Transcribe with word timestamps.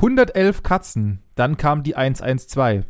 111 0.00 0.62
Katzen. 0.62 1.20
Dann 1.34 1.58
kam 1.58 1.82
die 1.82 1.94
112. 1.94 2.86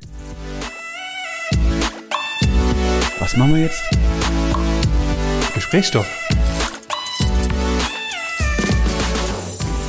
Was 3.18 3.36
machen 3.36 3.56
wir 3.56 3.62
jetzt? 3.62 3.82
Gesprächsstoff. 5.52 6.06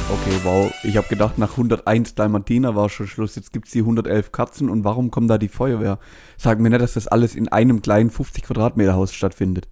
Okay, 0.10 0.36
wow. 0.42 0.74
Ich 0.82 0.98
habe 0.98 1.08
gedacht, 1.10 1.38
nach 1.38 1.52
101 1.52 2.16
Dalmatiner 2.16 2.76
war 2.76 2.90
schon 2.90 3.06
Schluss. 3.06 3.36
Jetzt 3.36 3.54
gibt's 3.54 3.70
die 3.70 3.82
111 3.82 4.32
Katzen 4.32 4.68
und 4.68 4.84
warum 4.84 5.12
kommt 5.12 5.30
da 5.30 5.38
die 5.38 5.48
Feuerwehr? 5.48 6.00
Sag 6.38 6.60
mir 6.60 6.72
nicht, 6.72 6.82
dass 6.82 6.96
das 6.96 7.08
alles 7.08 7.36
in 7.36 7.50
einem 7.50 7.84
kleinen 7.84 8.10
50 8.10 8.46
Quadratmeter 8.46 8.96
Haus 8.96 9.14
stattfindet. 9.14 9.68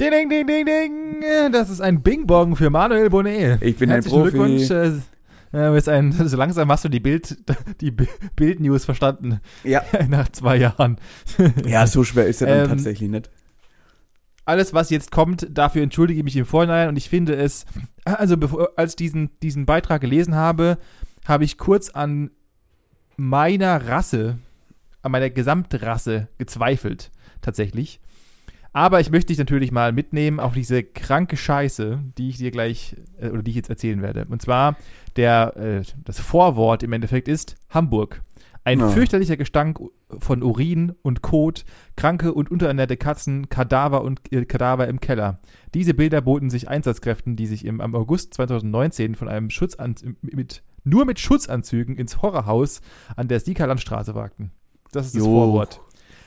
Ding, 0.00 0.10
ding, 0.10 0.28
ding, 0.28 0.46
ding, 0.48 0.66
ding. 0.66 1.52
Das 1.52 1.70
ist 1.70 1.80
ein 1.80 2.02
Bing-Bong 2.02 2.56
für 2.56 2.70
Manuel 2.70 3.08
Bonnet. 3.08 3.62
Ich 3.62 3.76
bin 3.76 3.88
Herzlichen 3.88 4.16
ein 4.16 4.22
Profi. 4.22 4.36
Glückwunsch. 4.36 5.12
Äh, 5.56 5.70
bist 5.72 5.88
ein, 5.88 6.12
so 6.28 6.36
langsam 6.36 6.70
hast 6.70 6.84
du 6.84 6.88
die 6.88 7.00
Bild, 7.00 7.36
die 7.80 7.90
Bi- 7.90 8.08
Bild-News 8.36 8.84
verstanden. 8.84 9.40
Ja. 9.64 9.82
Nach 10.08 10.28
zwei 10.30 10.56
Jahren. 10.56 10.98
Ja, 11.64 11.86
so 11.86 12.04
schwer 12.04 12.26
ist 12.26 12.42
er 12.42 12.48
dann 12.48 12.60
Ähm, 12.64 12.68
tatsächlich 12.68 13.10
nicht. 13.10 13.30
Alles, 14.44 14.72
was 14.72 14.90
jetzt 14.90 15.10
kommt, 15.10 15.48
dafür 15.50 15.82
entschuldige 15.82 16.18
ich 16.20 16.24
mich 16.24 16.36
im 16.36 16.46
Vorhinein 16.46 16.88
und 16.88 16.96
ich 16.96 17.08
finde 17.08 17.34
es, 17.34 17.64
also 18.04 18.36
bevor, 18.36 18.70
als 18.76 18.92
ich 18.92 18.96
diesen, 18.96 19.30
diesen 19.42 19.66
Beitrag 19.66 20.00
gelesen 20.00 20.36
habe, 20.36 20.78
habe 21.26 21.42
ich 21.44 21.58
kurz 21.58 21.90
an 21.90 22.30
meiner 23.16 23.88
Rasse, 23.88 24.38
an 25.02 25.10
meiner 25.10 25.30
Gesamtrasse 25.30 26.28
gezweifelt, 26.38 27.10
tatsächlich. 27.40 27.98
Aber 28.76 29.00
ich 29.00 29.10
möchte 29.10 29.28
dich 29.28 29.38
natürlich 29.38 29.72
mal 29.72 29.90
mitnehmen 29.90 30.38
auf 30.38 30.52
diese 30.52 30.82
kranke 30.82 31.38
Scheiße, 31.38 31.98
die 32.18 32.28
ich 32.28 32.36
dir 32.36 32.50
gleich, 32.50 32.94
äh, 33.18 33.30
oder 33.30 33.42
die 33.42 33.48
ich 33.52 33.56
jetzt 33.56 33.70
erzählen 33.70 34.02
werde. 34.02 34.26
Und 34.28 34.42
zwar, 34.42 34.76
der, 35.16 35.56
äh, 35.56 35.82
das 36.04 36.20
Vorwort 36.20 36.82
im 36.82 36.92
Endeffekt 36.92 37.26
ist 37.26 37.56
Hamburg. 37.70 38.22
Ein 38.64 38.80
Ja. 38.80 38.88
fürchterlicher 38.88 39.38
Gestank 39.38 39.80
von 40.18 40.42
Urin 40.42 40.92
und 41.00 41.22
Kot, 41.22 41.64
kranke 41.96 42.34
und 42.34 42.50
unterernährte 42.50 42.98
Katzen, 42.98 43.48
Kadaver 43.48 44.02
und 44.02 44.20
äh, 44.30 44.44
Kadaver 44.44 44.88
im 44.88 45.00
Keller. 45.00 45.40
Diese 45.72 45.94
Bilder 45.94 46.20
boten 46.20 46.50
sich 46.50 46.68
Einsatzkräften, 46.68 47.34
die 47.34 47.46
sich 47.46 47.64
im, 47.64 47.80
am 47.80 47.94
August 47.94 48.34
2019 48.34 49.14
von 49.14 49.28
einem 49.28 49.48
Schutzan 49.48 49.94
mit, 50.20 50.62
nur 50.84 51.06
mit 51.06 51.18
Schutzanzügen 51.18 51.96
ins 51.96 52.20
Horrorhaus 52.20 52.82
an 53.16 53.28
der 53.28 53.40
Siegerlandstraße 53.40 54.14
wagten. 54.14 54.50
Das 54.92 55.06
ist 55.06 55.14
das 55.14 55.20
Jo. 55.24 55.32
Vorwort. 55.32 55.80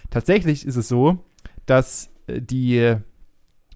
Tatsächlich 0.09 0.66
ist 0.66 0.78
es 0.78 0.88
so, 0.88 1.19
dass 1.67 2.09
die, 2.41 2.95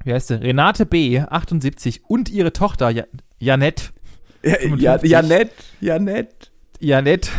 wie 0.04 0.14
heißt 0.14 0.28
sie, 0.28 0.42
Renate 0.42 0.86
B., 0.86 1.20
78 1.20 2.06
und 2.06 2.30
ihre 2.30 2.54
Tochter 2.54 2.90
Ja- 2.90 3.06
Janette, 3.40 3.86
Ja, 4.44 4.52
ja, 4.52 4.58
55. 4.98 5.10
ja, 5.12 5.22
nett. 5.22 5.52
Ja, 5.82 6.00
nett. 6.00 6.50
Janette 6.80 7.30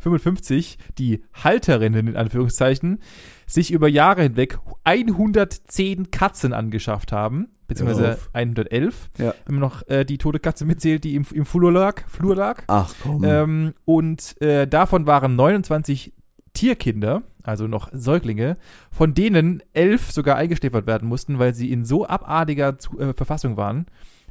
55, 0.00 0.78
die 0.98 1.24
Halterinnen 1.34 2.06
in 2.08 2.16
Anführungszeichen, 2.16 3.00
sich 3.46 3.72
über 3.72 3.88
Jahre 3.88 4.22
hinweg 4.22 4.58
110 4.84 6.10
Katzen 6.10 6.52
angeschafft 6.52 7.12
haben, 7.12 7.48
beziehungsweise 7.66 8.12
auf. 8.14 8.30
111, 8.34 9.10
Ja. 9.18 9.34
wenn 9.46 9.56
man 9.56 9.60
noch 9.60 9.86
äh, 9.88 10.04
die 10.04 10.18
tote 10.18 10.38
Katze 10.38 10.64
mitzählt, 10.64 11.04
die 11.04 11.14
im, 11.14 11.26
im 11.32 11.44
Flur 11.44 11.72
lag. 11.72 12.02
Flur 12.08 12.36
lag. 12.36 12.62
Ach 12.68 12.94
komm. 13.02 13.24
Ähm, 13.24 13.74
und 13.84 14.40
äh, 14.40 14.66
davon 14.68 15.06
waren 15.06 15.34
29 15.36 16.12
Tierkinder, 16.52 17.22
also 17.48 17.66
noch 17.66 17.88
Säuglinge, 17.92 18.56
von 18.90 19.14
denen 19.14 19.62
elf 19.72 20.10
sogar 20.12 20.36
eingeschläfert 20.36 20.86
werden 20.86 21.08
mussten, 21.08 21.38
weil 21.38 21.54
sie 21.54 21.72
in 21.72 21.84
so 21.84 22.06
abartiger 22.06 22.78
zu, 22.78 22.98
äh, 23.00 23.14
Verfassung 23.14 23.56
waren. 23.56 23.86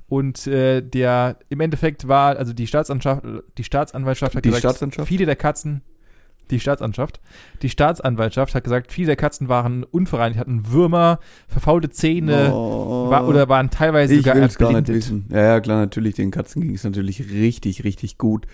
Und 0.09 0.47
äh, 0.47 0.81
der 0.81 1.37
im 1.49 1.59
Endeffekt 1.59 2.07
war, 2.07 2.37
also 2.37 2.53
die 2.53 2.65
Staatsanwaltschaft, 2.67 3.23
die 3.57 3.63
Staatsanwaltschaft 3.65 4.35
hat 4.35 4.45
Die 4.45 4.49
gesagt, 4.49 4.61
Staatsanwaltschaft? 4.61 5.07
viele 5.09 5.25
der 5.25 5.35
Katzen, 5.35 5.81
die 6.49 6.61
Staatsanwaltschaft, 6.61 7.19
die 7.61 7.69
Staatsanwaltschaft 7.69 8.55
hat 8.55 8.63
gesagt, 8.63 8.93
viele 8.93 9.07
der 9.07 9.15
Katzen 9.17 9.49
waren 9.49 9.83
unvereinigt, 9.83 10.39
hatten 10.39 10.71
Würmer, 10.71 11.19
verfaulte 11.49 11.89
Zähne 11.89 12.53
Oh. 12.53 13.09
war, 13.09 13.27
oder 13.27 13.49
waren 13.49 13.69
teilweise 13.69 14.13
ich 14.13 14.19
sogar 14.23 14.37
es 14.37 14.57
gar 14.57 14.67
nicht 14.69 14.77
erblindet. 14.87 14.95
wissen. 14.95 15.25
Ja, 15.29 15.41
ja, 15.41 15.59
klar, 15.59 15.77
natürlich, 15.79 16.15
den 16.15 16.31
Katzen 16.31 16.61
ging 16.61 16.75
es 16.75 16.85
natürlich 16.85 17.29
richtig, 17.29 17.83
richtig 17.83 18.17
gut. 18.17 18.47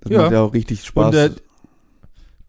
Das 0.00 0.10
Ja. 0.10 0.22
macht 0.22 0.32
ja 0.32 0.40
auch 0.40 0.54
richtig 0.54 0.84
Spaß. 0.84 1.06
Und, 1.06 1.14
äh, 1.14 1.30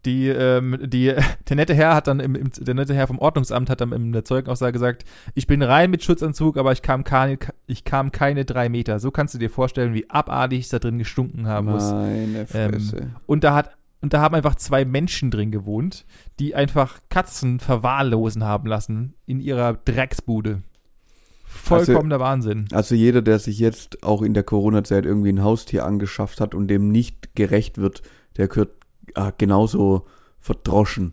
Die, 0.06 0.28
ähm, 0.28 0.78
die, 0.82 1.12
der 1.48 1.56
nette 1.56 1.74
Herr 1.74 1.94
hat 1.94 2.06
dann 2.06 2.20
im, 2.20 2.34
im, 2.34 2.50
der 2.52 2.74
nette 2.74 2.94
Herr 2.94 3.08
vom 3.08 3.18
Ordnungsamt 3.18 3.68
hat 3.68 3.80
dann 3.80 3.92
in 3.92 4.12
der 4.12 4.24
Zeugenaussage 4.24 4.72
gesagt, 4.72 5.04
ich 5.34 5.46
bin 5.46 5.62
rein 5.62 5.90
mit 5.90 6.04
Schutzanzug, 6.04 6.56
aber 6.56 6.72
ich 6.72 6.80
kam 6.80 7.04
keine, 7.04 7.38
ich 7.66 7.84
kam 7.84 8.12
keine 8.12 8.44
drei 8.44 8.68
Meter. 8.68 9.00
So 9.00 9.10
kannst 9.10 9.34
du 9.34 9.38
dir 9.38 9.50
vorstellen, 9.50 9.92
wie 9.92 10.08
abartig 10.08 10.60
es 10.60 10.68
da 10.70 10.78
drin 10.78 10.98
gestunken 10.98 11.48
haben 11.48 11.66
muss. 11.66 11.90
Meine 11.90 12.46
Fresse. 12.46 13.10
Und 13.26 13.44
da 13.44 13.54
hat, 13.54 13.76
und 14.00 14.12
da 14.12 14.20
haben 14.20 14.36
einfach 14.36 14.54
zwei 14.54 14.84
Menschen 14.84 15.30
drin 15.30 15.50
gewohnt, 15.50 16.06
die 16.38 16.54
einfach 16.54 17.00
Katzen 17.08 17.58
verwahrlosen 17.58 18.44
haben 18.44 18.68
lassen 18.68 19.14
in 19.26 19.40
ihrer 19.40 19.74
Drecksbude. 19.74 20.62
Vollkommener 21.46 22.20
Wahnsinn. 22.20 22.66
Also 22.72 22.94
jeder, 22.94 23.22
der 23.22 23.38
sich 23.38 23.58
jetzt 23.58 24.02
auch 24.04 24.22
in 24.22 24.34
der 24.34 24.42
Corona-Zeit 24.42 25.06
irgendwie 25.06 25.30
ein 25.30 25.42
Haustier 25.42 25.84
angeschafft 25.84 26.40
hat 26.40 26.54
und 26.54 26.68
dem 26.68 26.92
nicht 26.92 27.34
gerecht 27.34 27.78
wird, 27.78 28.02
der 28.36 28.48
gehört 28.48 28.85
ah, 29.14 29.32
genauso 29.36 30.06
verdroschen. 30.40 31.12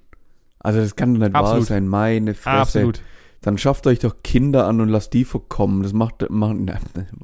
Also 0.60 0.80
das 0.80 0.96
kann 0.96 1.14
doch 1.14 1.22
nicht 1.22 1.34
wahr 1.34 1.44
Absolut. 1.44 1.66
sein, 1.68 1.88
meine 1.88 2.34
Fresse. 2.34 2.60
Absolut. 2.80 3.02
Dann 3.42 3.58
schafft 3.58 3.86
euch 3.88 4.00
doch 4.00 4.16
Kinder 4.24 4.68
an 4.68 4.80
und 4.80 4.88
lasst 4.88 5.12
die 5.14 5.26
verkommen. 5.26 5.84
Das 5.84 5.92
macht, 5.92 6.30
macht 6.30 6.56
na, 6.66 6.78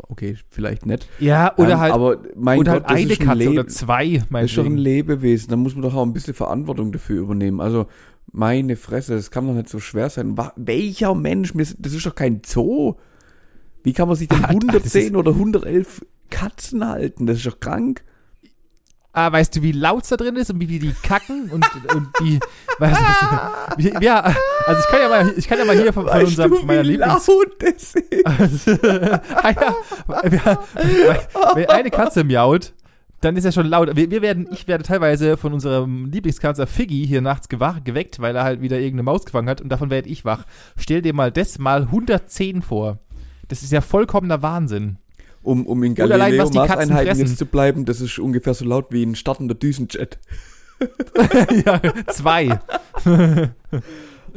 okay, 0.10 0.36
vielleicht 0.50 0.86
nicht. 0.86 1.08
Ja, 1.20 1.54
oder 1.58 1.74
Ähm, 1.74 1.80
halt, 1.80 1.94
aber 1.94 2.18
mein 2.36 2.60
oder 2.60 2.74
Gott, 2.82 2.90
halt 2.90 3.00
eine 3.00 3.16
Katze 3.16 3.34
Leben. 3.38 3.54
oder 3.54 3.68
zwei, 3.68 4.24
Das 4.30 4.44
ist 4.44 4.58
doch 4.58 4.66
ein. 4.66 4.76
Lebewesen, 4.78 5.50
da 5.50 5.56
muss 5.56 5.76
man 5.76 5.84
doch 5.84 5.96
auch 5.96 6.04
ein 6.04 6.12
bisschen 6.12 6.34
Verantwortung 6.34 6.92
dafür 6.92 7.22
übernehmen. 7.22 7.62
Also, 7.62 7.86
meine 8.34 8.76
Fresse, 8.76 9.16
das 9.16 9.32
kann 9.32 9.48
doch 9.48 9.54
nicht 9.54 9.70
so 9.70 9.80
schwer 9.80 10.10
sein. 10.10 10.36
Welcher 10.58 11.16
Mensch, 11.16 11.54
das 11.56 11.94
ist 11.94 12.06
doch 12.06 12.16
kein 12.16 12.42
Zoo. 12.46 12.96
Wie 13.84 13.94
kann 13.94 14.10
man 14.10 14.18
sich 14.18 14.28
denn 14.28 14.40
Ah, 14.44 14.48
das 14.48 14.56
110 14.66 15.02
ist- 15.08 15.16
oder 15.16 15.32
111 15.32 16.06
Katzen 16.30 16.86
halten? 16.86 17.28
Das 17.28 17.38
ist 17.38 17.46
doch 17.46 17.62
krank. 17.62 18.04
Ah, 19.12 19.32
weißt 19.32 19.56
du, 19.56 19.62
wie 19.64 19.72
laut 19.72 20.04
es 20.04 20.10
da 20.10 20.18
drin 20.18 20.36
ist 20.36 20.52
und 20.52 20.60
wie 20.60 20.70
wie 20.70 20.78
die 20.78 20.94
kacken 20.94 21.50
und, 21.50 21.66
und 21.96 22.08
die. 22.22 22.40
Weißt 22.78 23.00
du, 23.00 23.84
wie, 23.84 24.06
ja, 24.06 24.22
also 24.66 24.82
ich 24.82 24.88
kann 24.88 25.02
ja 25.02 25.10
mal, 25.10 25.34
ich 25.36 25.48
kann 25.48 25.58
ja 25.58 25.66
mal 25.66 25.76
hier 25.76 25.92
von, 25.92 26.08
von 26.08 26.22
unserem, 26.22 26.54
von 26.54 26.68
meiner 26.68 26.84
Lieblings. 26.84 27.28
laut 27.28 27.48
das 27.60 27.96
ist? 27.96 28.84
ah, 28.84 29.50
ja, 29.50 29.76
ja, 30.32 30.60
wenn 31.56 31.70
eine 31.70 31.90
Katze 31.90 32.24
miaut, 32.24 32.74
dann 33.22 33.36
ist 33.36 33.46
ja 33.46 33.52
schon 33.52 33.68
laut. 33.68 33.96
Wir, 33.96 34.12
wir 34.12 34.22
werden, 34.22 34.48
ich 34.52 34.68
werde 34.68 34.84
teilweise 34.84 35.38
von 35.38 35.54
unserem 35.54 36.06
Lieblingskatzer 36.06 36.68
Figgy 36.68 37.06
hier 37.08 37.22
nachts 37.22 37.50
gewach, 37.50 37.84
geweckt, 37.84 38.20
weil 38.20 38.36
er 38.36 38.44
halt 38.44 38.62
wieder 38.62 38.78
irgendeine 38.78 39.04
Maus 39.04 39.26
gefangen 39.26 39.50
hat 39.50 39.60
und 39.60 39.70
davon 39.70 39.90
werde 39.90 40.08
ich 40.08 40.24
wach. 40.24 40.46
Stell 40.78 41.02
dir 41.02 41.14
mal 41.14 41.32
das 41.32 41.58
mal 41.58 41.84
110 41.84 42.62
vor. 42.62 43.00
Das 43.48 43.64
ist 43.64 43.72
ja 43.72 43.82
vollkommener 43.82 44.42
Wahnsinn. 44.42 44.98
Um, 45.42 45.66
um 45.66 45.82
in 45.84 45.96
Galileo-Maßeinheiten 45.96 47.18
jetzt 47.18 47.38
zu 47.38 47.46
bleiben, 47.46 47.86
das 47.86 48.02
ist 48.02 48.20
ungefähr 48.20 48.54
so 48.54 48.66
laut 48.66 48.88
wie 48.92 49.04
ein 49.04 49.16
startender 49.16 49.56
Düsenjet. 49.56 50.20
ja, 51.66 51.82
zwei. 52.08 52.60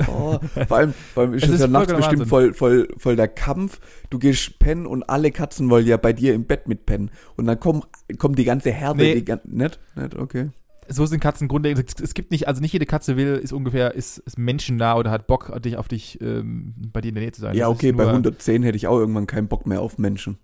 Oh, 0.09 0.39
vor 0.69 0.77
allem, 0.79 0.95
vor 1.13 1.23
allem 1.25 1.35
ist 1.35 1.43
Es 1.43 1.49
es 1.51 1.55
ist 1.57 1.61
ja 1.61 1.67
nachts 1.67 1.93
bestimmt 1.93 2.21
Wahnsinn. 2.21 2.27
voll, 2.29 2.55
voll, 2.55 2.89
voll 2.97 3.15
der 3.15 3.29
Kampf. 3.29 3.79
Du 4.09 4.19
gehst 4.19 4.59
pennen 4.59 4.87
und 4.87 5.03
alle 5.03 5.31
Katzen 5.31 5.69
wollen 5.69 5.87
ja 5.87 5.99
bei 5.99 6.15
dir 6.15 6.33
im 6.33 6.45
Bett 6.45 6.67
mitpennen. 6.67 7.11
Und 7.37 7.45
dann 7.45 7.61
kommt, 7.61 7.87
kommt 8.17 8.39
die 8.39 8.45
ganze 8.45 8.71
Herde, 8.71 9.03
Nee. 9.03 9.15
die 9.17 9.25
gan-? 9.27 9.41
Nicht, 9.45 9.79
okay. 10.19 10.49
so 10.89 11.05
sind 11.05 11.21
Katzen 11.21 11.47
grundlegend. 11.47 12.01
Es- 12.01 12.15
gibt 12.15 12.31
nicht, 12.31 12.49
also 12.49 12.63
nicht 12.63 12.73
jede 12.73 12.87
Katze 12.87 13.19
will, 13.19 13.35
ist 13.43 13.53
ungefähr, 13.53 13.95
ist, 13.95 14.17
ist 14.19 14.39
menschennah 14.39 14.97
oder 14.97 15.11
hat 15.11 15.27
Bock, 15.27 15.53
dich 15.63 15.77
auf 15.77 15.89
dich, 15.89 16.19
ähm, 16.23 16.73
bei 16.91 17.03
dir 17.03 17.09
in 17.11 17.15
der 17.17 17.25
Nähe 17.25 17.33
zu 17.33 17.43
sein. 17.43 17.55
Ja, 17.55 17.67
Das 17.69 17.75
okay, 17.77 17.93
bei 17.93 18.05
nur- 18.05 18.13
110 18.13 18.63
hätte 18.63 18.77
ich 18.77 18.87
auch 18.87 18.99
irgendwann 18.99 19.27
keinen 19.27 19.49
Bock 19.49 19.67
mehr 19.67 19.83
auf 19.83 19.99
Menschen. 19.99 20.39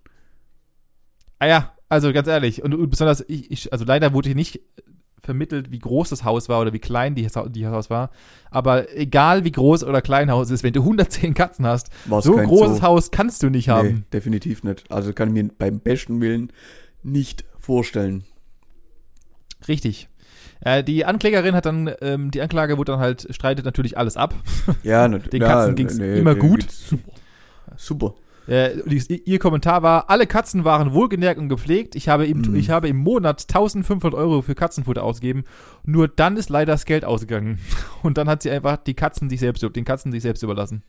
Ah 1.39 1.47
ja, 1.47 1.73
also 1.87 2.13
ganz 2.13 2.27
ehrlich. 2.27 2.63
Und, 2.63 2.73
und 2.73 2.89
besonders, 2.89 3.23
ich, 3.27 3.49
ich, 3.51 3.73
also 3.73 3.85
leider 3.85 4.13
wurde 4.13 4.29
hier 4.29 4.35
nicht 4.35 4.61
vermittelt, 5.21 5.71
wie 5.71 5.79
groß 5.79 6.09
das 6.09 6.23
Haus 6.23 6.49
war 6.49 6.61
oder 6.61 6.73
wie 6.73 6.79
klein 6.79 7.15
die, 7.15 7.27
die 7.49 7.67
Haus 7.67 7.89
war. 7.89 8.09
Aber 8.51 8.95
egal 8.95 9.43
wie 9.43 9.51
groß 9.51 9.83
oder 9.83 10.01
klein 10.01 10.31
Haus 10.31 10.49
ist, 10.49 10.63
wenn 10.63 10.73
du 10.73 10.81
110 10.81 11.33
Katzen 11.33 11.65
hast, 11.65 11.89
War's 12.05 12.25
so 12.25 12.35
großes 12.35 12.77
Zoo. 12.77 12.83
Haus 12.83 13.11
kannst 13.11 13.43
du 13.43 13.49
nicht 13.49 13.67
Nee, 13.67 13.73
haben. 13.73 14.05
definitiv 14.13 14.63
nicht. 14.63 14.91
Also 14.91 15.13
kann 15.13 15.29
ich 15.29 15.43
mir 15.43 15.49
beim 15.57 15.79
besten 15.79 16.21
Willen 16.21 16.51
nicht 17.03 17.45
vorstellen. 17.59 18.23
Richtig. 19.67 20.09
Äh, 20.61 20.83
die 20.83 21.05
Anklägerin 21.05 21.55
hat 21.55 21.65
dann, 21.65 21.91
ähm, 22.01 22.31
die 22.31 22.41
Anklage 22.41 22.77
wurde 22.77 22.93
dann 22.93 23.01
halt, 23.01 23.27
streitet 23.31 23.65
natürlich 23.65 23.97
alles 23.97 24.17
ab. 24.17 24.33
Ja, 24.83 25.07
nicht, 25.07 25.31
Den 25.31 25.41
ja, 25.41 25.47
Katzen 25.47 25.75
ging's 25.75 25.97
immer 25.97 26.33
nee, 26.33 26.39
gut. 26.39 26.69
Super. 26.69 27.11
Super. 27.77 28.13
Äh, 28.49 28.79
ihr 29.25 29.39
Kommentar 29.39 29.83
war, 29.83 30.09
alle 30.09 30.25
Katzen 30.27 30.63
waren 30.65 30.93
wohlgenährt 30.93 31.37
und 31.37 31.49
gepflegt. 31.49 31.95
Ich 31.95 32.09
habe, 32.09 32.25
im, 32.25 32.41
Mm. 32.41 32.55
ich 32.55 32.69
habe 32.71 32.87
im 32.89 32.97
Monat 32.97 33.41
1500 33.47 34.13
Euro 34.13 34.41
für 34.41 34.55
Katzenfutter 34.55 35.03
ausgegeben. 35.03 35.43
Nur 35.85 36.07
dann 36.07 36.35
ist 36.35 36.49
leider 36.49 36.73
das 36.73 36.85
Geld 36.85 37.05
ausgegangen. 37.05 37.59
Und 38.03 38.17
dann 38.17 38.27
hat 38.27 38.41
sie 38.43 38.49
einfach 38.49 38.77
die 38.77 38.93
Katzen 38.95 39.29
sich 39.29 39.39
selbst, 39.39 39.63
den 39.75 39.85
Katzen 39.85 40.11
sich 40.11 40.23
selbst 40.23 40.41
überlassen. 40.43 40.81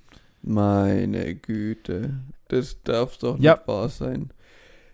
Meine 0.43 1.35
Güte. 1.35 2.15
Das 2.49 2.83
darf 2.83 3.19
doch 3.19 3.39
Ja. 3.39 3.55
nicht 3.55 3.69
wahr 3.69 3.89
sein. 3.89 4.31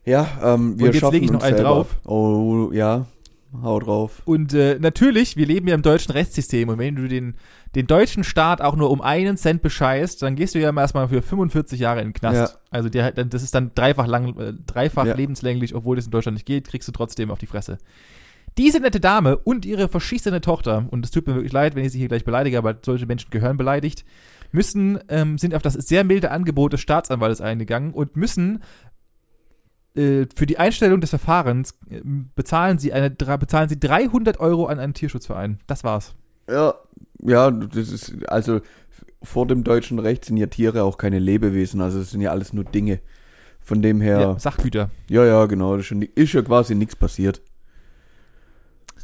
Ja, 0.04 0.26
ähm, 0.42 0.78
wir 0.78 0.86
Und 0.86 0.92
jetzt 0.92 1.00
schaffen 1.00 1.14
leg 1.14 1.22
ich 1.24 1.30
noch 1.32 1.42
einen 1.42 1.56
selber. 1.56 1.68
drauf. 1.70 1.96
Oh, 2.04 2.70
ja. 2.72 3.06
Hau 3.62 3.78
drauf. 3.80 4.22
Und 4.24 4.54
äh, 4.54 4.78
natürlich, 4.80 5.36
wir 5.36 5.46
leben 5.46 5.68
ja 5.68 5.74
im 5.74 5.82
deutschen 5.82 6.12
Rechtssystem 6.12 6.68
und 6.68 6.78
wenn 6.78 6.96
du 6.96 7.08
den, 7.08 7.34
den 7.74 7.86
deutschen 7.86 8.24
Staat 8.24 8.60
auch 8.60 8.76
nur 8.76 8.90
um 8.90 9.00
einen 9.00 9.36
Cent 9.36 9.62
bescheißt, 9.62 10.22
dann 10.22 10.36
gehst 10.36 10.54
du 10.54 10.58
ja 10.58 10.74
erstmal 10.74 11.08
für 11.08 11.22
45 11.22 11.78
Jahre 11.80 12.00
in 12.00 12.08
den 12.08 12.12
Knast. 12.14 12.54
Ja. 12.54 12.60
Also 12.70 12.88
der, 12.88 13.12
das 13.12 13.42
ist 13.42 13.54
dann 13.54 13.72
dreifach 13.74 14.06
lang, 14.06 14.38
äh, 14.38 14.52
dreifach 14.66 15.06
Ja. 15.06 15.14
lebenslänglich, 15.14 15.74
obwohl 15.74 15.96
das 15.96 16.06
in 16.06 16.10
Deutschland 16.10 16.34
nicht 16.36 16.46
geht, 16.46 16.68
kriegst 16.68 16.88
du 16.88 16.92
trotzdem 16.92 17.30
auf 17.30 17.38
die 17.38 17.46
Fresse. 17.46 17.78
Diese 18.58 18.80
nette 18.80 19.00
Dame 19.00 19.36
und 19.36 19.66
ihre 19.66 19.88
verschissene 19.88 20.40
Tochter, 20.40 20.86
und 20.90 21.04
es 21.04 21.10
tut 21.10 21.26
mir 21.26 21.34
wirklich 21.34 21.52
leid, 21.52 21.74
wenn 21.74 21.84
ich 21.84 21.92
sie 21.92 21.98
hier 21.98 22.08
gleich 22.08 22.24
beleidige, 22.24 22.56
aber 22.56 22.74
solche 22.82 23.04
Menschen 23.04 23.30
gehören 23.30 23.58
beleidigt, 23.58 24.04
müssen, 24.52 24.98
ähm, 25.08 25.36
sind 25.36 25.54
auf 25.54 25.60
das 25.60 25.74
sehr 25.74 26.04
milde 26.04 26.30
Angebot 26.30 26.72
des 26.72 26.80
Staatsanwaltes 26.80 27.42
eingegangen 27.42 27.92
und 27.92 28.16
müssen 28.16 28.62
äh, 29.96 30.26
für 30.34 30.46
die 30.46 30.58
Einstellung 30.58 31.00
des 31.00 31.10
Verfahrens 31.10 31.72
äh, 31.90 32.00
bezahlen 32.34 32.78
sie, 32.78 32.92
eine, 32.92 33.10
bezahlen 33.10 33.68
sie 33.68 33.78
300 33.80 34.38
Euro 34.40 34.66
an 34.66 34.78
einen 34.78 34.94
Tierschutzverein. 34.94 35.58
Das 35.66 35.84
war's. 35.84 36.14
Ja, 36.48 36.74
ja, 37.22 37.50
das 37.50 37.88
ist, 37.90 38.14
also 38.28 38.60
vor 39.22 39.46
dem 39.46 39.64
deutschen 39.64 39.98
Recht 39.98 40.24
sind 40.24 40.36
ja 40.36 40.46
Tiere 40.46 40.84
auch 40.84 40.98
keine 40.98 41.18
Lebewesen, 41.18 41.80
also 41.80 41.98
es 42.00 42.10
sind 42.10 42.20
ja 42.20 42.30
alles 42.30 42.52
nur 42.52 42.64
Dinge. 42.64 43.00
Von 43.60 43.82
dem 43.82 44.00
her, 44.00 44.20
Ja. 44.20 44.32
ja, 44.32 44.38
Sachgüter. 44.38 44.90
ja, 45.08 45.46
genau, 45.46 45.72
das 45.72 45.80
ist, 45.80 45.86
schon, 45.88 46.02
ist 46.02 46.32
ja 46.34 46.42
quasi 46.42 46.74
nichts 46.76 46.94
passiert. 46.94 47.42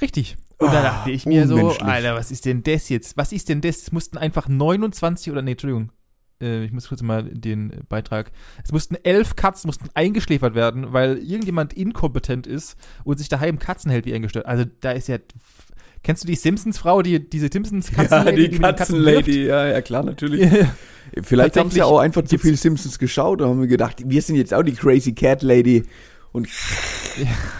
Richtig. 0.00 0.36
Und 0.58 0.72
da 0.72 0.78
Ah, 0.78 0.82
dachte 0.82 1.10
ich 1.10 1.26
mir 1.26 1.48
so. 1.48 1.70
Alter, 1.80 2.14
was 2.14 2.30
ist 2.30 2.44
denn 2.44 2.62
das 2.62 2.88
jetzt? 2.88 3.16
Was 3.16 3.32
ist 3.32 3.48
denn 3.48 3.60
das? 3.60 3.78
Es 3.82 3.92
mussten 3.92 4.16
einfach 4.18 4.48
29 4.48 5.32
oder 5.32 5.42
nee, 5.42 5.52
Entschuldigung. 5.52 5.90
Äh, 6.42 6.64
ich 6.64 6.72
muss 6.72 6.88
kurz 6.88 7.02
mal 7.02 7.22
den 7.22 7.72
Beitrag. 7.88 8.32
Es 8.62 8.72
mussten 8.72 8.96
elf 9.02 9.36
Katzen 9.36 9.68
mussten 9.68 9.88
eingeschläfert 9.94 10.54
werden, 10.54 10.92
weil 10.92 11.18
irgendjemand 11.18 11.72
inkompetent 11.72 12.46
ist 12.46 12.76
und 13.04 13.18
sich 13.18 13.28
daheim 13.28 13.58
Katzen 13.58 13.90
hält 13.90 14.04
wie 14.04 14.14
eingestört. 14.14 14.46
Also 14.46 14.64
da 14.80 14.90
ist 14.90 15.08
ja. 15.08 15.18
Kennst 16.04 16.24
du 16.24 16.26
die 16.26 16.34
Simpsons-Frau, 16.34 17.02
die 17.02 17.30
diese 17.30 17.48
Simpsons 17.52 17.92
Katzenlady, 17.92 18.42
mit 18.42 18.52
den 18.54 18.62
Katzen 18.62 19.04
wirft? 19.04 19.28
ja, 19.28 19.68
ja 19.68 19.80
klar, 19.80 20.02
natürlich. 20.02 20.50
Ja. 21.14 21.22
Vielleicht 21.24 21.56
haben 21.56 21.70
sie 21.70 21.78
ja 21.78 21.84
auch 21.84 21.98
einfach 21.98 22.22
zu 22.22 22.38
viel 22.38 22.56
Simpsons 22.56 22.98
geschaut 22.98 23.42
und 23.42 23.48
haben 23.48 23.58
mir 23.58 23.66
gedacht, 23.66 24.02
wir 24.06 24.22
sind 24.22 24.36
jetzt 24.36 24.54
auch 24.54 24.62
die 24.62 24.72
Crazy 24.72 25.12
Cat 25.12 25.42
Lady 25.42 25.82
und 26.32 26.48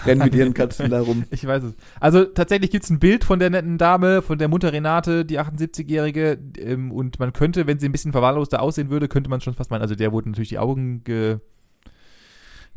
rennen 0.07 0.23
mit 0.25 0.35
ihren 0.35 0.55
Katzen 0.55 0.91
da 0.91 1.01
rum. 1.03 1.25
Ich 1.31 1.47
weiß 1.47 1.63
es. 1.63 1.75
Also 2.01 2.25
tatsächlich 2.25 2.71
gibt 2.71 2.85
es 2.85 2.91
ein 2.91 2.99
Bild 2.99 3.23
von 3.25 3.39
der 3.39 3.51
netten 3.51 3.77
Dame, 3.79 4.23
von 4.23 4.39
der 4.39 4.49
Mutter 4.49 4.73
Renate, 4.73 5.25
die 5.25 5.39
78-Jährige. 5.39 6.39
Ähm, 6.59 6.91
und 6.91 7.19
man 7.19 7.33
könnte, 7.33 7.67
wenn 7.67 7.79
sie 7.79 7.87
ein 7.87 7.93
bisschen 7.93 8.13
verwahrloster 8.13 8.63
aussehen 8.63 8.89
würde, 8.91 9.09
könnte 9.09 9.29
man 9.31 9.41
schon 9.43 9.55
fast 9.55 9.71
meinen, 9.71 9.83
also 9.83 9.95
der 9.95 10.11
wurden 10.13 10.31
natürlich 10.31 10.49
die 10.49 10.59
Augen 10.59 11.05
ge. 11.05 11.39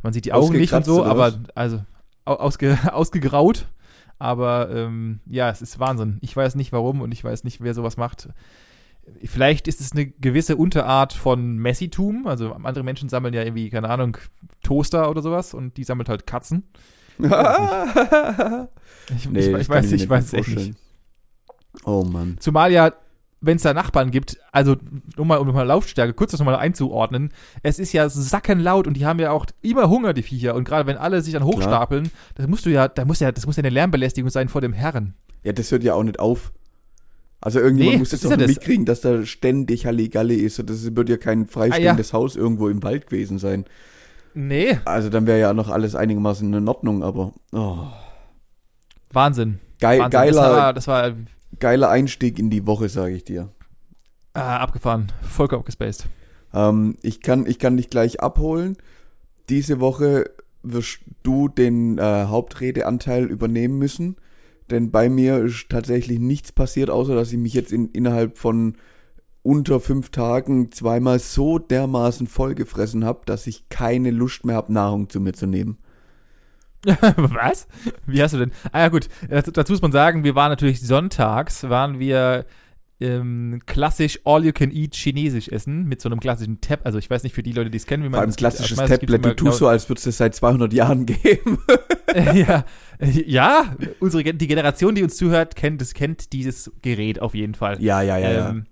Man 0.04 0.14
sieht 0.14 0.26
die 0.26 0.34
Augen 0.34 0.54
nicht 0.58 0.74
und 0.74 0.86
so, 0.86 1.04
aber 1.04 1.34
also 1.56 1.82
au- 2.26 2.34
ausge, 2.36 2.78
ausgegraut. 2.92 3.68
Aber 4.20 4.70
ähm, 4.72 5.20
ja, 5.26 5.50
es 5.50 5.62
ist 5.62 5.80
Wahnsinn. 5.80 6.20
Ich 6.22 6.36
weiß 6.36 6.56
nicht 6.56 6.72
warum 6.72 7.02
und 7.02 7.12
ich 7.12 7.24
weiß 7.24 7.44
nicht, 7.44 7.62
wer 7.62 7.74
sowas 7.74 7.98
macht. 7.98 8.30
Vielleicht 9.24 9.68
ist 9.68 9.82
es 9.82 9.92
eine 9.92 10.08
gewisse 10.08 10.56
Unterart 10.56 11.14
von 11.14 11.58
Messitum. 11.58 12.28
Also 12.28 12.54
andere 12.54 12.84
Menschen 12.84 13.10
sammeln 13.10 13.34
ja 13.34 13.44
irgendwie, 13.44 13.70
keine 13.70 13.90
Ahnung, 13.90 14.18
Toaster 14.64 15.10
oder 15.10 15.22
sowas 15.22 15.54
und 15.54 15.78
die 15.78 15.84
sammelt 15.84 16.10
halt 16.10 16.28
Katzen. 16.28 16.64
Ich, 19.16 19.30
Nee, 19.30 19.40
ich, 19.40 19.56
ich 19.56 19.70
weiß, 19.70 19.92
ich 19.92 20.10
weiß 20.10 20.34
echt 20.34 20.56
nicht. 20.56 20.74
Oh 21.84 22.04
Mann. 22.04 22.38
Zumal 22.40 22.72
ja, 22.72 22.92
wenn 23.42 23.58
es 23.58 23.64
da 23.64 23.74
Nachbarn 23.74 24.12
gibt, 24.12 24.38
also 24.52 24.76
um 25.18 25.28
mal, 25.28 25.38
um 25.38 25.48
mal 25.54 25.64
Lautstärke 25.64 26.14
kurz 26.14 26.32
das 26.32 26.40
nochmal 26.40 26.56
einzuordnen, 26.56 27.32
es 27.62 27.80
ist 27.80 27.94
ja 27.94 28.10
sackenlaut 28.10 28.88
und 28.88 28.96
die 28.96 29.06
haben 29.06 29.20
ja 29.20 29.32
auch 29.32 29.46
immer 29.62 29.90
Hunger, 29.90 30.14
die 30.14 30.24
Viecher. 30.24 30.56
Und 30.56 30.64
gerade 30.64 30.88
wenn 30.88 30.98
alle 30.98 31.22
sich 31.22 31.34
dann 31.34 31.44
hochstapeln, 31.44 32.10
das 32.36 32.48
musst 32.48 32.66
du 32.66 32.72
ja, 32.72 32.88
da 32.88 33.06
muss 33.06 33.20
ja, 33.20 33.32
das 33.32 33.46
muss 33.46 33.58
ja 33.58 33.62
eine 33.62 33.70
Lärmbelästigung 33.70 34.30
sein 34.30 34.50
vor 34.50 34.62
dem 34.62 34.74
Herren. 34.74 35.14
Ja, 35.44 35.54
das 35.54 35.72
hört 35.72 35.84
ja 35.84 35.94
auch 35.94 36.04
nicht 36.04 36.20
auf. 36.20 36.52
Also 37.42 37.60
irgendjemand 37.60 37.94
Nee, 37.96 38.00
muss 38.00 38.10
das 38.10 38.22
doch 38.22 38.32
ja 38.32 38.38
mitkriegen, 38.38 38.86
dass 38.86 39.02
da 39.02 39.26
ständig 39.26 39.86
Halligalli 39.86 40.36
ist. 40.36 40.60
Und 40.60 40.70
das 40.70 40.96
wird 40.96 41.10
ja 41.10 41.18
kein 41.18 41.46
freistehendes 41.48 42.14
Haus 42.14 42.36
irgendwo 42.36 42.70
im 42.70 42.82
Wald 42.84 43.08
gewesen 43.08 43.38
sein. 43.38 43.66
Nee. 44.34 44.80
Also 44.86 45.10
dann 45.10 45.28
wäre 45.28 45.40
ja 45.40 45.54
noch 45.54 45.70
alles 45.70 45.96
einigermaßen 45.96 46.54
in 46.54 46.68
Ordnung, 46.68 47.04
aber 47.04 47.34
oh. 47.54 47.88
Wahnsinn. 49.12 49.60
Geil, 49.80 50.00
Wahnsinn. 50.00 50.12
geiler, 50.12 50.42
Das 50.42 50.52
war, 50.58 50.74
das 50.74 50.88
war 50.88 51.14
geiler 51.60 51.90
Einstieg 51.90 52.40
in 52.40 52.50
die 52.50 52.66
Woche, 52.68 52.90
sage 52.90 53.16
ich 53.16 53.24
dir. 53.24 53.50
ah, 54.34 54.58
abgefahren. 54.58 55.12
Vollkommen 55.22 55.62
abgespaced. 55.62 56.08
Ähm, 56.54 56.98
ich, 57.02 57.22
kann, 57.22 57.46
ich 57.46 57.60
kann 57.60 57.78
dich 57.78 57.90
gleich 57.90 58.22
abholen. 58.22 58.78
Diese 59.50 59.80
Woche 59.80 60.32
wirst 60.64 61.00
du 61.24 61.48
den 61.48 61.98
äh, 61.98 62.26
Hauptredeanteil 62.26 63.26
übernehmen 63.26 63.78
müssen. 63.78 64.16
Denn 64.70 64.92
bei 64.92 65.10
mir 65.10 65.40
ist 65.44 65.70
tatsächlich 65.70 66.20
nichts 66.20 66.52
passiert, 66.52 66.90
außer 66.90 67.16
dass 67.16 67.32
ich 67.32 67.38
mich 67.38 67.54
jetzt 67.54 67.72
in, 67.72 67.90
innerhalb 67.90 68.38
von 68.38 68.78
unter 69.44 69.80
fünf 69.80 70.10
Tagen 70.10 70.72
zweimal 70.72 71.20
so 71.20 71.60
dermaßen 71.60 72.26
vollgefressen 72.26 73.06
habe, 73.06 73.22
dass 73.26 73.46
ich 73.46 73.70
keine 73.70 74.10
Lust 74.10 74.44
mehr 74.44 74.56
habe, 74.56 74.74
Nahrung 74.74 75.08
zu 75.10 75.20
mir 75.20 75.34
zu 75.34 75.46
nehmen. 75.46 75.78
Was? 76.86 77.68
Wie 78.06 78.22
hast 78.22 78.34
du 78.34 78.40
denn? 78.40 78.52
Ah 78.72 78.82
ja 78.82 78.90
gut, 78.90 79.08
dazu, 79.30 79.52
dazu 79.52 79.74
muss 79.74 79.82
man 79.82 79.92
sagen, 79.92 80.24
wir 80.24 80.36
waren 80.36 80.50
natürlich 80.50 80.82
sonntags, 80.82 81.70
waren 81.70 82.00
wir 82.00 82.46
ähm, 83.06 83.62
klassisch 83.66 84.20
All-You-Can-Eat 84.26 84.96
chinesisch 84.96 85.48
essen 85.50 85.86
mit 85.86 86.02
so 86.02 86.10
einem 86.10 86.20
klassischen 86.20 86.62
Tab. 86.62 86.82
Also 86.86 86.98
ich 86.98 87.10
weiß 87.10 87.24
nicht 87.24 87.34
für 87.34 87.44
die 87.44 87.52
Leute, 87.52 87.70
die 87.70 87.78
es 87.78 87.86
kennen, 87.86 88.04
wie 88.04 88.08
man 88.10 88.14
Vor 88.14 88.22
allem 88.22 88.30
das- 88.30 88.38
klassisches 88.38 88.78
Tablet. 88.78 89.10
Du 89.10 89.30
immer 89.30 89.36
tust 89.36 89.60
so, 89.60 89.68
als 89.68 89.88
würde 89.90 90.02
es 90.08 90.18
seit 90.18 90.36
200 90.36 90.74
Jahren 90.74 91.06
geben. 91.06 91.60
genau- 92.08 92.34
ja, 92.34 92.66
ja, 93.00 93.76
unsere 94.00 94.24
die 94.34 94.48
Generation, 94.48 94.96
die 94.96 95.04
uns 95.04 95.18
zuhört, 95.18 95.56
kennt 95.56 95.82
das 95.82 95.94
kennt 95.94 96.32
dieses 96.34 96.72
Gerät 96.82 97.22
auf 97.22 97.36
jeden 97.36 97.54
Fall. 97.56 97.82
ja, 97.82 98.02
ja, 98.02 98.18
ja. 98.18 98.50
Ähm, 98.50 98.66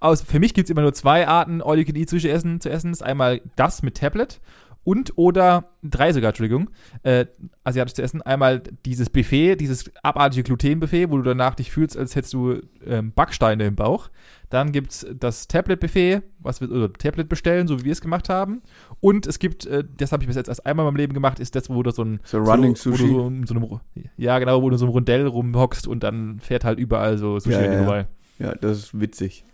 aus, 0.00 0.22
für 0.22 0.40
mich 0.40 0.52
gibt 0.52 0.66
es 0.66 0.70
immer 0.70 0.82
nur 0.82 0.92
zwei 0.94 1.28
Arten, 1.28 1.62
all 1.62 1.78
you 1.78 1.84
can 1.84 1.94
eat 1.96 2.10
zu 2.10 2.16
essen. 2.16 2.60
Zu 2.60 2.70
essen. 2.70 2.90
Das 2.90 3.00
ist 3.00 3.06
einmal 3.06 3.40
das 3.56 3.82
mit 3.82 3.96
Tablet 3.98 4.40
und 4.84 5.12
oder 5.16 5.70
drei 5.82 6.12
sogar, 6.12 6.30
Entschuldigung, 6.30 6.70
äh, 7.02 7.26
asiatisch 7.64 7.94
zu 7.94 8.02
essen. 8.02 8.22
Einmal 8.22 8.62
dieses 8.84 9.10
Buffet, 9.10 9.56
dieses 9.56 9.90
abartige 10.02 10.42
Glutenbuffet, 10.42 11.10
wo 11.10 11.16
du 11.18 11.22
danach 11.22 11.54
dich 11.54 11.70
fühlst, 11.70 11.96
als 11.96 12.16
hättest 12.16 12.32
du 12.34 12.60
ähm, 12.86 13.12
Backsteine 13.12 13.64
im 13.66 13.76
Bauch. 13.76 14.10
Dann 14.50 14.70
gibt's 14.72 15.06
das 15.18 15.48
Tablet-Buffet, 15.48 16.20
was 16.40 16.60
wir, 16.60 16.70
oder 16.70 16.92
Tablet 16.92 17.28
bestellen, 17.28 17.66
so 17.68 17.80
wie 17.80 17.84
wir 17.84 17.92
es 17.92 18.00
gemacht 18.02 18.28
haben. 18.28 18.60
Und 19.00 19.26
es 19.26 19.38
gibt, 19.38 19.64
äh, 19.66 19.82
das 19.96 20.12
habe 20.12 20.22
ich 20.24 20.26
bis 20.26 20.36
jetzt 20.36 20.48
erst 20.48 20.66
einmal 20.66 20.84
in 20.84 20.88
meinem 20.92 20.96
Leben 21.00 21.14
gemacht, 21.14 21.40
ist 21.40 21.54
das, 21.56 21.70
wo 21.70 21.82
du 21.82 21.90
so 21.90 22.02
ein 22.04 22.20
So 22.24 22.38
Running 22.38 22.76
so, 22.76 22.90
Sushi. 22.90 23.08
so, 23.08 23.32
so 23.46 23.54
einem, 23.54 23.80
ja 24.16 24.38
genau, 24.38 24.60
wo 24.62 24.68
du 24.68 24.76
so 24.76 24.84
einem 24.84 24.92
Rundell 24.92 25.26
rumhockst 25.26 25.86
und 25.86 26.02
dann 26.02 26.38
fährt 26.40 26.64
halt 26.64 26.78
überall 26.78 27.16
so 27.18 27.38
Sushi 27.38 27.54
Ja, 27.54 27.62
ja, 27.62 27.72
ja. 27.72 27.78
vorbei. 27.78 28.06
Ja, 28.38 28.54
das 28.54 28.78
ist 28.78 29.00
witzig. 29.00 29.44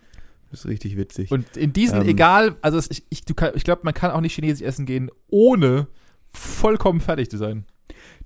Das 0.50 0.60
ist 0.60 0.66
richtig 0.66 0.96
witzig. 0.96 1.30
Und 1.30 1.56
in 1.56 1.72
diesen, 1.72 2.02
Ähm. 2.02 2.08
egal, 2.08 2.56
also 2.62 2.78
ich, 2.90 3.04
ich, 3.10 3.24
kann- 3.36 3.52
ich 3.54 3.64
glaube, 3.64 3.82
man 3.84 3.94
kann 3.94 4.10
auch 4.10 4.20
nicht 4.20 4.34
chinesisch 4.34 4.66
essen 4.66 4.86
gehen, 4.86 5.10
ohne 5.28 5.88
vollkommen 6.32 7.00
fertig 7.00 7.30
zu 7.30 7.36
sein. 7.36 7.64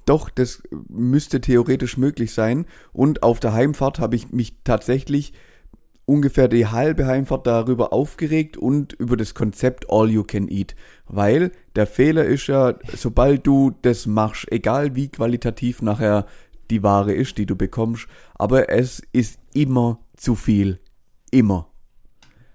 Doch, 0.07 0.31
das 0.31 0.63
müsste 0.89 1.41
theoretisch 1.41 1.97
möglich 1.97 2.33
sein. 2.33 2.67
Und 2.93 3.23
auf 3.23 3.39
der 3.41 3.53
Heimfahrt 3.53 3.99
habe 4.01 4.17
ich 4.17 4.31
mich 4.33 4.55
tatsächlich 4.65 5.33
ungefähr 6.05 6.49
die 6.49 6.67
halbe 6.67 7.07
Heimfahrt 7.07 7.47
darüber 7.47 7.93
aufgeregt 7.93 8.57
und 8.57 8.93
über 8.95 9.17
das 9.17 9.35
Konzept 9.35 9.87
All 9.91 10.11
You 10.11 10.25
Can 10.25 10.49
Eat. 10.49 10.75
Weil 11.07 11.53
der 11.77 11.87
Fehler 11.87 12.25
ist 12.25 12.49
ja, 12.49 12.75
sobald 12.97 13.47
du 13.47 13.73
das 13.83 14.07
machst, 14.07 14.51
egal 14.51 14.97
wie 14.97 15.09
qualitativ 15.09 15.81
nachher 15.83 16.27
die 16.71 16.83
Ware 16.83 17.13
ist, 17.13 17.39
die 17.39 17.47
du 17.47 17.55
bekommst, 17.55 18.07
aber 18.35 18.69
es 18.71 19.03
ist 19.13 19.39
immer 19.55 20.01
zu 20.17 20.35
viel. 20.35 20.81
Immer. 21.31 21.69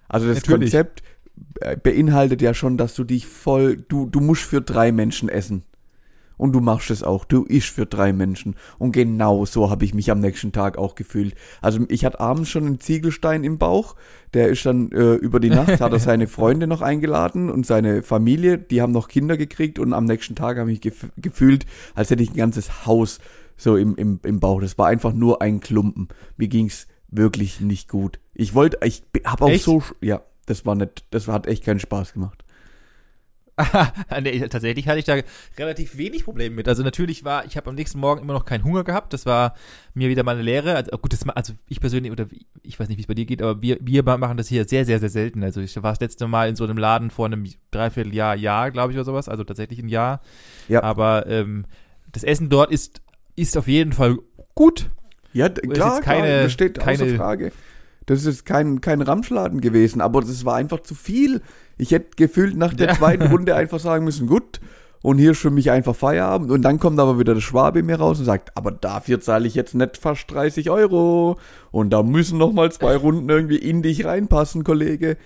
Also 0.08 0.28
das 0.28 0.38
Natürlich. 0.38 0.72
Konzept 0.72 1.04
äh, 1.60 1.78
beinhaltet 1.78 2.42
ja 2.42 2.54
schon, 2.54 2.78
dass 2.78 2.96
du 2.96 3.04
dich 3.04 3.28
voll, 3.28 3.78
du, 3.78 4.08
du 4.08 4.20
musst 4.20 4.44
für 4.44 4.62
drei 4.62 4.92
Menschen 4.92 5.30
essen. 5.30 5.64
Und 6.38 6.54
du 6.54 6.60
machst 6.62 6.92
es 6.92 7.02
auch. 7.02 7.26
Du 7.26 7.46
isch 7.50 7.72
für 7.72 7.88
drei 7.88 8.14
Menschen. 8.14 8.56
Und 8.78 8.92
genau 8.92 9.46
so 9.46 9.72
habe 9.72 9.84
ich 9.86 9.96
mich 9.96 10.12
am 10.12 10.20
nächsten 10.20 10.52
Tag 10.52 10.78
auch 10.78 10.94
gefühlt. 10.94 11.34
Also 11.62 11.80
ich 11.90 12.06
hatte 12.06 12.20
abends 12.20 12.50
schon 12.50 12.66
einen 12.66 12.80
Ziegelstein 12.80 13.44
im 13.44 13.58
Bauch. 13.58 13.96
Der 14.36 14.50
ist 14.50 14.64
dann 14.66 14.92
äh, 14.92 15.16
über 15.16 15.40
die 15.40 15.50
Nacht, 15.50 15.82
hat 15.82 15.92
er 15.92 16.00
seine 16.00 16.28
Freunde 16.28 16.68
noch 16.68 16.82
eingeladen 16.82 17.50
und 17.50 17.66
seine 17.66 18.04
Familie. 18.04 18.60
Die 18.60 18.84
haben 18.84 18.94
noch 18.94 19.08
Kinder 19.08 19.36
gekriegt. 19.36 19.80
Und 19.80 19.94
am 19.94 20.06
nächsten 20.06 20.36
Tag 20.36 20.60
habe 20.60 20.72
ich 20.72 20.80
gef 20.80 21.08
gefühlt, 21.18 21.66
als 21.96 22.12
hätte 22.12 22.22
ich 22.22 22.30
ein 22.30 22.38
ganzes 22.38 22.86
Haus 22.86 23.20
so 23.58 23.76
im, 23.76 23.96
im, 23.96 24.20
im 24.24 24.40
Bauch. 24.40 24.62
Das 24.62 24.78
war 24.78 24.88
einfach 24.88 25.14
nur 25.14 25.42
ein 25.42 25.60
Klumpen. 25.60 26.08
Mir 26.38 26.48
ging's 26.48 26.88
wirklich 27.10 27.60
nicht 27.62 27.90
gut. 27.90 28.20
Ich 28.34 28.54
wollte, 28.54 28.80
ich 28.86 29.04
habe 29.26 29.46
auch 29.46 29.50
Echt? 29.50 29.64
so, 29.64 29.84
ja, 30.02 30.22
das 30.46 30.66
war 30.66 30.76
nicht, 30.76 31.06
das 31.12 31.28
hat 31.28 31.48
echt 31.48 31.64
keinen 31.64 31.80
Spaß 31.80 32.14
gemacht. 32.14 32.44
nee, 34.22 34.40
tatsächlich 34.48 34.88
hatte 34.88 35.00
ich 35.00 35.06
da 35.06 35.18
relativ 35.58 35.98
wenig 35.98 36.26
Probleme 36.26 36.56
mit. 36.56 36.68
Also 36.68 36.84
natürlich 36.84 37.24
war, 37.24 37.44
ich 37.46 37.58
habe 37.58 37.70
am 37.70 37.76
nächsten 37.76 38.00
Morgen 38.00 38.22
immer 38.22 38.34
noch 38.34 38.46
keinen 38.46 38.64
Hunger 38.64 38.84
gehabt. 38.84 39.14
Das 39.14 39.26
war 39.26 39.56
mir 39.96 40.10
wieder 40.10 40.24
mal 40.24 40.36
eine 40.36 40.44
Lehre. 40.44 40.76
Also 40.76 40.92
gut, 40.98 41.12
das, 41.12 41.28
also 41.30 41.54
ich 41.68 41.80
persönlich 41.80 42.12
oder 42.12 42.28
ich 42.62 42.80
weiß 42.80 42.88
nicht, 42.88 42.98
wie 42.98 43.02
es 43.02 43.08
bei 43.08 43.16
dir 43.16 43.26
geht, 43.26 43.42
aber 43.42 43.62
wir, 43.62 43.80
wir 43.82 44.04
machen 44.04 44.38
das 44.38 44.48
hier 44.48 44.66
sehr, 44.66 44.86
sehr, 44.86 45.00
sehr 45.00 45.10
selten. 45.10 45.44
Also 45.44 45.60
ich 45.62 45.76
war 45.82 45.92
das 45.92 46.00
letzte 46.00 46.28
Mal 46.28 46.50
in 46.50 46.56
so 46.56 46.66
einem 46.66 46.78
Laden 46.78 47.10
vor 47.10 47.26
einem 47.26 47.46
Dreivierteljahr, 47.72 48.36
Jahr, 48.36 48.70
glaube 48.70 48.92
ich, 48.92 48.98
oder 48.98 49.06
sowas. 49.06 49.28
Also 49.28 49.44
tatsächlich 49.44 49.80
ein 49.80 49.90
Jahr. 49.90 50.22
Ja. 50.68 50.84
Aber 50.84 51.26
ähm, 51.26 51.66
das 52.12 52.24
Essen 52.24 52.50
dort 52.50 52.72
ist, 52.72 53.02
ist 53.36 53.58
auf 53.58 53.68
jeden 53.68 53.94
Fall 53.94 54.20
gut. 54.54 54.92
Ja, 55.38 55.50
klar, 55.50 56.02
keine- 56.02 56.28
klar, 56.28 56.44
das 56.44 56.52
steht 56.52 56.80
keine- 56.80 57.04
außer 57.04 57.16
Frage. 57.16 57.52
Das 58.06 58.26
ist 58.26 58.46
kein, 58.46 58.80
kein 58.82 59.02
Ramschladen 59.02 59.60
gewesen, 59.60 60.00
aber 60.02 60.22
das 60.22 60.46
war 60.46 60.56
einfach 60.56 60.80
zu 60.82 60.96
viel. 60.96 61.42
Ich 61.78 61.92
hätte 61.92 62.12
gefühlt 62.16 62.56
nach 62.58 62.74
der 62.74 62.88
Ja. 62.88 62.94
zweiten 62.96 63.24
Runde 63.34 63.56
einfach 63.56 63.80
sagen 63.80 64.06
müssen, 64.06 64.28
gut, 64.28 64.62
und 65.04 65.18
hier 65.20 65.32
ist 65.32 65.40
für 65.42 65.52
mich 65.52 65.70
einfach 65.72 65.96
Feierabend. 65.96 66.50
Und 66.50 66.62
dann 66.64 66.80
kommt 66.80 67.00
aber 67.00 67.20
wieder 67.20 67.34
der 67.34 67.42
Schwabe 67.42 67.84
mir 67.84 67.98
raus 67.98 68.18
und 68.20 68.26
sagt, 68.26 68.52
aber 68.58 68.72
dafür 68.72 69.20
zahle 69.20 69.46
ich 69.48 69.56
jetzt 69.56 69.76
nicht 69.76 69.98
fast 69.98 70.32
30 70.32 70.70
Euro. 70.70 71.38
Und 71.72 71.92
da 71.92 72.02
müssen 72.02 72.38
noch 72.38 72.52
mal 72.54 72.72
zwei 72.72 72.96
Runden 72.96 73.30
irgendwie 73.30 73.58
in 73.58 73.82
dich 73.84 74.06
reinpassen, 74.06 74.64
Kollege. 74.64 75.18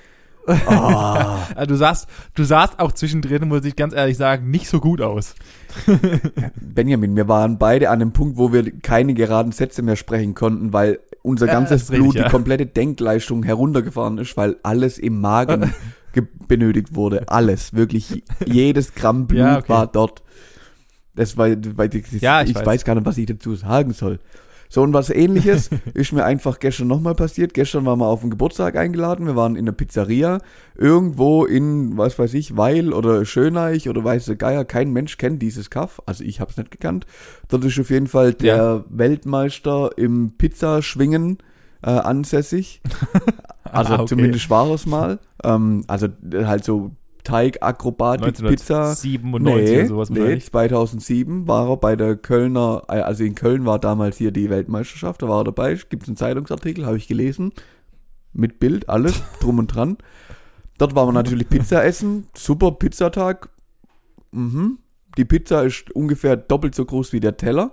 Also 0.48 1.66
du 1.68 1.76
sahst, 1.76 2.08
du 2.36 2.44
sahst 2.44 2.80
auch 2.80 2.92
zwischendrin, 2.92 3.48
muss 3.48 3.64
ich 3.66 3.76
ganz 3.76 3.94
ehrlich 3.94 4.18
sagen, 4.18 4.50
nicht 4.50 4.68
so 4.68 4.80
gut 4.80 5.02
aus. 5.02 5.36
Benjamin, 6.56 7.16
wir 7.16 7.28
waren 7.28 7.58
beide 7.58 7.90
an 7.90 8.00
dem 8.00 8.12
Punkt, 8.14 8.38
wo 8.38 8.52
wir 8.54 8.72
keine 8.80 9.14
geraden 9.14 9.52
Sätze 9.52 9.82
mehr 9.82 9.96
sprechen 9.96 10.34
konnten, 10.34 10.74
weil 10.74 11.00
unser 11.24 11.48
Ja, 11.48 11.54
ganzes 11.54 11.70
das 11.70 11.82
ist 11.84 11.92
richtig, 11.92 12.04
Blut, 12.04 12.16
ja. 12.16 12.24
die 12.26 12.30
komplette 12.30 12.66
Denkleistung 12.66 13.44
heruntergefahren 13.44 14.18
ist, 14.18 14.36
weil 14.38 14.56
alles 14.64 14.98
im 14.98 15.22
Magen 15.22 15.74
ge- 16.14 16.28
benötigt 16.48 16.96
wurde. 16.96 17.28
Alles, 17.30 17.74
wirklich 17.74 18.24
jedes 18.46 18.96
Gramm 18.96 19.28
Blut 19.28 19.40
Ja, 19.40 19.58
okay. 19.60 19.70
war 19.70 19.88
dort. 19.88 20.24
Das 21.16 21.38
war, 21.38 21.50
weil 21.76 21.90
das, 21.90 22.02
Ja, 22.22 22.42
ich 22.42 22.52
ich, 22.52 22.56
weiß. 22.56 22.66
weiß. 22.66 22.86
gar 22.86 22.96
nicht, 22.96 23.06
was 23.06 23.18
ich 23.18 23.26
dazu 23.28 23.56
sagen 23.56 23.94
soll. 23.94 24.20
So, 24.74 24.84
und 24.84 24.94
was 24.94 25.10
ähnliches 25.10 25.70
ist 25.94 26.14
mir 26.14 26.24
einfach 26.24 26.60
gestern 26.60 26.88
nochmal 26.88 27.14
passiert. 27.14 27.54
Gestern 27.54 27.86
waren 27.86 28.00
wir 28.00 28.06
auf 28.08 28.22
den 28.22 28.30
Geburtstag 28.30 28.78
eingeladen. 28.78 29.26
Wir 29.28 29.36
waren 29.36 29.58
in 29.58 29.66
der 29.66 29.74
Pizzeria. 29.74 30.38
Irgendwo 30.78 31.44
in, 31.44 31.98
was 31.98 32.18
weiß 32.18 32.34
ich, 32.36 32.56
Weil 32.56 32.94
oder 32.94 33.26
Schöneich 33.26 33.90
oder 33.90 34.02
weiß 34.06 34.26
der 34.26 34.38
Geier. 34.38 34.64
Kein 34.64 34.94
Mensch 34.94 35.18
kennt 35.18 35.42
dieses 35.42 35.70
Kaff. 35.70 36.02
Also 36.06 36.24
ich 36.24 36.40
habe 36.40 36.52
es 36.52 36.58
nicht 36.58 36.72
gekannt. 36.72 37.06
Dort 37.50 37.66
ist 37.66 37.78
auf 37.82 37.90
jeden 37.90 38.08
Fall 38.08 38.34
der 38.34 38.56
Ja. 38.56 38.86
Weltmeister 38.88 39.90
im 39.98 40.38
Pizzaschwingen 40.38 41.40
äh, 41.84 41.90
ansässig. 41.90 42.82
Also 43.64 43.94
Ah, 43.94 44.00
okay. 44.00 44.06
zumindest 44.08 44.50
war 44.50 44.70
es 44.72 44.86
mal. 44.86 45.20
Ähm, 45.46 45.86
also 45.88 46.08
halt 46.34 46.66
so 46.66 46.92
Teigakrobatik, 47.24 48.36
Pizza. 48.46 48.90
1997 48.90 49.78
oder 49.78 49.88
sowas 49.88 50.10
nee, 50.10 50.20
wahrscheinlich. 50.20 50.46
2007 50.46 51.48
war 51.48 51.70
er 51.70 51.78
bei 51.78 51.96
der 51.96 52.16
Kölner, 52.16 52.84
äh, 52.88 53.00
also 53.00 53.24
in 53.24 53.36
Köln 53.36 53.66
war 53.66 53.80
damals 53.80 54.18
hier 54.18 54.32
die 54.32 54.50
Weltmeisterschaft, 54.50 55.22
da 55.22 55.30
war 55.30 55.42
er 55.42 55.44
dabei, 55.46 55.78
gibt 55.90 56.04
es 56.04 56.10
einen 56.10 56.18
Zeitungsartikel, 56.18 56.86
habe 56.86 56.98
ich 56.98 57.08
gelesen, 57.08 57.54
mit 58.34 58.60
Bild, 58.60 58.90
alles, 58.90 59.22
drum 59.40 59.60
und 59.60 59.68
dran. 59.68 59.98
Dort 60.78 60.96
waren 60.96 61.10
wir 61.10 61.14
natürlich 61.14 61.48
Pizza 61.48 61.84
essen, 61.84 62.28
super 62.36 62.72
Pizzatag, 62.72 63.50
mhm. 64.32 64.80
die 65.18 65.26
Pizza 65.26 65.64
ist 65.64 65.92
ungefähr 65.92 66.36
doppelt 66.38 66.76
so 66.76 66.86
groß 66.86 67.14
wie 67.14 67.20
der 67.20 67.38
Teller. 67.38 67.72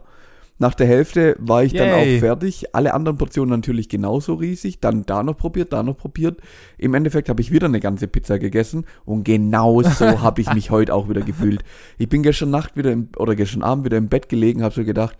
Nach 0.61 0.75
der 0.75 0.89
Hälfte 0.89 1.37
war 1.39 1.63
ich 1.63 1.73
dann 1.73 1.89
Yay. 1.89 2.17
auch 2.17 2.21
fertig. 2.21 2.75
Alle 2.75 2.93
anderen 2.93 3.17
Portionen 3.17 3.51
natürlich 3.51 3.89
genauso 3.89 4.35
riesig. 4.35 4.81
Dann 4.81 5.07
da 5.07 5.23
noch 5.23 5.37
probiert, 5.37 5.73
da 5.73 5.85
noch 5.85 5.97
probiert. 5.97 6.41
Im 6.79 6.95
Endeffekt 6.95 7.29
habe 7.29 7.41
ich 7.41 7.53
wieder 7.53 7.67
eine 7.67 7.79
ganze 7.79 8.09
Pizza 8.09 8.41
gegessen 8.41 8.85
und 9.05 9.23
genau 9.23 9.83
so 9.83 10.05
habe 10.21 10.41
ich 10.41 10.53
mich 10.53 10.71
heute 10.71 10.95
auch 10.95 11.09
wieder 11.09 11.23
gefühlt. 11.23 11.63
Ich 11.97 12.09
bin 12.09 12.25
gestern 12.25 12.51
Nacht 12.51 12.77
wieder 12.77 12.91
im, 12.91 13.09
oder 13.17 13.37
gestern 13.37 13.63
Abend 13.63 13.85
wieder 13.85 13.97
im 13.97 14.09
Bett 14.09 14.29
gelegen, 14.29 14.65
habe 14.65 14.75
so 14.75 14.85
gedacht, 14.85 15.17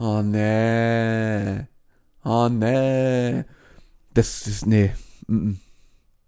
oh 0.00 0.22
nee, 0.22 1.66
oh 2.24 2.48
nee, 2.48 3.44
das 4.12 4.46
ist 4.48 4.66
nee, 4.66 4.90
mm 5.28 5.36
-mm. 5.36 5.56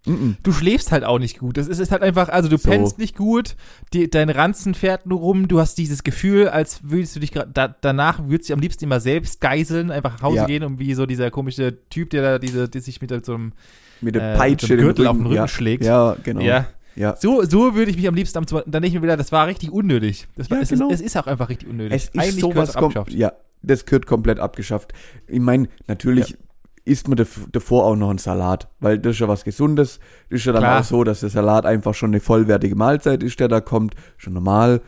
Mm 0.05 0.11
-mm. 0.13 0.35
Du 0.43 0.53
schläfst 0.53 0.91
halt 0.91 1.05
auch 1.05 1.19
nicht 1.21 1.39
gut. 1.39 1.57
Das 1.57 1.69
ist, 1.69 1.79
ist 1.79 1.93
halt 1.93 2.03
einfach, 2.03 2.29
also 2.29 2.49
du 2.49 2.57
So. 2.57 2.69
pennst 2.69 2.99
nicht 2.99 3.17
gut, 3.17 3.55
die, 3.93 4.11
dein 4.11 4.31
Ranzen 4.31 4.75
fährt 4.75 5.07
nur 5.07 5.21
rum, 5.21 5.47
du 5.47 5.61
hast 5.61 5.79
dieses 5.79 6.03
Gefühl, 6.03 6.49
als 6.49 6.81
würdest 6.83 7.15
du 7.15 7.21
dich 7.21 7.31
gerade, 7.31 7.51
da, 7.55 7.69
danach 7.69 8.19
würdest 8.21 8.49
du 8.49 8.53
dich 8.53 8.53
am 8.55 8.61
liebsten 8.61 8.85
immer 8.85 8.99
selbst 9.01 9.41
geiseln, 9.41 9.91
einfach 9.93 10.15
nach 10.15 10.23
Hause 10.23 10.37
Ja. 10.39 10.47
gehen 10.47 10.65
und 10.65 10.79
wie 10.81 10.95
so 10.95 11.07
dieser 11.07 11.31
komische 11.31 11.79
Typ, 11.89 12.11
der 12.11 12.23
da 12.23 12.39
diese, 12.41 12.69
der 12.69 12.81
sich 12.81 13.01
mit 13.01 13.25
so 13.25 13.35
einem, 13.35 13.53
mit 14.01 14.17
der 14.17 14.35
Äh, 14.35 14.37
Peitsche 14.37 14.75
mit 14.75 14.83
Gürtel 14.85 15.07
auf 15.07 15.17
den 15.17 15.27
Rücken 15.27 15.37
ja. 15.37 15.47
schlägt. 15.47 15.85
Ja, 15.85 16.17
genau. 16.25 16.41
ja, 16.41 16.67
ja. 16.97 17.15
so, 17.17 17.45
so 17.45 17.77
würde 17.77 17.91
ich 17.93 17.97
mich 17.97 18.09
am 18.09 18.17
liebsten 18.17 18.39
am, 18.39 18.47
dann 18.67 18.83
ich 18.83 18.93
mir 18.95 19.03
wieder, 19.03 19.17
das 19.17 19.31
war 19.31 19.47
richtig 19.47 19.71
unnötig. 19.71 20.27
Das 20.37 20.51
war, 20.51 20.57
Ja, 20.59 20.63
es, 20.65 20.71
genau. 20.71 20.89
ist, 20.89 20.95
es 20.97 21.01
ist 21.07 21.17
auch 21.17 21.29
einfach 21.29 21.49
richtig 21.49 21.69
unnötig. 21.69 21.95
Es 21.95 22.05
ist 22.09 22.19
Eigentlich 22.19 22.41
sowas 22.41 22.71
es 22.71 22.75
kom- 22.75 22.87
abgeschafft. 22.87 23.13
Ja, 23.13 23.33
das 23.63 23.87
gehört 23.87 24.07
komplett 24.07 24.41
abgeschafft. 24.41 24.93
Ich 25.29 25.39
meine, 25.39 25.69
natürlich 25.87 26.37
isst 26.85 27.09
man 27.09 27.17
dav- 27.17 27.47
davor 27.53 27.85
auch 27.85 27.97
noch 27.97 28.11
einen 28.11 28.19
Salat, 28.19 28.69
weil 28.81 28.99
das 28.99 29.13
ist 29.13 29.21
ja 29.21 29.29
was 29.29 29.45
Gesundes. 29.45 30.01
Das 30.31 30.41
ist 30.41 30.47
ja 30.47 30.53
dann 30.53 30.63
Klar. 30.63 30.81
auch 30.81 30.85
so, 30.85 31.05
dass 31.05 31.21
der 31.21 31.29
Salat 31.31 31.65
einfach 31.67 31.95
schon 31.95 32.11
eine 32.11 32.21
vollwertige 32.21 32.75
Mahlzeit 32.75 33.23
ist, 33.23 33.39
der 33.41 33.49
da 33.49 33.61
kommt, 33.61 33.95
schon 34.17 34.33
normal. 34.33 34.81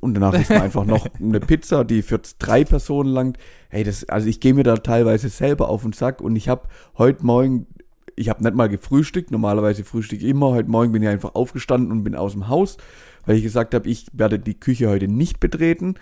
Und 0.00 0.14
danach 0.14 0.34
isst 0.34 0.50
man 0.50 0.62
einfach 0.62 0.84
noch 0.84 1.06
eine 1.20 1.40
Pizza, 1.40 1.84
die 1.84 2.02
für 2.02 2.20
drei 2.38 2.64
Personen 2.64 3.10
langt. 3.10 3.38
Hey, 3.68 3.84
das, 3.84 4.08
also 4.08 4.28
ich 4.28 4.40
gehe 4.40 4.54
mir 4.54 4.62
da 4.64 4.76
teilweise 4.76 5.28
selber 5.28 5.68
auf 5.68 5.82
den 5.82 5.92
Sack 5.92 6.20
und 6.20 6.36
ich 6.36 6.48
habe 6.48 6.68
heute 6.96 7.24
Morgen, 7.24 7.66
ich 8.16 8.28
habe 8.28 8.42
nicht 8.42 8.54
mal 8.54 8.68
gefrühstückt, 8.68 9.30
normalerweise 9.30 9.84
frühstücke 9.84 10.24
ich 10.24 10.30
immer. 10.30 10.50
Heute 10.50 10.70
Morgen 10.70 10.92
bin 10.92 11.02
ich 11.02 11.08
einfach 11.08 11.34
aufgestanden 11.34 11.90
und 11.92 12.04
bin 12.04 12.14
aus 12.14 12.32
dem 12.32 12.48
Haus, 12.48 12.76
weil 13.26 13.36
ich 13.36 13.42
gesagt 13.42 13.74
habe, 13.74 13.88
ich 13.88 14.06
werde 14.12 14.38
die 14.38 14.58
Küche 14.58 14.88
heute 14.88 15.08
nicht 15.08 15.40
betreten. 15.40 15.94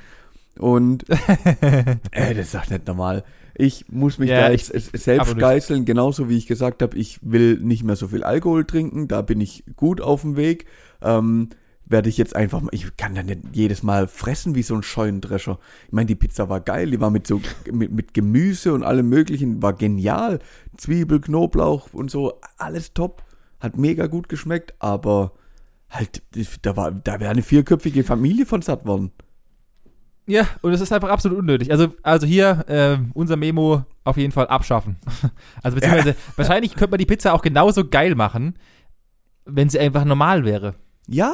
Und 0.58 1.04
äh, 2.10 2.34
das 2.34 2.46
ist 2.46 2.54
doch 2.54 2.68
nicht 2.70 2.86
normal. 2.86 3.24
Ich 3.54 3.86
muss 3.88 4.18
mich 4.18 4.30
Ja, 4.30 4.48
da 4.48 4.52
ich- 4.52 4.66
selbst 4.66 5.38
geißeln, 5.38 5.84
genauso 5.84 6.28
wie 6.28 6.36
ich 6.36 6.46
gesagt 6.46 6.82
habe, 6.82 6.96
ich 6.96 7.18
will 7.22 7.58
nicht 7.58 7.84
mehr 7.84 7.96
so 7.96 8.08
viel 8.08 8.22
Alkohol 8.22 8.64
trinken, 8.64 9.08
da 9.08 9.22
bin 9.22 9.40
ich 9.40 9.64
gut 9.76 10.00
auf 10.00 10.22
dem 10.22 10.36
Weg. 10.36 10.66
Ähm, 11.02 11.48
werde 11.88 12.08
ich 12.08 12.18
jetzt 12.18 12.34
einfach 12.34 12.60
mal, 12.60 12.70
ich 12.74 12.96
kann 12.96 13.14
da 13.14 13.22
nicht 13.22 13.40
jedes 13.52 13.82
Mal 13.84 14.08
fressen 14.08 14.54
wie 14.56 14.62
so 14.62 14.74
ein 14.74 14.82
Scheunendrescher. 14.82 15.58
Ich 15.86 15.92
meine, 15.92 16.06
die 16.06 16.16
Pizza 16.16 16.48
war 16.48 16.60
geil, 16.60 16.90
die 16.90 17.00
war 17.00 17.10
mit 17.10 17.26
so, 17.28 17.40
mit, 17.72 17.92
mit 17.92 18.12
Gemüse 18.12 18.74
und 18.74 18.82
allem 18.82 19.08
möglichen, 19.08 19.62
war 19.62 19.72
genial. 19.72 20.40
Zwiebel, 20.76 21.20
Knoblauch 21.20 21.88
und 21.92 22.10
so, 22.10 22.40
alles 22.58 22.92
top. 22.92 23.22
Hat 23.60 23.78
mega 23.78 24.06
gut 24.08 24.28
geschmeckt, 24.28 24.74
aber 24.80 25.32
halt, 25.88 26.22
da 26.62 26.76
war, 26.76 26.90
da 26.90 27.20
wäre 27.20 27.30
eine 27.30 27.42
vierköpfige 27.42 28.02
Familie 28.04 28.46
von 28.46 28.62
satt 28.62 28.84
worden. 28.84 29.12
Ja, 30.26 30.46
und 30.62 30.72
es 30.72 30.80
ist 30.80 30.92
einfach 30.92 31.08
absolut 31.10 31.38
unnötig. 31.38 31.70
Also, 31.70 31.94
also 32.02 32.26
hier, 32.26 32.64
ähm, 32.68 33.10
unser 33.14 33.36
Memo 33.36 33.84
auf 34.04 34.16
jeden 34.16 34.32
Fall 34.32 34.46
abschaffen. 34.48 34.96
Also 35.62 35.76
beziehungsweise, 35.76 36.16
wahrscheinlich 36.36 36.74
könnte 36.74 36.90
man 36.92 36.98
die 36.98 37.06
Pizza 37.06 37.32
auch 37.32 37.42
genauso 37.42 37.86
geil 37.86 38.14
machen, 38.14 38.56
wenn 39.44 39.68
sie 39.68 39.78
einfach 39.78 40.04
normal 40.04 40.44
wäre. 40.44 40.74
Ja, 41.08 41.32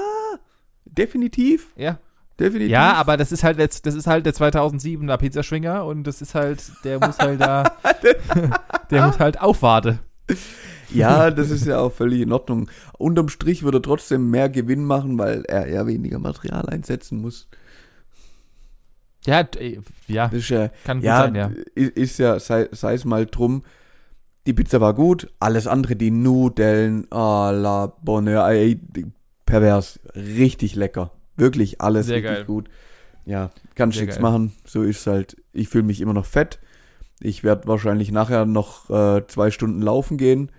definitiv, 0.84 1.68
Ja. 1.76 1.98
definitiv. 2.38 2.70
Ja, 2.70 2.94
aber 2.94 3.16
das 3.16 3.32
ist 3.32 3.44
halt 3.44 3.58
jetzt, 3.58 3.86
das 3.86 3.94
ist 3.94 4.06
halt 4.06 4.26
der 4.26 4.34
2007er 4.34 5.16
Pizzaschwinger 5.16 5.84
und 5.86 6.04
das 6.04 6.20
ist 6.20 6.34
halt, 6.34 6.62
der 6.84 6.98
muss 7.00 7.18
halt 7.18 7.40
da, 7.40 7.64
der 8.90 9.06
muss 9.06 9.18
halt 9.18 9.40
aufwarten. 9.40 9.98
Ja, 10.90 11.30
das 11.30 11.50
ist 11.50 11.66
ja 11.66 11.78
auch 11.78 11.92
völlig 11.92 12.20
in 12.20 12.32
Ordnung. 12.32 12.68
Unterm 12.98 13.28
Strich 13.30 13.62
würde 13.62 13.78
er 13.78 13.82
trotzdem 13.82 14.30
mehr 14.30 14.50
Gewinn 14.50 14.84
machen, 14.84 15.18
weil 15.18 15.44
er 15.46 15.66
eher 15.66 15.86
weniger 15.86 16.18
Material 16.18 16.68
einsetzen 16.68 17.20
muss. 17.20 17.48
Ja, 19.26 19.42
d- 19.42 19.80
ja, 20.08 20.28
Das 20.28 20.38
ist 20.40 20.48
ja, 20.48 20.70
kann 20.84 20.98
gut 20.98 21.06
ja, 21.06 21.18
sein, 21.18 21.34
ja. 21.34 21.50
ist 21.74 22.18
ja, 22.18 22.38
sei, 22.40 22.68
es 22.72 23.04
mal 23.04 23.26
drum, 23.26 23.62
die 24.46 24.52
Pizza 24.52 24.80
war 24.80 24.94
gut, 24.94 25.32
alles 25.38 25.66
andere, 25.66 25.94
die 25.96 26.10
Nudeln, 26.10 27.06
ah, 27.12 27.50
la 27.50 27.86
Bonheur, 27.86 28.48
ey, 28.48 28.80
pervers, 29.46 30.00
richtig 30.14 30.74
lecker. 30.74 31.12
Wirklich 31.36 31.80
alles 31.80 32.06
Sehr 32.06 32.16
richtig 32.16 32.34
geil. 32.34 32.44
gut. 32.44 32.68
Ja, 33.24 33.50
kannst 33.74 34.00
nichts 34.00 34.18
machen, 34.18 34.52
so 34.64 34.82
ist 34.82 35.06
halt. 35.06 35.36
Ich 35.52 35.68
fühle 35.68 35.84
mich 35.84 36.00
immer 36.00 36.12
noch 36.12 36.26
fett. 36.26 36.58
Ich 37.20 37.44
werde 37.44 37.68
wahrscheinlich 37.68 38.10
nachher 38.10 38.46
noch 38.46 38.90
äh, 38.90 39.24
zwei 39.28 39.50
Stunden 39.52 39.80
laufen 39.80 40.16
gehen. 40.16 40.50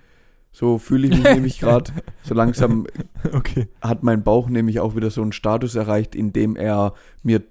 So 0.53 0.77
fühle 0.77 1.07
ich 1.07 1.17
mich 1.17 1.29
nämlich 1.33 1.59
gerade. 1.59 1.91
So 2.23 2.33
langsam 2.33 2.87
Okay. 3.33 3.67
hat 3.81 4.03
mein 4.03 4.23
Bauch 4.23 4.47
nämlich 4.49 4.79
auch 4.79 4.95
wieder 4.95 5.09
so 5.11 5.21
einen 5.21 5.33
Status 5.33 5.75
erreicht, 5.75 6.15
in 6.15 6.31
dem 6.31 6.55
er 6.55 6.93
mir 7.21 7.41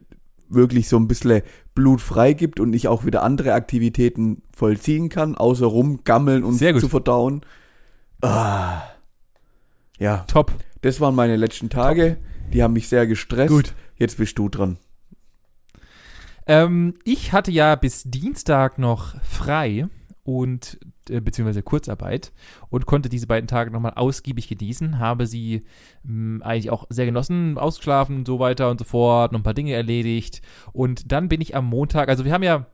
wirklich 0.55 0.89
so 0.89 0.97
ein 0.97 1.09
bisschen 1.09 1.43
Blut 1.75 2.01
freigibt 2.01 2.61
und 2.61 2.73
ich 2.75 2.89
auch 2.89 3.05
wieder 3.05 3.23
andere 3.23 3.55
Aktivitäten 3.55 4.43
vollziehen 4.55 5.09
kann, 5.09 5.35
außer 5.35 5.67
rumgammeln 5.67 6.45
und 6.45 6.55
Sehr 6.55 6.73
gut. 6.73 6.83
zu 6.83 6.89
verdauen. 6.89 7.43
Ah. 8.21 8.83
Ja, 9.99 10.19
Top. 10.29 10.53
das 10.83 11.01
waren 11.01 11.15
meine 11.15 11.37
letzten 11.37 11.71
Tage. 11.71 12.19
Die 12.53 12.63
haben 12.63 12.75
mich 12.75 12.89
sehr 12.89 13.07
gestresst. 13.07 13.53
Gut. 13.53 13.75
Jetzt 13.97 14.19
bist 14.19 14.39
du 14.39 14.49
dran. 14.49 14.79
Ähm, 16.47 16.95
ich 17.05 17.33
hatte 17.33 17.51
ja 17.51 17.75
bis 17.77 18.03
Dienstag 18.05 18.79
noch 18.79 19.15
frei 19.23 19.87
und 20.25 20.79
äh, 21.09 21.21
beziehungsweise 21.21 21.63
Kurzarbeit 21.63 22.33
und 22.71 22.87
konnte 22.87 23.09
diese 23.09 23.27
beiden 23.27 23.49
Tage 23.49 23.71
nochmal 23.71 23.95
ausgiebig 23.97 24.49
genießen, 24.49 24.99
habe 24.99 25.27
sie 25.27 25.63
mh, 26.05 26.45
eigentlich 26.45 26.71
auch 26.71 26.87
sehr 26.91 27.07
genossen, 27.07 27.59
ausgeschlafen 27.59 28.19
und 28.19 28.27
so 28.27 28.39
weiter 28.39 28.71
und 28.71 28.79
so 28.79 28.85
fort, 28.85 29.33
noch 29.33 29.41
ein 29.41 29.45
paar 29.45 29.55
Dinge 29.55 29.73
erledigt 29.73 30.43
und 30.73 31.11
dann 31.11 31.29
bin 31.29 31.41
ich 31.41 31.57
am 31.57 31.67
Montag, 31.67 32.09
also 32.09 32.25
wir 32.25 32.33
haben 32.33 32.45
ja, 32.45 32.67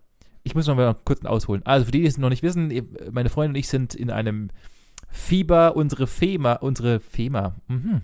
ich 0.43 0.55
muss 0.55 0.67
noch 0.67 0.77
mal 0.77 0.95
kurz 1.05 1.25
ausholen, 1.25 1.63
also 1.65 1.87
für 1.87 1.93
die, 1.93 2.03
die 2.03 2.07
es 2.07 2.19
noch 2.19 2.29
nicht 2.29 2.43
wissen, 2.43 2.71
meine 3.11 3.31
Freundin 3.31 3.53
und 3.53 3.59
ich 3.59 3.69
sind 3.69 3.95
in 3.95 4.11
einem 4.11 4.51
Fieber, 5.11 5.75
unsere 5.75 6.07
Fema, 6.07 6.53
unsere 6.55 7.01
Fema, 7.01 7.57
mhm, 7.67 8.03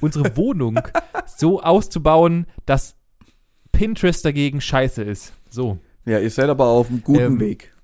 unsere 0.00 0.36
Wohnung 0.38 0.78
so 1.26 1.60
auszubauen, 1.62 2.46
dass 2.64 2.96
Pinterest 3.72 4.24
dagegen 4.24 4.62
scheiße 4.62 5.02
ist. 5.02 5.34
So. 5.50 5.78
Ja, 6.06 6.18
ihr 6.18 6.30
seid 6.30 6.48
aber 6.48 6.66
auf 6.66 6.88
einem 6.88 7.02
guten 7.02 7.20
Ähm, 7.20 7.40
Weg. 7.40 7.74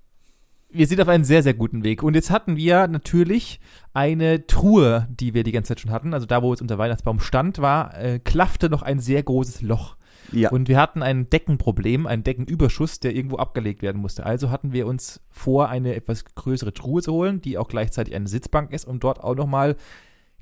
Wir 0.73 0.87
sind 0.87 1.00
auf 1.00 1.09
einem 1.09 1.25
sehr, 1.25 1.43
sehr 1.43 1.55
guten 1.55 1.85
Weg. 1.85 2.02
Und 2.02 2.14
jetzt 2.14 2.31
hatten 2.31 2.57
wir 2.57 2.87
natürlich 2.88 3.61
eine 3.93 4.47
Truhe, 4.47 5.07
die 5.11 5.35
wir 5.35 5.43
die 5.45 5.52
ganze 5.52 5.69
Zeit 5.69 5.81
schon 5.81 5.91
hatten. 5.91 6.14
Also 6.14 6.26
da, 6.26 6.43
wo 6.43 6.52
jetzt 6.52 6.62
unser 6.62 6.79
Weihnachtsbaum 6.79 7.21
stand, 7.21 7.59
war, 7.59 7.97
äh, 7.99 8.19
klaffte 8.19 8.71
noch 8.71 8.83
ein 8.83 8.99
sehr 8.99 9.23
großes 9.23 9.61
Loch. 9.62 9.97
Ja. 10.31 10.50
Und 10.50 10.69
wir 10.69 10.79
hatten 10.79 11.02
ein 11.02 11.29
Deckenproblem, 11.29 12.07
einen 12.07 12.23
Deckenüberschuss, 12.25 13.00
der 13.00 13.14
irgendwo 13.14 13.37
abgelegt 13.37 13.83
werden 13.83 14.00
musste. 14.00 14.25
Also 14.25 14.50
hatten 14.50 14.73
wir 14.73 14.87
uns 14.87 15.21
vor, 15.31 15.69
eine 15.69 15.95
etwas 15.95 16.25
größere 16.35 16.73
Truhe 16.73 17.02
zu 17.02 17.12
holen, 17.12 17.41
die 17.43 17.59
auch 17.59 17.69
gleichzeitig 17.69 18.14
eine 18.14 18.29
Sitzbank 18.29 18.73
ist, 18.73 18.87
um 18.87 18.99
dort 19.00 19.23
auch 19.23 19.35
nochmal 19.35 19.76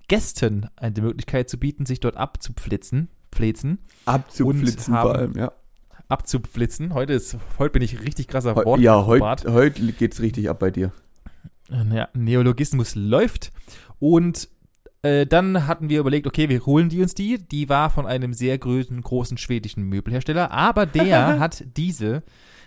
Gästen 0.06 0.68
eine 0.76 1.00
Möglichkeit 1.00 1.48
zu 1.48 1.58
bieten, 1.58 1.86
sich 1.86 1.98
dort 2.00 2.16
abzupflitzen. 2.16 3.08
Pflitzen, 3.32 3.78
Abzuflitzen 4.06 4.92
und 4.92 4.98
haben- 4.98 5.08
vor 5.08 5.14
allem, 5.16 5.32
ja. 5.36 5.52
Abzupflitzen. 6.10 6.94
Heute 6.94 7.12
ist, 7.14 7.36
heute 7.58 7.72
bin 7.72 7.82
ich 7.82 8.00
richtig 8.02 8.28
krasser 8.28 8.54
Heu- 8.54 8.64
Wort. 8.64 8.80
ja, 8.80 8.98
Akrobat. 8.98 9.44
heute 9.46 9.82
heut 9.86 9.98
geht's 9.98 10.20
richtig 10.20 10.50
ab 10.50 10.58
bei 10.58 10.70
dir. 10.70 10.92
Ja, 11.92 12.08
Neologismus 12.14 12.94
läuft. 12.96 13.52
Und 13.98 14.48
äh, 15.02 15.26
dann 15.26 15.66
hatten 15.66 15.88
wir 15.88 16.00
überlegt, 16.00 16.26
okay, 16.26 16.48
wir 16.48 16.66
holen 16.66 16.88
die 16.88 17.00
uns 17.00 17.14
die. 17.14 17.38
Die 17.38 17.68
war 17.68 17.90
von 17.90 18.06
einem 18.06 18.32
sehr 18.34 18.58
großen, 18.58 19.00
großen 19.00 19.38
schwedischen 19.38 19.84
Möbelhersteller, 19.84 20.50
aber 20.50 20.84
der 20.86 21.38
hat 21.38 21.64
diese 21.76 22.22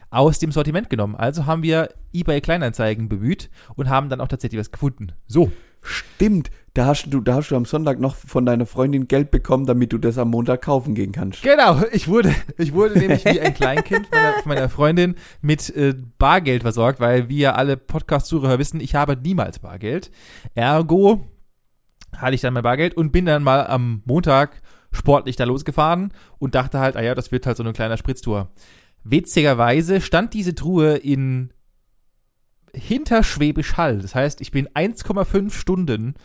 aus 0.09 0.39
dem 0.39 0.51
Sortiment 0.51 0.89
genommen. 0.89 1.15
Also 1.15 1.45
haben 1.45 1.63
wir 1.63 1.89
eBay 2.13 2.39
Kleinanzeigen 2.39 3.09
bemüht 3.09 3.50
und 3.75 3.89
haben 3.89 4.09
dann 4.09 4.21
auch 4.21 4.27
tatsächlich 4.27 4.59
was 4.59 4.71
gefunden. 4.71 5.12
So, 5.27 5.51
Stimmt, 5.85 6.50
da 6.73 6.87
hast 6.87 7.05
du, 7.05 7.21
da 7.21 7.35
hast 7.35 7.49
du 7.49 7.55
am 7.55 7.65
Sonntag 7.65 7.99
noch 7.99 8.15
von 8.15 8.45
deiner 8.45 8.65
Freundin 8.65 9.07
Geld 9.07 9.29
bekommen, 9.29 9.67
damit 9.67 9.93
du 9.93 9.99
das 9.99 10.17
am 10.17 10.29
Montag 10.31 10.63
kaufen 10.63 10.95
gehen 10.95 11.11
kannst. 11.11 11.43
genau. 11.43 11.81
Ich 11.91 12.07
wurde, 12.07 12.33
ich 12.57 12.73
wurde 12.73 12.97
nämlich 12.97 13.25
wie 13.25 13.39
ein 13.39 13.53
Kleinkind 13.53 14.09
meiner, 14.11 14.33
von 14.33 14.49
meiner 14.49 14.69
Freundin 14.69 15.15
mit 15.41 15.69
äh, 15.75 15.93
Bargeld 16.17 16.63
versorgt, 16.63 16.99
weil 16.99 17.29
wie 17.29 17.39
ja 17.39 17.53
alle 17.53 17.77
Podcast-Zuhörer 17.77 18.57
wissen, 18.57 18.79
ich 18.79 18.95
habe 18.95 19.15
niemals 19.15 19.59
Bargeld. 19.59 20.09
Ergo 20.55 21.27
hatte 22.15 22.35
ich 22.35 22.41
dann 22.41 22.53
mein 22.53 22.63
Bargeld 22.63 22.95
und 22.95 23.11
bin 23.11 23.25
dann 23.25 23.43
mal 23.43 23.67
am 23.67 24.01
Montag 24.05 24.61
sportlich 24.91 25.35
da 25.35 25.43
losgefahren 25.43 26.11
und 26.39 26.55
dachte 26.55 26.79
halt, 26.79 26.95
ah 26.95 27.01
ja, 27.01 27.13
das 27.13 27.31
wird 27.31 27.45
halt 27.45 27.57
so 27.57 27.63
eine 27.63 27.73
kleine 27.73 27.97
Spritztour. 27.97 28.51
Witzigerweise 29.03 30.01
stand 30.01 30.33
diese 30.33 30.55
Truhe 30.55 30.95
in 30.95 31.51
Hinterschwäbisch 32.75 33.77
Hall. 33.77 33.99
Das 33.99 34.15
heißt, 34.15 34.41
ich 34.41 34.51
bin 34.51 34.67
1,5 34.69 35.51
Stunden 35.51 36.15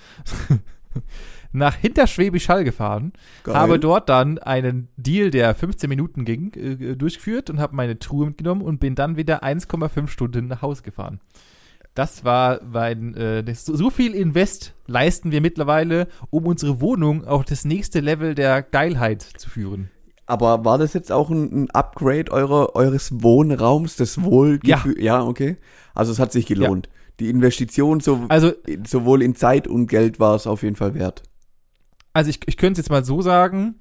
nach 1.53 1.75
Hinterschwäbisch 1.75 2.49
Hall 2.49 2.65
gefahren, 2.65 3.13
Geil. 3.45 3.55
habe 3.55 3.79
dort 3.79 4.09
dann 4.09 4.39
einen 4.39 4.89
Deal, 4.97 5.31
der 5.31 5.55
15 5.55 5.89
Minuten 5.89 6.25
ging, 6.25 6.53
äh, 6.55 6.97
durchgeführt 6.97 7.51
und 7.51 7.61
habe 7.61 7.77
meine 7.77 7.99
Truhe 7.99 8.27
mitgenommen 8.27 8.63
und 8.63 8.81
bin 8.81 8.95
dann 8.95 9.17
wieder 9.17 9.43
1,5 9.43 10.09
Stunden 10.09 10.47
nach 10.47 10.63
Hause 10.63 10.83
gefahren. 10.83 11.21
Das 11.95 12.25
war 12.25 12.61
mein, 12.63 13.15
äh, 13.15 13.43
das, 13.43 13.65
so 13.65 13.91
viel 13.91 14.15
Invest 14.15 14.75
leisten 14.87 15.33
wir 15.33 15.41
mittlerweile, 15.41 16.07
um 16.31 16.47
unsere 16.47 16.81
Wohnung 16.81 17.25
auf 17.25 17.45
das 17.45 17.65
nächste 17.65 18.01
Level 18.01 18.35
der 18.35 18.63
Geilheit 18.63 19.23
zu 19.23 19.51
führen. 19.51 19.91
Aber 20.29 20.65
war 20.67 20.77
das 20.77 20.93
jetzt 20.93 21.11
auch 21.11 21.31
ein, 21.31 21.65
ein 21.65 21.71
Upgrade 21.71 22.31
eurer, 22.31 22.77
eures 22.77 23.23
Wohnraums, 23.23 23.97
des 23.97 24.23
Wohlgefühls? 24.23 25.03
Ja. 25.03 25.25
okay. 25.25 25.57
Also 25.95 26.13
es 26.13 26.19
hat 26.19 26.33
sich 26.33 26.45
gelohnt. 26.45 26.91
Die 27.19 27.31
Investition 27.31 28.01
so, 28.01 28.27
Also 28.29 28.53
sowohl 28.87 29.23
in 29.23 29.35
Zeit 29.35 29.67
und 29.67 29.87
Geld 29.87 30.21
war 30.21 30.37
es 30.37 30.47
auf 30.47 30.63
jeden 30.63 30.77
Fall 30.77 30.93
wert. 30.93 31.23
Also 32.13 32.29
ich, 32.29 32.41
ich 32.47 32.59
könnte 32.59 32.81
es 32.81 32.87
jetzt 32.87 32.91
mal 32.91 33.07
so 33.07 33.23
sagen, 33.23 33.77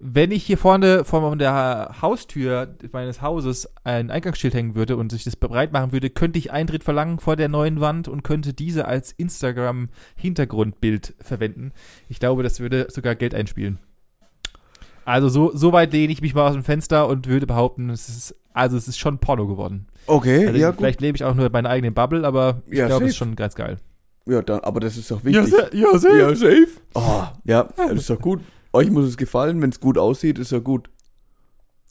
wenn 0.00 0.32
ich 0.32 0.44
hier 0.44 0.58
vorne 0.58 1.04
vor 1.04 1.36
der 1.36 1.94
Haustür 2.02 2.74
meines 2.90 3.22
Hauses 3.22 3.72
ein 3.84 4.10
Eingangsschild 4.10 4.54
hängen 4.54 4.74
würde 4.74 4.96
und 4.96 5.12
sich 5.12 5.22
das 5.22 5.36
bereit 5.36 5.72
machen 5.72 5.92
würde, 5.92 6.10
könnte 6.10 6.40
ich 6.40 6.50
Eintritt 6.50 6.82
verlangen 6.82 7.20
vor 7.20 7.36
der 7.36 7.48
neuen 7.48 7.80
Wand 7.80 8.08
und 8.08 8.24
könnte 8.24 8.54
diese 8.54 8.86
als 8.86 9.12
Instagram-Hintergrundbild 9.12 11.14
verwenden. 11.20 11.70
Ich 12.08 12.18
glaube, 12.18 12.42
das 12.42 12.58
würde 12.58 12.88
sogar 12.90 13.14
Geld 13.14 13.36
einspielen. 13.36 13.78
Also 15.04 15.28
so, 15.28 15.50
so 15.54 15.72
weit 15.72 15.92
lehne 15.92 16.12
ich 16.12 16.20
mich 16.22 16.34
mal 16.34 16.46
aus 16.48 16.54
dem 16.54 16.64
Fenster 16.64 17.08
und 17.08 17.26
würde 17.28 17.46
behaupten, 17.46 17.90
es 17.90 18.08
ist, 18.08 18.34
also 18.52 18.76
es 18.76 18.86
ist 18.88 18.98
schon 18.98 19.18
Porno 19.18 19.46
geworden. 19.46 19.86
Okay, 20.06 20.46
Also 20.46 20.58
ja 20.58 20.70
gut. 20.70 20.78
vielleicht 20.78 21.00
lebe 21.00 21.16
ich 21.16 21.24
auch 21.24 21.34
nur 21.34 21.46
in 21.46 21.52
meiner 21.52 21.70
eigenen 21.70 21.94
Bubble, 21.94 22.24
aber 22.26 22.62
ich 22.66 22.78
Ja, 22.78 22.86
glaube, 22.86 23.04
es 23.06 23.12
ist 23.12 23.18
safe. 23.18 23.28
schon 23.30 23.36
ganz 23.36 23.54
geil. 23.54 23.78
Ja, 24.26 24.40
dann, 24.42 24.60
aber 24.60 24.80
das 24.80 24.96
ist 24.96 25.10
doch 25.10 25.24
wichtig. 25.24 25.52
ja, 25.72 25.90
Ja, 25.92 25.98
safe. 26.34 26.66
Oh, 26.94 27.24
ja, 27.44 27.68
das 27.76 27.92
ist 27.92 28.10
doch 28.10 28.20
gut. 28.20 28.40
Euch 28.72 28.90
muss 28.90 29.06
es 29.06 29.16
gefallen, 29.16 29.60
wenn 29.60 29.70
es 29.70 29.80
gut 29.80 29.98
aussieht, 29.98 30.38
ist 30.38 30.52
ja 30.52 30.58
gut. 30.60 30.88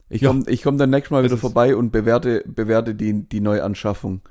Ich 0.10 0.21
Ja. 0.21 0.30
komme 0.30 0.43
ich 0.47 0.62
komm 0.63 0.78
dann 0.78 0.89
nächstes 0.89 1.12
Mal 1.12 1.24
wieder 1.24 1.38
vorbei 1.38 1.76
und 1.76 1.91
bewerte, 1.91 2.43
bewerte 2.45 2.95
die, 2.95 3.24
die 3.28 3.39
Neuanschaffung. 3.41 4.21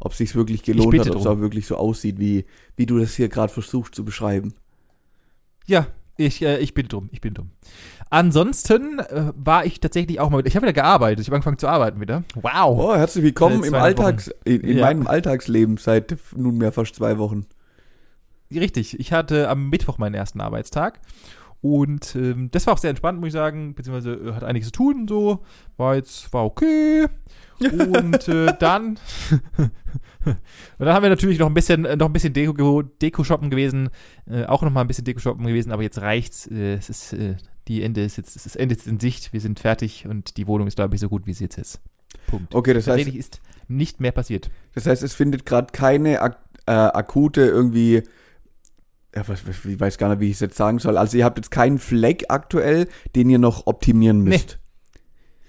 Ob 0.00 0.14
sich's 0.14 0.34
wirklich 0.36 0.62
gelohnt 0.62 0.98
hat, 0.98 1.10
ob 1.10 1.16
es 1.20 1.26
auch 1.26 1.40
wirklich 1.40 1.66
so 1.66 1.76
aussieht, 1.76 2.18
wie, 2.20 2.44
wie 2.76 2.86
du 2.86 2.98
das 2.98 3.14
hier 3.14 3.28
gerade 3.28 3.52
versuchst 3.52 3.94
zu 3.94 4.04
beschreiben. 4.04 4.54
Ja, 5.66 5.88
ich, 6.18 6.42
äh, 6.42 6.58
ich 6.58 6.74
bin 6.74 6.88
dumm, 6.88 7.08
ich 7.12 7.20
bin 7.20 7.32
dumm. 7.32 7.50
Ansonsten 8.10 8.98
äh, 8.98 9.32
war 9.36 9.64
ich 9.64 9.80
tatsächlich 9.80 10.20
auch 10.20 10.30
mal, 10.30 10.46
ich 10.46 10.56
habe 10.56 10.64
wieder 10.64 10.72
gearbeitet, 10.72 11.20
ich 11.20 11.28
habe 11.28 11.36
angefangen 11.36 11.58
zu 11.58 11.68
arbeiten 11.68 12.00
wieder. 12.00 12.24
Wow. 12.34 12.78
Oh, 12.78 12.94
herzlich 12.96 13.24
willkommen 13.24 13.62
im 13.64 13.74
Alltags, 13.74 14.30
in, 14.44 14.60
in 14.62 14.78
Ja. 14.78 14.86
meinem 14.86 15.06
Alltagsleben 15.06 15.76
seit 15.76 16.16
nunmehr 16.36 16.72
fast 16.72 16.96
zwei 16.96 17.18
Wochen. 17.18 17.46
Richtig, 18.52 18.98
ich 18.98 19.12
hatte 19.12 19.48
am 19.48 19.68
Mittwoch 19.70 19.98
meinen 19.98 20.14
ersten 20.14 20.40
Arbeitstag 20.40 21.00
und 21.60 22.14
ähm, 22.14 22.50
das 22.50 22.66
war 22.66 22.74
auch 22.74 22.78
sehr 22.78 22.90
entspannt, 22.90 23.18
muss 23.18 23.28
ich 23.28 23.32
sagen, 23.32 23.74
beziehungsweise 23.74 24.14
äh, 24.14 24.32
hat 24.32 24.44
einiges 24.44 24.68
zu 24.68 24.72
tun 24.72 25.00
und 25.00 25.08
so, 25.08 25.44
war 25.76 25.96
jetzt, 25.96 26.32
war 26.32 26.44
okay. 26.44 27.06
Und 27.60 28.28
äh, 28.28 28.54
dann, 28.60 29.00
und 29.58 29.70
dann 30.78 30.88
haben 30.88 31.02
wir 31.02 31.10
natürlich 31.10 31.40
noch 31.40 31.48
ein 31.48 31.54
bisschen, 31.54 31.84
äh, 31.84 31.96
noch 31.96 32.06
ein 32.06 32.12
bisschen 32.12 32.32
Deko, 32.32 32.82
Deko 32.82 33.24
shoppen 33.24 33.50
gewesen, 33.50 33.90
äh, 34.30 34.44
auch 34.44 34.62
noch 34.62 34.70
mal 34.70 34.82
ein 34.82 34.86
bisschen 34.86 35.04
Deko 35.04 35.18
shoppen 35.18 35.44
gewesen, 35.44 35.72
aber 35.72 35.82
jetzt 35.82 36.00
reicht's. 36.00 36.46
Äh, 36.46 36.74
es 36.74 36.88
ist, 36.88 37.14
äh, 37.14 37.34
die 37.66 37.82
Ende 37.82 38.04
ist 38.04 38.16
jetzt, 38.16 38.36
es 38.36 38.46
ist 38.46 38.54
Ende 38.54 38.76
ist 38.76 38.86
in 38.86 39.00
Sicht, 39.00 39.32
wir 39.32 39.40
sind 39.40 39.58
fertig 39.58 40.06
und 40.06 40.36
die 40.36 40.46
Wohnung 40.46 40.68
ist, 40.68 40.76
glaube 40.76 40.94
ich, 40.94 41.00
so 41.00 41.08
gut, 41.08 41.26
wie 41.26 41.32
sie 41.32 41.44
jetzt 41.44 41.58
ist. 41.58 41.80
Punkt. 42.28 42.54
Okay, 42.54 42.74
das 42.74 42.86
heißt, 42.86 42.96
Tatsächlich 42.96 43.16
ist 43.16 43.40
nicht 43.66 43.98
mehr 44.00 44.12
passiert. 44.12 44.50
das 44.74 44.86
heißt, 44.86 45.02
es 45.02 45.14
findet 45.14 45.44
gerade 45.44 45.72
keine 45.72 46.22
ak 46.22 46.38
äh, 46.66 46.70
akute 46.70 47.40
irgendwie, 47.40 48.02
ja, 49.14 49.26
was, 49.26 49.46
was, 49.46 49.64
ich 49.64 49.80
weiß 49.80 49.98
gar 49.98 50.10
nicht, 50.10 50.20
wie 50.20 50.26
ich 50.26 50.34
es 50.34 50.40
jetzt 50.40 50.56
sagen 50.56 50.78
soll. 50.78 50.96
Also 50.96 51.16
ihr 51.16 51.24
habt 51.24 51.38
jetzt 51.38 51.50
keinen 51.50 51.78
Fleck 51.78 52.24
aktuell, 52.28 52.88
den 53.16 53.30
ihr 53.30 53.38
noch 53.38 53.66
optimieren 53.66 54.22
Nee. 54.22 54.30
müsst. 54.30 54.58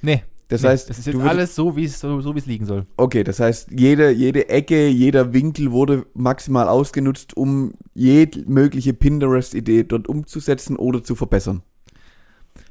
Nee, 0.02 0.24
Das 0.48 0.62
nee, 0.62 0.70
heißt, 0.70 0.90
es 0.90 1.00
ist 1.00 1.08
du 1.08 1.20
jetzt 1.20 1.28
alles 1.30 1.56
so, 1.56 1.76
wie 1.76 1.84
es 1.84 2.00
so, 2.00 2.22
so 2.22 2.34
wie 2.34 2.40
es 2.40 2.46
liegen 2.46 2.66
soll. 2.66 2.86
Okay, 2.98 3.24
das 3.24 3.40
heißt, 3.40 3.70
jede, 3.78 4.10
jede 4.12 4.48
Ecke, 4.50 4.88
jeder 4.88 5.34
Winkel 5.34 5.72
wurde 5.72 6.06
maximal 6.14 6.68
ausgenutzt, 6.70 7.36
um 7.36 7.74
jede 7.94 8.50
mögliche 8.50 8.94
Pinterest-Idee 8.94 9.84
dort 9.84 10.08
umzusetzen 10.08 10.78
oder 10.78 11.04
zu 11.04 11.16
verbessern. 11.16 11.62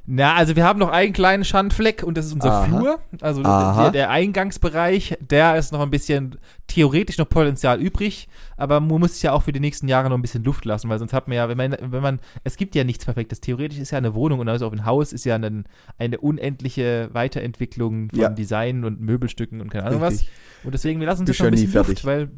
Na, 0.05 0.33
also 0.35 0.55
wir 0.55 0.63
haben 0.63 0.79
noch 0.79 0.89
einen 0.89 1.13
kleinen 1.13 1.45
Schandfleck 1.45 2.01
und 2.03 2.17
das 2.17 2.25
ist 2.25 2.33
unser 2.33 2.51
Aha. 2.51 2.65
Flur. 2.65 2.99
Also 3.21 3.43
der, 3.43 3.91
der 3.91 4.09
Eingangsbereich, 4.09 5.17
der 5.19 5.55
ist 5.57 5.71
noch 5.71 5.81
ein 5.81 5.91
bisschen 5.91 6.39
theoretisch 6.67 7.17
noch 7.19 7.29
Potenzial 7.29 7.79
übrig, 7.79 8.27
aber 8.57 8.79
man 8.79 8.99
muss 8.99 9.13
sich 9.13 9.23
ja 9.23 9.33
auch 9.33 9.43
für 9.43 9.51
die 9.51 9.59
nächsten 9.59 9.87
Jahre 9.87 10.09
noch 10.09 10.17
ein 10.17 10.21
bisschen 10.21 10.43
Luft 10.43 10.65
lassen, 10.65 10.89
weil 10.89 10.97
sonst 10.99 11.13
hat 11.13 11.27
man 11.27 11.37
ja, 11.37 11.47
wenn 11.49 11.57
man, 11.57 11.75
wenn 11.79 12.01
man, 12.01 12.19
es 12.43 12.57
gibt 12.57 12.73
ja 12.75 12.83
nichts 12.83 13.05
Perfektes. 13.05 13.39
Theoretisch 13.41 13.77
ist 13.79 13.91
ja 13.91 13.99
eine 13.99 14.15
Wohnung 14.15 14.39
und 14.39 14.49
also 14.49 14.65
auch 14.67 14.71
ein 14.73 14.85
Haus 14.85 15.13
ist 15.13 15.25
ja 15.25 15.35
ein, 15.35 15.65
eine 15.99 16.17
unendliche 16.19 17.09
Weiterentwicklung 17.13 18.09
von 18.09 18.19
Ja. 18.19 18.29
Design 18.29 18.83
und 18.85 18.99
Möbelstücken 19.01 19.61
und 19.61 19.69
keine 19.69 19.85
Ahnung 19.85 20.03
Richtig. 20.03 20.27
was. 20.29 20.65
Und 20.65 20.73
deswegen, 20.73 20.99
wir 20.99 21.07
lassen 21.07 21.21
uns 21.21 21.29
jetzt 21.29 21.39
noch 21.39 21.47
ein 21.47 21.53
ja 21.53 21.59
nie 21.59 21.65
bisschen 21.67 21.71
fertig. 21.85 22.03
Luft, 22.03 22.05
weil, 22.05 22.29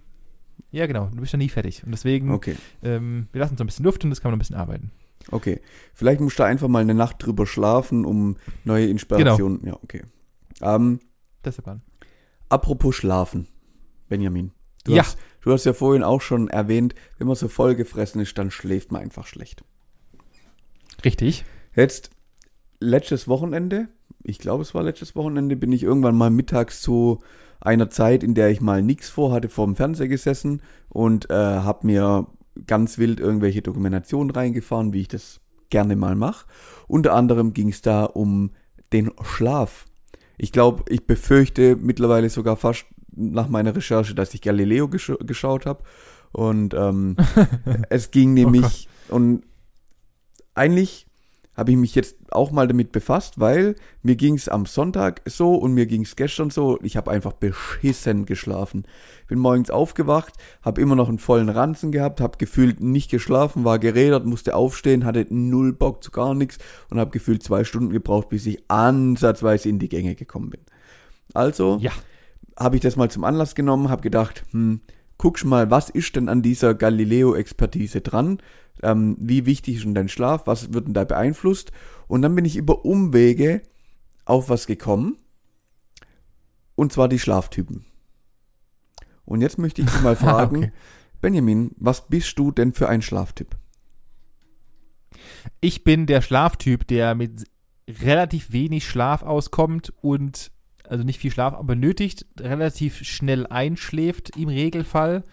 ja 0.72 0.86
genau, 0.88 1.10
du 1.14 1.22
bist 1.22 1.32
ja 1.34 1.38
nie 1.38 1.50
fertig. 1.50 1.84
Und 1.86 1.92
deswegen, 1.92 2.32
Okay, 2.32 2.56
ähm, 2.84 3.28
wir 3.32 3.40
lassen 3.40 3.54
uns 3.54 3.60
noch 3.60 3.64
ein 3.64 3.68
bisschen 3.68 3.86
Luft 3.86 4.04
und 4.04 4.10
das 4.10 4.22
kann 4.22 4.30
man 4.30 4.38
noch 4.38 4.38
ein 4.38 4.48
bisschen 4.48 4.58
arbeiten. 4.58 4.92
Okay. 5.32 5.62
Vielleicht 5.94 6.22
musst 6.22 6.40
du 6.40 6.44
einfach 6.44 6.68
mal 6.68 6.80
eine 6.82 6.94
Nacht 6.96 7.18
drüber 7.26 7.46
schlafen, 7.46 8.06
um 8.06 8.38
neue 8.64 8.88
Inspirationen. 8.88 9.62
Ja, 9.66 9.78
okay. 9.84 10.02
Ähm, 10.62 11.00
Das 11.44 11.54
ist 11.54 11.58
der 11.58 11.64
Plan. 11.64 11.82
apropos 12.50 12.96
Schlafen, 12.96 13.48
Benjamin. 14.10 14.52
Du, 14.84 14.94
Ja. 14.94 15.04
hast, 15.04 15.18
du 15.42 15.52
hast 15.52 15.66
ja 15.66 15.74
vorhin 15.74 16.04
auch 16.04 16.22
schon 16.22 16.48
erwähnt, 16.50 16.96
wenn 17.18 17.28
man 17.28 17.36
so 17.36 17.48
vollgefressen 17.48 18.20
ist, 18.22 18.38
dann 18.38 18.50
schläft 18.52 18.92
man 18.92 19.02
einfach 19.02 19.28
schlecht. 19.28 19.64
Richtig. 21.04 21.46
Jetzt, 21.76 22.10
letztes 22.80 23.28
Wochenende, 23.28 23.88
ich 24.24 24.40
glaube, 24.40 24.62
es 24.64 24.74
war 24.76 24.84
letztes 24.84 25.16
Wochenende, 25.16 25.56
bin 25.56 25.72
ich 25.72 25.84
irgendwann 25.84 26.16
mal 26.16 26.30
mittags 26.30 26.82
so 26.82 27.22
einer 27.60 27.90
Zeit, 27.90 28.24
in 28.24 28.34
der 28.34 28.50
ich 28.50 28.62
mal 28.62 28.82
nichts 28.82 29.10
vorhatte, 29.10 29.50
vor 29.50 29.66
dem 29.66 29.76
Fernseher 29.76 30.08
gesessen 30.08 30.62
und 30.90 31.30
äh, 31.30 31.34
habe 31.34 31.86
mir 31.88 32.28
ganz 32.68 32.98
wild 32.98 33.20
irgendwelche 33.20 33.62
Dokumentationen 33.62 34.32
reingefahren, 34.32 34.94
wie 34.94 35.02
ich 35.02 35.08
das 35.08 35.40
gerne 35.70 35.96
mal 35.96 36.16
mache. 36.16 36.46
Unter 36.88 37.14
anderem 37.14 37.54
ging 37.54 37.70
es 37.70 37.82
da 37.82 38.04
um 38.04 38.52
den 38.94 39.12
Schlaf. 39.24 39.86
Ich 40.38 40.52
glaube, 40.52 40.84
ich 40.90 41.06
befürchte 41.06 41.76
mittlerweile 41.76 42.30
sogar 42.30 42.58
fast 42.58 42.86
nach 43.12 43.48
meiner 43.48 43.76
Recherche, 43.76 44.16
dass 44.16 44.34
ich 44.34 44.42
Galileo 44.42 44.88
gesch 44.88 45.14
geschaut 45.20 45.66
habe. 45.66 45.84
Und 46.32 46.74
ähm, 46.74 47.16
es 47.90 48.12
ging 48.12 48.34
nämlich, 48.34 48.88
oh 49.10 49.16
und 49.16 49.44
eigentlich 50.54 51.08
habe 51.56 51.72
ich 51.72 51.78
mich 51.78 51.96
jetzt 51.96 52.16
auch 52.32 52.52
mal 52.52 52.68
damit 52.68 52.92
befasst, 52.92 53.40
weil 53.40 53.76
mir 54.04 54.16
ging 54.16 54.36
es 54.36 54.48
am 54.48 54.66
Sonntag 54.66 55.22
so 55.26 55.56
und 55.56 55.74
mir 55.74 55.86
ging 55.86 56.04
es 56.04 56.16
gestern 56.16 56.50
so. 56.50 56.80
Ich 56.82 56.96
habe 56.96 57.12
einfach 57.12 57.34
beschissen 57.34 58.26
geschlafen. 58.26 58.86
Bin 59.28 59.38
morgens 59.40 59.70
aufgewacht, 59.70 60.34
habe 60.62 60.82
immer 60.82 60.96
noch 60.96 61.10
einen 61.10 61.20
vollen 61.20 61.50
Ranzen 61.50 61.92
gehabt, 61.92 62.22
habe 62.22 62.38
gefühlt 62.38 62.80
nicht 62.80 63.12
geschlafen, 63.12 63.66
war 63.66 63.80
gerädert, 63.80 64.26
musste 64.26 64.56
aufstehen, 64.56 65.04
hatte 65.04 65.26
null 65.30 65.74
Bock 65.74 66.04
zu 66.04 66.12
gar 66.12 66.34
nichts 66.34 66.58
und 66.90 67.00
habe 67.00 67.12
gefühlt 67.12 67.44
zwei 67.44 67.64
Stunden 67.64 67.92
gebraucht, 67.92 68.30
bis 68.30 68.46
ich 68.46 68.64
ansatzweise 68.70 69.68
in 69.70 69.80
die 69.80 69.90
Gänge 69.90 70.16
gekommen 70.16 70.50
bin. 70.52 70.62
Also 71.34 71.78
Ja. 71.82 71.92
habe 72.58 72.76
ich 72.76 72.82
das 72.82 72.96
mal 72.96 73.12
zum 73.12 73.24
Anlass 73.24 73.56
genommen, 73.56 73.90
habe 73.90 74.02
gedacht, 74.02 74.44
hm, 74.52 74.82
guckst 75.22 75.46
mal, 75.46 75.70
was 75.70 75.92
ist 75.92 76.16
denn 76.16 76.30
an 76.30 76.42
dieser 76.42 76.74
Galileo-Expertise 76.74 78.02
dran? 78.02 78.40
Ähm, 78.82 79.16
wie 79.20 79.46
wichtig 79.46 79.76
ist 79.76 79.86
denn 79.86 79.94
dein 79.94 80.10
Schlaf? 80.10 80.48
Was 80.48 80.74
wird 80.74 80.88
denn 80.88 80.96
da 80.96 81.04
beeinflusst? 81.04 81.72
Und 82.08 82.24
dann 82.24 82.34
bin 82.34 82.44
ich 82.44 82.58
über 82.58 82.86
Umwege 82.86 83.62
auf 84.26 84.50
was 84.50 84.66
gekommen. 84.66 85.20
Und 86.74 86.92
zwar 86.92 87.08
die 87.08 87.20
Schlaftypen. 87.20 87.86
Und 89.24 89.42
jetzt 89.42 89.60
möchte 89.60 89.84
ich 89.84 89.92
dich 89.92 90.02
mal 90.02 90.16
fragen, 90.18 90.58
Okay. 90.58 90.72
Benjamin, 91.22 91.70
was 91.78 92.08
bist 92.08 92.40
du 92.40 92.50
denn 92.52 92.74
für 92.74 92.90
ein 92.90 93.04
Schlaftyp? 93.04 93.56
Ich 95.60 95.84
bin 95.84 96.08
der 96.08 96.24
Schlaftyp, 96.24 96.88
der 96.88 97.14
mit 97.14 97.46
relativ 97.88 98.52
wenig 98.54 98.88
Schlaf 98.88 99.22
auskommt 99.22 99.94
und 100.02 100.52
also 100.92 101.04
nicht 101.04 101.20
viel 101.20 101.32
Schlaf 101.32 101.58
benötigt, 101.64 102.26
relativ 102.40 102.98
schnell 103.04 103.48
einschläft 103.48 104.38
im 104.38 104.50
Regelfall 104.50 105.24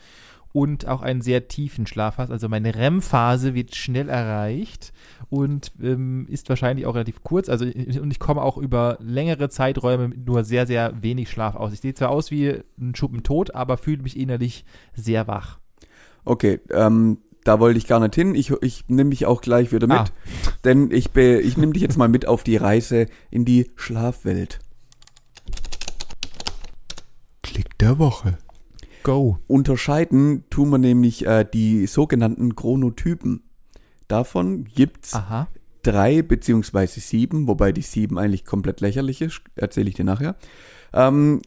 und 0.52 0.86
auch 0.86 1.02
einen 1.02 1.20
sehr 1.20 1.48
tiefen 1.48 1.86
Schlaf 1.86 2.18
hat. 2.18 2.30
Also 2.30 2.48
meine 2.48 2.74
REM-Phase 2.74 3.54
wird 3.54 3.74
schnell 3.74 4.08
erreicht 4.08 4.92
und 5.28 5.72
ähm, 5.82 6.26
ist 6.28 6.48
wahrscheinlich 6.48 6.86
auch 6.86 6.94
relativ 6.94 7.22
kurz. 7.22 7.48
Also 7.48 7.64
und 7.64 8.10
ich 8.10 8.18
komme 8.18 8.42
auch 8.42 8.56
über 8.56 8.98
längere 9.00 9.48
Zeiträume 9.48 10.08
mit 10.08 10.26
nur 10.26 10.44
sehr, 10.44 10.66
sehr 10.66 11.02
wenig 11.02 11.28
Schlaf 11.28 11.54
aus. 11.54 11.72
Ich 11.72 11.80
sehe 11.80 11.94
zwar 11.94 12.10
aus 12.10 12.30
wie 12.30 12.60
ein 12.80 12.94
Schuppen 12.94 13.22
tot, 13.22 13.54
aber 13.54 13.76
fühle 13.76 14.02
mich 14.02 14.18
innerlich 14.18 14.64
sehr 14.94 15.26
wach. 15.26 15.58
Okay, 16.24 16.60
ähm, 16.70 17.18
da 17.44 17.58
wollte 17.58 17.78
ich 17.78 17.86
gar 17.86 18.00
nicht 18.00 18.14
hin. 18.14 18.34
Ich, 18.34 18.52
ich 18.62 18.84
nehme 18.88 19.10
dich 19.10 19.26
auch 19.26 19.40
gleich 19.40 19.72
wieder 19.72 19.86
mit. 19.86 19.96
Ah. 19.96 20.06
Denn 20.64 20.90
ich, 20.90 21.10
be, 21.10 21.40
ich 21.40 21.56
nehme 21.56 21.72
dich 21.72 21.82
jetzt 21.82 21.96
mal 21.96 22.08
mit 22.08 22.26
auf 22.26 22.44
die 22.44 22.56
Reise 22.56 23.06
in 23.30 23.44
die 23.44 23.70
Schlafwelt. 23.76 24.60
Klick 27.58 27.76
der 27.78 27.98
Woche. 27.98 28.38
Go. 29.02 29.40
Unterscheiden 29.48 30.44
tun 30.48 30.70
wir 30.70 30.78
nämlich 30.78 31.26
äh, 31.26 31.44
die 31.44 31.88
sogenannten 31.88 32.54
Chronotypen. 32.54 33.42
Davon 34.06 34.62
gibt's 34.62 35.12
Aha. 35.12 35.48
drei 35.82 36.22
beziehungsweise 36.22 37.00
sieben, 37.00 37.48
wobei 37.48 37.72
die 37.72 37.82
sieben 37.82 38.16
eigentlich 38.16 38.44
komplett 38.44 38.80
lächerlich 38.80 39.20
ist, 39.22 39.40
erzähle 39.56 39.88
ich 39.88 39.96
dir 39.96 40.04
nachher. 40.04 40.36
Ähm, 40.92 41.42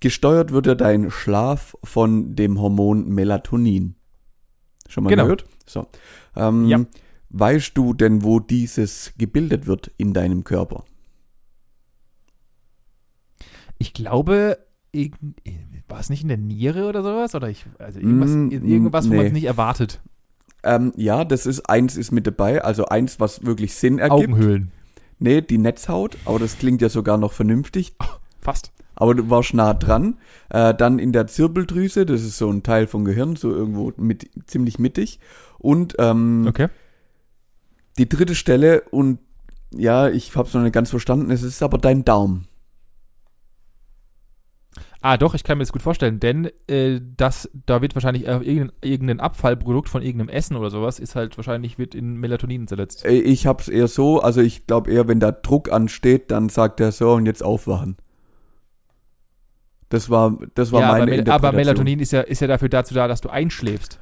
gesteuert 0.00 0.50
wird 0.50 0.66
ja 0.66 0.74
dein 0.74 1.08
Schlaf 1.08 1.76
von 1.84 2.34
dem 2.34 2.60
Hormon 2.60 3.08
Melatonin. 3.08 3.94
Schon 4.88 5.04
mal 5.04 5.10
Genau. 5.10 5.22
gehört? 5.22 5.44
So. 5.66 5.86
Ähm, 6.34 6.66
Ja. 6.66 6.84
Weißt 7.30 7.78
du 7.78 7.94
denn, 7.94 8.24
wo 8.24 8.40
dieses 8.40 9.12
gebildet 9.16 9.68
wird 9.68 9.92
in 9.98 10.14
deinem 10.14 10.42
Körper? 10.42 10.84
Ich 13.78 13.92
glaube, 13.94 14.58
war 15.88 16.00
es 16.00 16.10
nicht 16.10 16.22
in 16.22 16.28
der 16.28 16.38
Niere 16.38 16.88
oder 16.88 17.02
sowas? 17.02 17.34
Oder 17.34 17.48
ich, 17.50 17.66
also 17.78 17.98
irgendwas, 18.00 18.30
Mm, 18.30 18.50
irgendwas 18.50 19.06
wo 19.06 19.10
nee. 19.10 19.16
man 19.18 19.26
es 19.26 19.32
nicht 19.32 19.44
erwartet. 19.44 20.00
Ähm, 20.62 20.92
ja, 20.96 21.24
das 21.24 21.46
ist 21.46 21.68
eins 21.68 21.96
ist 21.96 22.10
mit 22.10 22.26
dabei, 22.26 22.62
also 22.64 22.86
eins, 22.86 23.20
was 23.20 23.44
wirklich 23.44 23.74
Sinn 23.74 23.98
ergibt. 23.98 24.30
Augenhöhlen. 24.30 24.72
Nee, 25.20 25.40
die 25.40 25.58
Netzhaut, 25.58 26.16
aber 26.24 26.38
das 26.38 26.58
klingt 26.58 26.82
ja 26.82 26.88
sogar 26.88 27.16
noch 27.16 27.32
vernünftig. 27.32 27.94
Fast. 28.40 28.72
Aber 28.96 29.14
du 29.14 29.30
warst 29.30 29.54
nah 29.54 29.74
dran. 29.74 30.16
Äh, 30.50 30.74
dann 30.74 30.98
in 30.98 31.12
der 31.12 31.28
Zirbeldrüse, 31.28 32.04
das 32.04 32.22
ist 32.22 32.38
so 32.38 32.50
ein 32.50 32.64
Teil 32.64 32.88
vom 32.88 33.04
Gehirn, 33.04 33.36
so 33.36 33.50
irgendwo 33.52 33.92
mit, 33.96 34.28
ziemlich 34.46 34.80
mittig. 34.80 35.20
Und 35.58 35.94
ähm, 36.00 36.46
Okay. 36.48 36.68
die 37.98 38.08
dritte 38.08 38.34
Stelle, 38.34 38.82
und 38.90 39.20
ja, 39.72 40.08
ich 40.08 40.34
hab's 40.34 40.54
noch 40.54 40.62
nicht 40.62 40.72
ganz 40.72 40.90
verstanden, 40.90 41.30
es 41.30 41.42
ist 41.44 41.62
aber 41.62 41.78
dein 41.78 42.04
Daumen. 42.04 42.47
Ah, 45.00 45.16
doch, 45.16 45.34
ich 45.34 45.44
kann 45.44 45.58
mir 45.58 45.62
das 45.62 45.72
gut 45.72 45.82
vorstellen, 45.82 46.18
denn 46.18 46.50
äh, 46.66 47.00
das, 47.16 47.48
da 47.66 47.80
wird 47.82 47.94
wahrscheinlich 47.94 48.26
äh, 48.26 48.32
irgendein, 48.32 48.72
irgendein 48.82 49.20
Abfallprodukt 49.20 49.88
von 49.88 50.02
irgendeinem 50.02 50.28
Essen 50.28 50.56
oder 50.56 50.70
sowas, 50.70 50.98
ist 50.98 51.14
halt 51.14 51.36
wahrscheinlich, 51.36 51.78
wird 51.78 51.94
in 51.94 52.16
Melatonin 52.16 52.66
zerletzt. 52.66 53.04
Äh, 53.04 53.20
Ich 53.20 53.46
hab's 53.46 53.68
eher 53.68 53.86
so, 53.86 54.20
also 54.20 54.40
ich 54.40 54.66
glaube 54.66 54.90
eher, 54.90 55.06
wenn 55.06 55.20
da 55.20 55.30
Druck 55.30 55.70
ansteht, 55.70 56.30
dann 56.32 56.48
sagt 56.48 56.80
er 56.80 56.90
so 56.90 57.12
und 57.12 57.26
jetzt 57.26 57.44
aufwachen. 57.44 57.96
Das 59.88 60.10
war, 60.10 60.36
das 60.54 60.72
war 60.72 60.80
ja, 60.80 60.88
meine 60.88 61.02
aber, 61.02 61.10
Mel- 61.10 61.18
Interpretation. 61.20 61.48
aber 61.48 61.56
Melatonin 61.56 62.00
ist 62.00 62.12
ja, 62.12 62.20
ist 62.22 62.40
ja 62.40 62.46
dafür 62.48 62.68
dazu 62.68 62.92
da, 62.92 63.08
dass 63.08 63.20
du 63.20 63.28
einschläfst. 63.30 64.00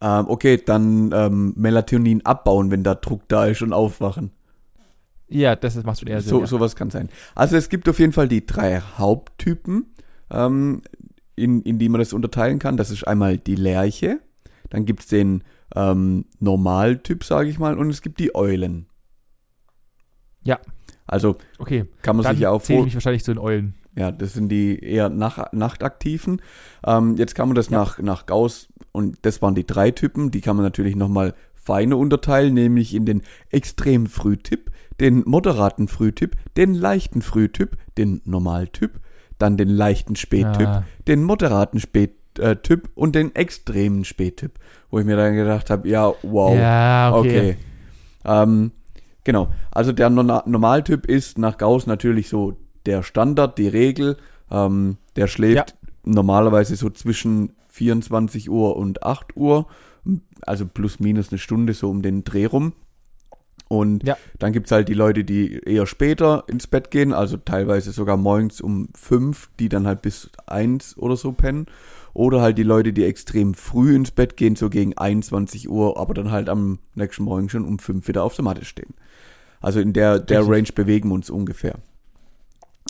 Ähm, 0.00 0.26
okay, 0.28 0.60
dann 0.62 1.10
ähm, 1.14 1.54
Melatonin 1.56 2.26
abbauen, 2.26 2.70
wenn 2.70 2.82
da 2.82 2.94
Druck 2.96 3.22
da 3.28 3.46
ist 3.46 3.62
und 3.62 3.72
aufwachen. 3.72 4.32
Ja, 5.28 5.56
das 5.56 5.82
macht 5.84 6.00
schon 6.00 6.08
eher 6.08 6.20
Sinn. 6.20 6.30
So, 6.30 6.40
ja. 6.40 6.46
sowas 6.46 6.76
kann 6.76 6.90
sein. 6.90 7.08
Also 7.34 7.56
es 7.56 7.68
gibt 7.68 7.88
auf 7.88 7.98
jeden 7.98 8.12
Fall 8.12 8.28
die 8.28 8.44
drei 8.44 8.80
Haupttypen, 8.80 9.86
ähm, 10.30 10.82
in, 11.36 11.62
in 11.62 11.78
die 11.78 11.88
man 11.88 11.98
das 12.00 12.12
unterteilen 12.12 12.58
kann. 12.58 12.76
Das 12.76 12.90
ist 12.90 13.06
einmal 13.06 13.38
die 13.38 13.56
Lerche, 13.56 14.20
dann 14.70 14.84
gibt's 14.86 15.06
den 15.06 15.44
ähm, 15.74 16.24
Normaltyp, 16.40 17.24
sage 17.24 17.48
ich 17.48 17.58
mal, 17.58 17.76
und 17.78 17.90
es 17.90 18.02
gibt 18.02 18.20
die 18.20 18.34
Eulen. 18.34 18.86
Ja. 20.44 20.58
Also 21.06 21.36
Okay, 21.58 21.84
kann 22.02 22.16
man 22.16 22.24
dann 22.24 22.34
sich 22.36 22.42
ja 22.42 22.50
auch 22.50 22.62
zähle 22.62 22.80
ich 22.80 22.84
mich 22.86 22.94
wahrscheinlich 22.94 23.24
zu 23.24 23.32
den 23.32 23.38
Eulen. 23.38 23.74
ja, 23.96 24.10
das 24.10 24.32
sind 24.32 24.48
die 24.48 24.78
eher 24.78 25.08
nach, 25.08 25.52
nachtaktiven. 25.52 26.40
Ähm, 26.84 27.16
jetzt 27.16 27.34
kann 27.34 27.48
man 27.48 27.54
das 27.54 27.68
Ja. 27.70 27.78
nach, 27.78 27.98
nach 27.98 28.26
Gauss, 28.26 28.68
und 28.92 29.18
das 29.22 29.42
waren 29.42 29.54
die 29.54 29.66
drei 29.66 29.90
Typen, 29.90 30.30
die 30.30 30.40
kann 30.40 30.56
man 30.56 30.64
natürlich 30.64 30.96
nochmal 30.96 31.34
feiner 31.54 31.98
unterteilen, 31.98 32.54
nämlich 32.54 32.94
in 32.94 33.04
den 33.06 33.22
extrem 33.50 34.06
Frühtyp, 34.06 34.70
den 35.00 35.22
moderaten 35.26 35.88
Frühtyp, 35.88 36.36
den 36.56 36.74
leichten 36.74 37.22
Frühtyp, 37.22 37.76
den 37.98 38.22
Normaltyp, 38.24 39.00
dann 39.38 39.56
den 39.56 39.68
leichten 39.68 40.16
Spättyp, 40.16 40.66
Ah. 40.68 40.84
den 41.06 41.22
moderaten 41.22 41.80
Spättyp 41.80 42.88
und 42.94 43.14
den 43.14 43.34
extremen 43.34 44.04
Spättyp. 44.04 44.58
Wo 44.90 44.98
ich 44.98 45.04
mir 45.04 45.16
dann 45.16 45.34
gedacht 45.34 45.70
habe, 45.70 45.88
ja, 45.88 46.12
wow. 46.22 46.56
Ja, 46.56 47.12
okay. 47.14 47.28
Okay. 47.28 47.56
Ähm, 48.24 48.70
genau. 49.24 49.48
Also 49.70 49.92
der 49.92 50.10
Normaltyp 50.10 51.06
ist 51.06 51.38
nach 51.38 51.58
Gauss 51.58 51.86
natürlich 51.86 52.28
so 52.28 52.56
der 52.86 53.02
Standard, 53.02 53.58
die 53.58 53.68
Regel. 53.68 54.16
Ähm, 54.50 54.96
der 55.16 55.26
schläft 55.26 55.76
normalerweise 56.04 56.76
so 56.76 56.88
zwischen 56.90 57.52
24 57.68 58.48
Uhr 58.48 58.76
und 58.76 59.02
8 59.02 59.36
Uhr. 59.36 59.66
Also 60.42 60.66
plus 60.66 61.00
minus 61.00 61.30
eine 61.30 61.38
Stunde 61.38 61.74
so 61.74 61.90
um 61.90 62.00
den 62.02 62.22
Dreh 62.24 62.46
rum. 62.46 62.72
Und 63.68 64.04
Ja. 64.06 64.16
dann 64.38 64.52
gibt's 64.52 64.70
halt 64.70 64.88
die 64.88 64.94
Leute, 64.94 65.24
die 65.24 65.58
eher 65.58 65.86
später 65.86 66.44
ins 66.46 66.66
Bett 66.68 66.90
gehen, 66.90 67.12
also 67.12 67.36
teilweise 67.36 67.90
sogar 67.92 68.16
morgens 68.16 68.60
um 68.60 68.88
5, 68.94 69.50
die 69.58 69.68
dann 69.68 69.86
halt 69.86 70.02
bis 70.02 70.30
1 70.46 70.96
oder 70.98 71.16
so 71.16 71.32
pennen. 71.32 71.66
Oder 72.14 72.40
halt 72.40 72.56
die 72.56 72.62
Leute, 72.62 72.92
die 72.92 73.04
extrem 73.04 73.52
früh 73.54 73.94
ins 73.94 74.10
Bett 74.10 74.36
gehen, 74.36 74.56
so 74.56 74.70
gegen 74.70 74.96
21 74.96 75.68
Uhr, 75.68 75.98
aber 75.98 76.14
dann 76.14 76.30
halt 76.30 76.48
am 76.48 76.78
nächsten 76.94 77.24
Morgen 77.24 77.48
schon 77.48 77.66
um 77.66 77.78
5 77.78 78.08
wieder 78.08 78.22
auf 78.22 78.34
der 78.34 78.44
Matte 78.44 78.64
stehen. 78.64 78.94
Also 79.60 79.80
in 79.80 79.92
der, 79.92 80.18
der 80.20 80.40
Richtig. 80.40 80.54
Range 80.54 80.68
bewegen 80.74 81.08
wir 81.10 81.14
uns 81.14 81.28
ungefähr. 81.28 81.74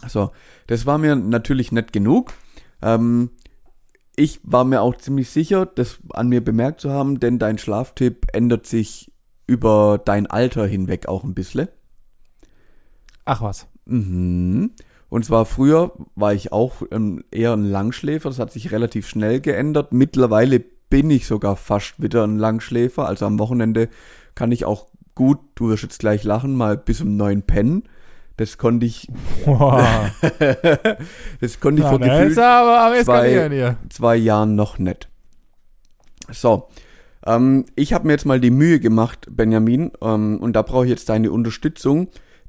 So, 0.07 0.31
das 0.67 0.85
war 0.87 0.99
mir 0.99 1.17
natürlich 1.17 1.73
nicht 1.73 1.93
genug. 1.93 2.35
Ähm, 2.83 3.31
ich 4.15 4.41
war 4.45 4.65
mir 4.65 4.83
auch 4.83 4.97
ziemlich 4.97 5.31
sicher, 5.31 5.67
das 5.67 5.99
an 6.11 6.29
mir 6.29 6.45
bemerkt 6.45 6.81
zu 6.81 6.91
haben, 6.91 7.19
denn 7.19 7.39
dein 7.39 7.59
Schlaftipp 7.59 8.27
ändert 8.33 8.67
sich 8.67 9.11
über 9.47 10.01
dein 10.05 10.27
Alter 10.27 10.67
hinweg 10.67 11.09
auch 11.09 11.25
ein 11.25 11.35
bisschen. 11.35 11.69
Ach 13.25 13.43
was. 13.43 13.67
Mhm. 13.87 14.73
Und 15.09 15.25
zwar 15.25 15.45
früher 15.47 15.93
war 16.17 16.35
ich 16.35 16.53
auch 16.53 16.83
ähm, 16.91 17.23
eher 17.31 17.53
ein 17.53 17.65
Langschläfer, 17.65 18.29
das 18.29 18.39
hat 18.39 18.53
sich 18.53 18.73
relativ 18.73 19.09
schnell 19.09 19.41
geändert. 19.41 19.93
Mittlerweile 19.93 20.61
bin 20.91 21.11
ich 21.11 21.27
sogar 21.27 21.57
fast 21.57 22.01
wieder 22.03 22.25
ein 22.25 22.37
Langschläfer, 22.39 23.07
also 23.07 23.27
am 23.27 23.39
Wochenende 23.39 23.89
kann 24.35 24.53
ich 24.53 24.65
auch 24.65 24.89
gut, 25.15 25.39
du 25.55 25.69
wirst 25.69 25.85
jetzt 25.85 26.01
gleich 26.01 26.25
lachen, 26.25 26.55
mal 26.57 26.77
bis 26.77 27.01
um 27.01 27.17
neun 27.17 27.43
pennen. 27.43 27.85
Das 28.37 28.59
konnte 28.59 28.85
ich, 28.85 29.09
Boah. 29.47 30.11
das 31.41 31.59
konnte 31.61 31.81
ich 31.83 31.85
Ja, 31.85 31.91
vor 31.91 32.01
er 32.01 32.49
aber 32.51 32.97
am 32.99 33.05
zwei- 33.05 33.77
zwei 33.89 34.17
Jahren 34.17 34.57
noch 34.57 34.79
nicht. 34.79 35.09
So, 36.31 36.69
ähm, 37.27 37.65
ich 37.75 37.93
habe 37.93 38.07
mir 38.07 38.12
jetzt 38.12 38.27
mal 38.27 38.41
die 38.41 38.51
Mühe 38.51 38.81
gemacht, 38.81 39.27
Benjamin, 39.31 39.91
ähm, 40.03 40.39
und 40.39 40.55
da 40.55 40.62
brauche 40.62 40.85
ich 40.85 40.91
jetzt 40.91 41.09
deine 41.09 41.31
Unterstützung, 41.31 42.09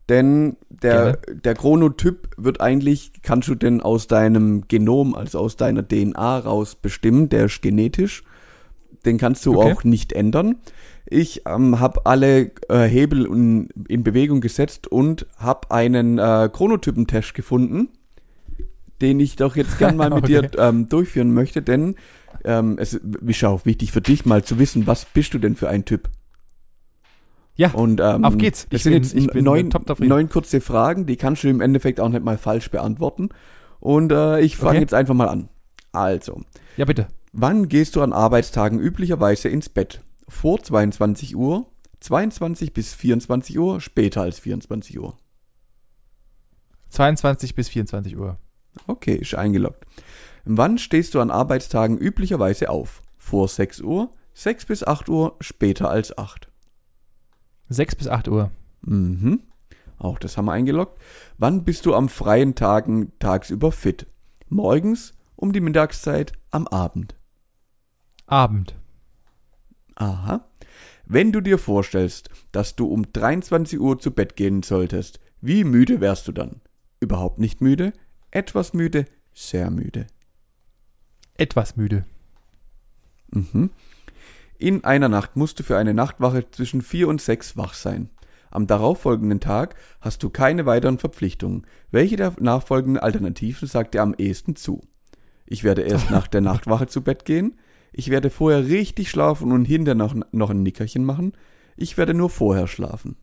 denn 0.09 0.55
der, 0.69 1.17
der 1.33 1.53
Chronotyp 1.55 2.29
wird 2.37 2.61
eigentlich, 2.61 3.11
kannst 3.23 3.49
du 3.49 3.55
denn 3.55 3.81
aus 3.81 4.07
deinem 4.07 4.67
Genom, 4.67 5.15
also 5.15 5.39
aus 5.39 5.57
deiner 5.57 5.85
DNA 5.85 6.39
raus 6.39 6.75
bestimmen, 6.75 7.29
der 7.29 7.45
ist 7.45 7.61
genetisch, 7.61 8.23
den 9.05 9.17
kannst 9.17 9.45
du 9.45 9.55
Okay. 9.55 9.71
auch 9.73 9.83
nicht 9.83 10.13
ändern. 10.13 10.57
Ich 11.05 11.43
ähm, 11.45 11.79
habe 11.79 12.05
alle 12.05 12.51
äh, 12.69 12.83
Hebel 12.83 13.25
in, 13.25 13.69
in 13.87 14.03
Bewegung 14.03 14.41
gesetzt 14.41 14.87
und 14.87 15.25
habe 15.37 15.71
einen 15.71 16.17
äh, 16.17 16.49
Chronotypentest 16.51 17.33
gefunden, 17.33 17.89
den 19.01 19.19
ich 19.19 19.35
doch 19.35 19.55
jetzt 19.55 19.77
gern 19.77 19.95
mal 19.95 20.09
mit 20.11 20.25
Okay. 20.25 20.49
dir 20.49 20.49
ähm, 20.57 20.89
durchführen 20.89 21.33
möchte, 21.33 21.61
denn 21.61 21.95
ähm, 22.45 22.77
es 22.79 22.93
ist 22.93 23.43
auch 23.43 23.65
wichtig 23.65 23.91
für 23.91 24.01
dich 24.01 24.25
mal 24.25 24.43
zu 24.43 24.59
wissen, 24.59 24.87
was 24.87 25.05
bist 25.05 25.33
du 25.33 25.39
denn 25.39 25.55
für 25.55 25.69
ein 25.69 25.85
Typ? 25.85 26.09
Ja, 27.55 27.71
Und 27.71 27.99
ähm, 28.01 28.23
auf 28.23 28.37
geht's. 28.37 28.67
Das 28.69 28.77
Ich 28.79 28.83
sind 28.83 28.93
bin- 28.93 29.03
jetzt 29.03 29.13
ich 29.15 29.27
bin, 29.27 29.43
neun, 29.43 29.69
neun 29.99 30.29
kurze 30.29 30.61
Fragen, 30.61 31.05
die 31.07 31.15
kannst 31.15 31.43
du 31.43 31.47
im 31.49 31.59
Endeffekt 31.61 31.99
auch 31.99 32.09
nicht 32.09 32.23
mal 32.23 32.37
falsch 32.37 32.69
beantworten. 32.69 33.29
Und 33.79 34.11
äh, 34.11 34.39
ich 34.41 34.57
fange 34.57 34.71
Okay. 34.71 34.79
jetzt 34.81 34.93
einfach 34.93 35.13
mal 35.15 35.27
an. 35.29 35.49
Also, 35.91 36.41
ja, 36.75 36.85
bitte. 36.85 37.07
wann 37.33 37.67
gehst 37.67 37.95
du 37.95 38.01
an 38.03 38.13
Arbeitstagen 38.13 38.79
üblicherweise 38.79 39.49
ins 39.49 39.69
Bett? 39.69 40.01
Vor 40.27 40.61
22 40.61 41.35
Uhr, 41.35 41.65
22 42.01 42.73
bis 42.73 42.93
24 42.93 43.57
Uhr, 43.57 43.81
später 43.81 44.21
als 44.21 44.37
24 44.39 44.99
Uhr. 44.99 45.17
22 46.89 47.55
bis 47.55 47.69
24 47.69 48.17
Uhr. 48.17 48.37
Okay, 48.85 49.15
ist 49.15 49.35
eingeloggt. 49.35 49.83
Wann 50.49 50.77
stehst 50.77 51.13
du 51.13 51.19
an 51.19 51.29
Arbeitstagen 51.29 51.97
üblicherweise 51.97 52.69
auf? 52.69 53.01
Vor 53.17 53.49
6 53.49 53.81
Uhr, 53.81 54.11
6 54.33 54.65
bis 54.65 54.83
8 54.87 55.09
Uhr, 55.09 55.35
später 55.41 55.89
als 55.89 56.17
8. 56.17 56.47
6 57.67 57.95
bis 57.95 58.07
8 58.07 58.29
Uhr. 58.29 58.51
Mhm. 58.81 59.41
Auch 59.97 60.17
das 60.19 60.37
haben 60.37 60.45
wir 60.45 60.53
eingeloggt. 60.53 61.01
Wann 61.37 61.65
bist 61.65 61.85
du 61.85 61.93
am 61.93 62.07
freien 62.07 62.55
Tagen 62.55 63.11
tagsüber 63.19 63.73
fit? 63.73 64.07
Morgens, 64.47 65.15
um 65.35 65.51
die 65.51 65.59
Mittagszeit, 65.59 66.31
am 66.49 66.65
Abend. 66.67 67.15
Abend. 68.25 68.73
Aha. 69.95 70.47
Wenn 71.05 71.33
du 71.33 71.41
dir 71.41 71.57
vorstellst, 71.57 72.29
dass 72.53 72.77
du 72.77 72.87
um 72.87 73.11
23 73.11 73.81
Uhr 73.81 73.99
zu 73.99 74.11
Bett 74.11 74.37
gehen 74.37 74.63
solltest, 74.63 75.19
wie 75.41 75.65
müde 75.65 75.99
wärst 75.99 76.25
du 76.29 76.31
dann? 76.31 76.61
Überhaupt 77.01 77.37
nicht 77.37 77.59
müde? 77.59 77.91
Etwas 78.31 78.73
müde? 78.73 79.05
Sehr 79.33 79.69
müde. 79.71 80.07
Etwas 81.37 81.75
müde. 81.75 82.05
Mhm. 83.31 83.69
In 84.57 84.83
einer 84.83 85.09
Nacht 85.09 85.35
musst 85.35 85.59
du 85.59 85.63
für 85.63 85.77
eine 85.77 85.93
Nachtwache 85.93 86.49
zwischen 86.49 86.81
vier 86.81 87.07
und 87.07 87.21
sechs 87.21 87.57
wach 87.57 87.73
sein. 87.73 88.09
Am 88.49 88.65
darauffolgenden 88.65 89.39
Tag 89.39 89.75
hast 90.01 90.23
du 90.23 90.29
keine 90.29 90.65
weiteren 90.65 90.97
Verpflichtungen. 90.97 91.67
Welche 91.91 92.15
der 92.15 92.33
nachfolgenden 92.39 93.01
Alternativen 93.01 93.67
sagt 93.67 93.93
dir 93.93 94.01
am 94.01 94.15
ehesten 94.17 94.55
zu? 94.55 94.81
Ich 95.45 95.63
werde 95.63 95.83
erst 95.83 96.09
nach 96.11 96.27
der 96.27 96.41
Nachtwache 96.41 96.87
zu 96.87 97.03
Bett 97.03 97.25
gehen. 97.25 97.59
Ich 97.91 98.09
werde 98.09 98.29
vorher 98.29 98.65
richtig 98.65 99.09
schlafen 99.09 99.51
und 99.51 99.65
hinterher 99.65 99.95
noch, 99.95 100.15
noch 100.31 100.49
ein 100.49 100.63
Nickerchen 100.63 101.03
machen. 101.03 101.33
Ich 101.75 101.97
werde 101.97 102.13
nur 102.13 102.29
vorher 102.29 102.67
schlafen. 102.67 103.17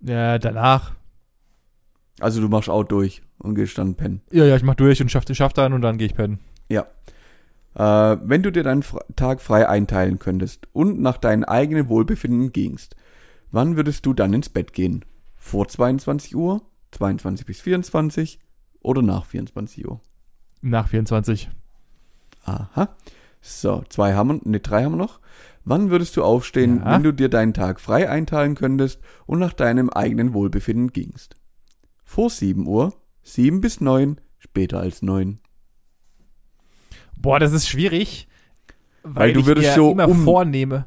Ja, 0.00 0.38
danach. 0.38 0.94
Also 2.20 2.40
du 2.40 2.48
machst 2.48 2.68
auch 2.68 2.84
durch 2.84 3.22
und 3.38 3.54
gehst 3.54 3.78
dann 3.78 3.94
pennen. 3.94 4.20
Ja, 4.30 4.44
ja, 4.44 4.56
ich 4.56 4.62
mach 4.62 4.74
durch 4.74 5.00
und 5.00 5.10
schaff, 5.10 5.24
schaff 5.30 5.52
dann 5.52 5.72
und 5.72 5.82
dann 5.82 5.98
gehe 5.98 6.06
ich 6.06 6.14
pennen. 6.14 6.40
Ja. 6.68 6.86
Äh, 7.74 8.18
wenn 8.24 8.42
du 8.42 8.50
dir 8.50 8.62
deinen 8.62 8.82
Fre 8.82 9.04
Tag 9.16 9.40
frei 9.40 9.68
einteilen 9.68 10.18
könntest 10.18 10.66
und 10.72 11.00
nach 11.00 11.18
deinem 11.18 11.44
eigenen 11.44 11.88
Wohlbefinden 11.88 12.52
gingst, 12.52 12.96
wann 13.50 13.76
würdest 13.76 14.06
du 14.06 14.14
dann 14.14 14.32
ins 14.32 14.48
Bett 14.48 14.72
gehen? 14.72 15.04
Vor 15.36 15.68
22 15.68 16.34
Uhr, 16.34 16.62
22 16.92 17.46
bis 17.46 17.60
24 17.60 18.40
oder 18.80 19.02
nach 19.02 19.26
24 19.26 19.86
Uhr? 19.86 20.00
Nach 20.62 20.88
24. 20.88 21.50
Aha. 22.44 22.96
So, 23.42 23.84
zwei 23.90 24.14
haben 24.14 24.28
wir, 24.28 24.40
ne, 24.50 24.60
drei 24.60 24.84
haben 24.84 24.92
wir 24.92 24.96
noch. 24.98 25.20
Wann 25.64 25.90
würdest 25.90 26.16
du 26.16 26.24
aufstehen, 26.24 26.78
Ja. 26.78 26.92
wenn 26.94 27.02
du 27.02 27.12
dir 27.12 27.28
deinen 27.28 27.52
Tag 27.52 27.80
frei 27.80 28.08
einteilen 28.08 28.54
könntest 28.54 29.00
und 29.26 29.38
nach 29.38 29.52
deinem 29.52 29.90
eigenen 29.90 30.32
Wohlbefinden 30.32 30.92
gingst? 30.92 31.36
Vor 32.04 32.30
7 32.30 32.66
Uhr, 32.66 32.94
7 33.26 33.60
bis 33.60 33.80
9, 33.80 34.20
später 34.38 34.78
als 34.78 35.02
9. 35.02 35.38
Boah, 37.18 37.40
das 37.40 37.52
ist 37.52 37.68
schwierig. 37.68 38.28
Weil 39.02 39.32
du 39.32 39.40
ich 39.40 39.46
würdest 39.46 39.68
mir 39.68 39.74
so 39.74 39.92
immer 39.92 40.08
um- 40.08 40.24
vornehme. 40.24 40.86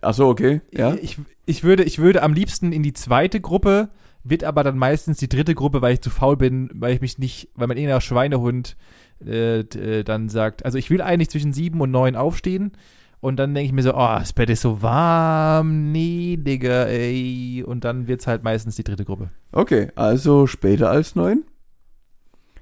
Achso, 0.00 0.28
okay. 0.28 0.60
Ja. 0.72 0.94
Ich, 1.00 1.18
ich, 1.46 1.64
würde, 1.64 1.82
ich 1.84 1.98
würde 1.98 2.22
am 2.22 2.32
liebsten 2.32 2.72
in 2.72 2.82
die 2.82 2.92
zweite 2.92 3.40
Gruppe, 3.40 3.90
wird 4.22 4.44
aber 4.44 4.62
dann 4.62 4.78
meistens 4.78 5.18
die 5.18 5.28
dritte 5.28 5.54
Gruppe, 5.54 5.82
weil 5.82 5.94
ich 5.94 6.00
zu 6.00 6.10
faul 6.10 6.36
bin, 6.36 6.70
weil 6.74 6.94
ich 6.94 7.00
mich 7.00 7.18
nicht, 7.18 7.48
weil 7.54 7.66
mein 7.66 7.78
innerer 7.78 8.00
Schweinehund 8.00 8.76
äh, 9.24 9.60
äh, 9.60 10.04
dann 10.04 10.28
sagt, 10.28 10.64
also 10.64 10.78
ich 10.78 10.90
will 10.90 11.00
eigentlich 11.00 11.30
zwischen 11.30 11.52
sieben 11.52 11.80
und 11.80 11.90
neun 11.90 12.14
aufstehen 12.14 12.72
und 13.20 13.36
dann 13.36 13.54
denke 13.54 13.66
ich 13.66 13.72
mir 13.72 13.82
so, 13.82 13.94
oh, 13.94 14.16
das 14.18 14.32
Bett 14.32 14.50
ist 14.50 14.60
so 14.62 14.82
warm, 14.82 15.90
nee, 15.92 16.36
Digga, 16.38 16.84
ey. 16.84 17.64
Und 17.66 17.84
dann 17.84 18.06
wird's 18.06 18.26
halt 18.26 18.42
meistens 18.44 18.76
die 18.76 18.84
dritte 18.84 19.04
Gruppe. 19.04 19.30
Okay, 19.52 19.88
also 19.94 20.46
später 20.46 20.90
als 20.90 21.16
9? 21.16 21.42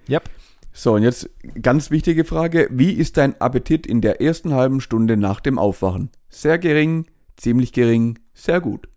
Yep. 0.09 0.31
So, 0.73 0.95
und 0.95 1.03
jetzt 1.03 1.29
ganz 1.61 1.91
wichtige 1.91 2.25
Frage. 2.25 2.69
Wie 2.71 2.93
ist 2.93 3.17
dein 3.17 3.41
Appetit 3.41 3.87
in 3.87 4.01
der 4.01 4.21
ersten 4.21 4.55
halben 4.55 4.81
Stunde 4.81 5.17
nach 5.17 5.41
dem 5.41 5.59
Aufwachen? 5.59 6.11
Sehr 6.29 6.59
gering, 6.59 7.07
ziemlich 7.37 7.73
gering, 7.73 8.19
sehr 8.33 8.61
gut. 8.61 8.89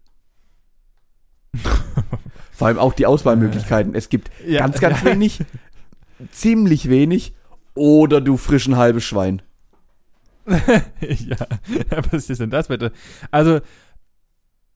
Vor 2.52 2.68
allem 2.68 2.78
auch 2.78 2.94
die 2.94 3.08
Auswahlmöglichkeiten. 3.08 3.96
Es 3.96 4.10
gibt 4.10 4.30
Ja, 4.46 4.60
ganz, 4.60 4.80
ganz 4.80 5.02
ja. 5.02 5.08
wenig, 5.08 5.40
ziemlich 6.32 6.90
wenig 6.90 7.34
oder 7.74 8.22
du 8.22 8.38
frischen 8.38 8.78
halbes 8.78 9.04
Schwein. 9.04 9.42
ja, 10.46 11.38
was 12.12 12.30
ist 12.30 12.42
denn 12.42 12.50
das 12.50 12.68
bitte? 12.68 12.92
Also, 13.32 13.62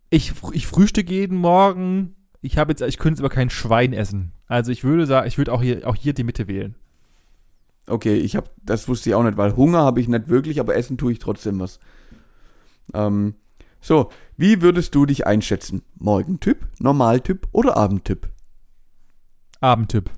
ich, 0.09 0.33
ich 0.53 0.67
frühstücke 0.67 1.13
jeden 1.13 1.37
Morgen. 1.37 2.15
Ich 2.41 2.57
habe 2.57 2.71
jetzt, 2.71 2.81
ich 2.81 2.97
könnte 2.97 3.17
jetzt 3.17 3.21
aber 3.21 3.33
kein 3.33 3.49
Schwein 3.49 3.93
essen. 3.93 4.31
Also 4.47 4.71
ich 4.71 4.83
würde 4.83 5.05
sagen, 5.05 5.27
ich 5.27 5.37
würde 5.37 5.51
auch 5.53 5.61
hier, 5.61 5.87
auch 5.87 5.95
hier 5.95 6.13
die 6.13 6.23
Mitte 6.23 6.47
wählen. 6.47 6.75
Okay, 7.87 8.15
ich 8.15 8.35
habe, 8.35 8.49
das 8.63 8.87
wusste 8.87 9.09
ich 9.09 9.15
auch 9.15 9.23
nicht, 9.23 9.37
weil 9.37 9.55
Hunger 9.55 9.79
habe 9.79 9.99
ich 10.01 10.07
nicht 10.07 10.27
wirklich, 10.27 10.59
aber 10.59 10.75
essen 10.75 10.97
tue 10.97 11.11
ich 11.11 11.19
trotzdem 11.19 11.59
was. 11.59 11.79
Ähm, 12.93 13.35
so, 13.81 14.09
wie 14.37 14.61
würdest 14.61 14.95
du 14.95 15.05
dich 15.05 15.27
einschätzen? 15.27 15.83
Morgentyp, 15.95 16.67
Normaltyp 16.79 17.47
oder 17.51 17.77
Abendtyp? 17.77 18.27
Abendtyp. 19.61 20.09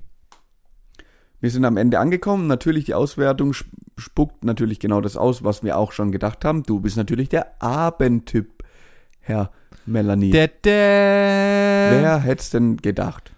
Wir 1.40 1.50
sind 1.50 1.64
am 1.64 1.76
Ende 1.76 1.98
angekommen. 1.98 2.46
Natürlich, 2.46 2.86
die 2.86 2.94
Auswertung 2.94 3.50
sp- 3.52 3.70
spuckt 3.96 4.44
natürlich 4.44 4.80
genau 4.80 5.00
das 5.00 5.16
aus, 5.16 5.44
was 5.44 5.62
wir 5.62 5.76
auch 5.76 5.92
schon 5.92 6.10
gedacht 6.10 6.44
haben. 6.44 6.62
Du 6.64 6.80
bist 6.80 6.96
natürlich 6.96 7.28
der 7.28 7.62
Abendtyp, 7.62 8.64
Herr 9.20 9.50
Melanie. 9.86 10.30
Der, 10.30 10.48
der. 10.48 11.88
Wer 11.92 12.18
hätte 12.20 12.40
es 12.42 12.50
denn 12.50 12.78
gedacht? 12.78 13.32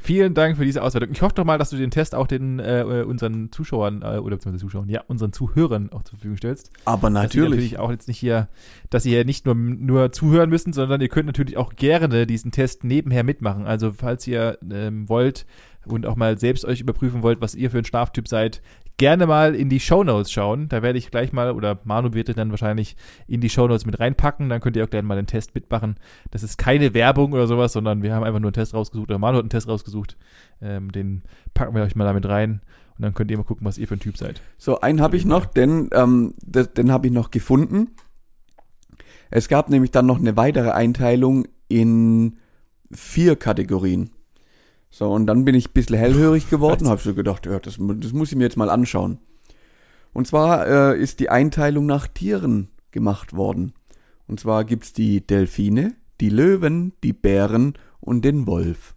Vielen 0.00 0.34
Dank 0.34 0.56
für 0.56 0.64
diese 0.64 0.82
Auswertung. 0.82 1.10
Ich 1.12 1.22
hoffe 1.22 1.34
doch 1.34 1.44
mal, 1.44 1.58
dass 1.58 1.70
du 1.70 1.76
den 1.76 1.90
Test 1.90 2.14
auch 2.14 2.26
den 2.26 2.60
äh, 2.60 3.04
unseren 3.06 3.50
Zuschauern 3.50 4.02
äh, 4.02 4.18
oder 4.18 4.36
beziehungsweise 4.36 4.64
Zuschauern, 4.64 4.88
ja, 4.88 5.02
unseren 5.08 5.32
Zuhörern 5.32 5.90
auch 5.90 6.02
zur 6.02 6.18
Verfügung 6.18 6.36
stellst. 6.36 6.70
Aber 6.84 7.08
sie 7.08 7.14
natürlich 7.14 7.78
auch 7.78 7.90
jetzt 7.90 8.06
nicht 8.06 8.18
hier, 8.18 8.48
dass 8.90 9.04
ihr 9.04 9.24
nicht 9.24 9.44
nur, 9.44 9.54
nur 9.54 10.12
zuhören 10.12 10.50
müssen, 10.50 10.72
sondern 10.72 11.00
ihr 11.00 11.08
könnt 11.08 11.26
natürlich 11.26 11.56
auch 11.56 11.74
gerne 11.74 12.26
diesen 12.26 12.52
Test 12.52 12.84
nebenher 12.84 13.24
mitmachen. 13.24 13.66
Also 13.66 13.92
falls 13.92 14.26
ihr 14.26 14.58
ähm, 14.70 15.08
wollt 15.08 15.46
und 15.84 16.06
auch 16.06 16.16
mal 16.16 16.38
selbst 16.38 16.64
euch 16.64 16.80
überprüfen 16.80 17.22
wollt, 17.22 17.40
was 17.40 17.54
ihr 17.54 17.70
für 17.70 17.78
ein 17.78 17.84
Schlaftyp 17.84 18.28
seid, 18.28 18.62
gerne 18.96 19.26
mal 19.26 19.54
in 19.54 19.68
die 19.68 19.80
Shownotes 19.80 20.30
schauen. 20.30 20.68
Da 20.68 20.82
werde 20.82 20.98
ich 20.98 21.10
gleich 21.10 21.32
mal, 21.32 21.52
oder 21.52 21.80
Manu 21.84 22.14
wird 22.14 22.36
dann 22.36 22.50
wahrscheinlich 22.50 22.96
in 23.26 23.40
die 23.40 23.50
Shownotes 23.50 23.86
mit 23.86 23.98
reinpacken. 24.00 24.48
Dann 24.48 24.60
könnt 24.60 24.76
ihr 24.76 24.84
auch 24.84 24.90
gerne 24.90 25.06
mal 25.06 25.16
den 25.16 25.26
Test 25.26 25.54
mitmachen. 25.54 25.96
Das 26.30 26.42
ist 26.42 26.58
keine 26.58 26.94
Werbung 26.94 27.32
oder 27.32 27.46
sowas, 27.46 27.72
sondern 27.72 28.02
wir 28.02 28.14
haben 28.14 28.24
einfach 28.24 28.40
nur 28.40 28.48
einen 28.48 28.54
Test 28.54 28.74
rausgesucht, 28.74 29.10
oder 29.10 29.18
Manu 29.18 29.38
hat 29.38 29.42
einen 29.42 29.50
Test 29.50 29.68
rausgesucht. 29.68 30.16
Ähm, 30.60 30.92
den 30.92 31.22
packen 31.54 31.74
wir 31.74 31.82
euch 31.82 31.96
mal 31.96 32.04
damit 32.04 32.26
rein. 32.26 32.60
Und 32.96 33.02
dann 33.02 33.14
könnt 33.14 33.30
ihr 33.30 33.38
mal 33.38 33.44
gucken, 33.44 33.66
was 33.66 33.78
ihr 33.78 33.88
für 33.88 33.94
ein 33.94 34.00
Typ 34.00 34.16
seid. 34.16 34.42
So, 34.58 34.80
einen 34.80 35.00
habe 35.00 35.16
ich 35.16 35.24
noch, 35.24 35.46
denn 35.46 35.88
ähm, 35.92 36.34
das, 36.44 36.72
den 36.74 36.92
habe 36.92 37.06
ich 37.06 37.12
noch 37.12 37.30
gefunden. 37.30 37.88
Es 39.30 39.48
gab 39.48 39.70
nämlich 39.70 39.90
dann 39.90 40.06
noch 40.06 40.18
eine 40.18 40.36
weitere 40.36 40.70
Einteilung 40.70 41.48
in 41.68 42.38
vier 42.92 43.36
Kategorien. 43.36 44.10
So, 44.94 45.10
und 45.10 45.26
dann 45.26 45.46
bin 45.46 45.54
ich 45.54 45.70
ein 45.70 45.72
bisschen 45.72 45.96
hellhörig 45.96 46.50
geworden, 46.50 46.86
habe 46.86 47.00
so 47.00 47.14
gedacht, 47.14 47.46
ja, 47.46 47.58
das, 47.58 47.78
das 47.78 48.12
muss 48.12 48.30
ich 48.30 48.36
mir 48.36 48.44
jetzt 48.44 48.58
mal 48.58 48.68
anschauen. 48.68 49.18
Und 50.12 50.26
zwar 50.26 50.66
äh, 50.66 51.00
ist 51.00 51.18
die 51.18 51.30
Einteilung 51.30 51.86
nach 51.86 52.06
Tieren 52.06 52.68
gemacht 52.90 53.34
worden. 53.34 53.72
Und 54.26 54.38
zwar 54.38 54.64
gibt's 54.64 54.92
die 54.92 55.26
Delfine, 55.26 55.94
die 56.20 56.28
Löwen, 56.28 56.92
die 57.02 57.14
Bären 57.14 57.72
und 58.00 58.22
den 58.26 58.46
Wolf. 58.46 58.94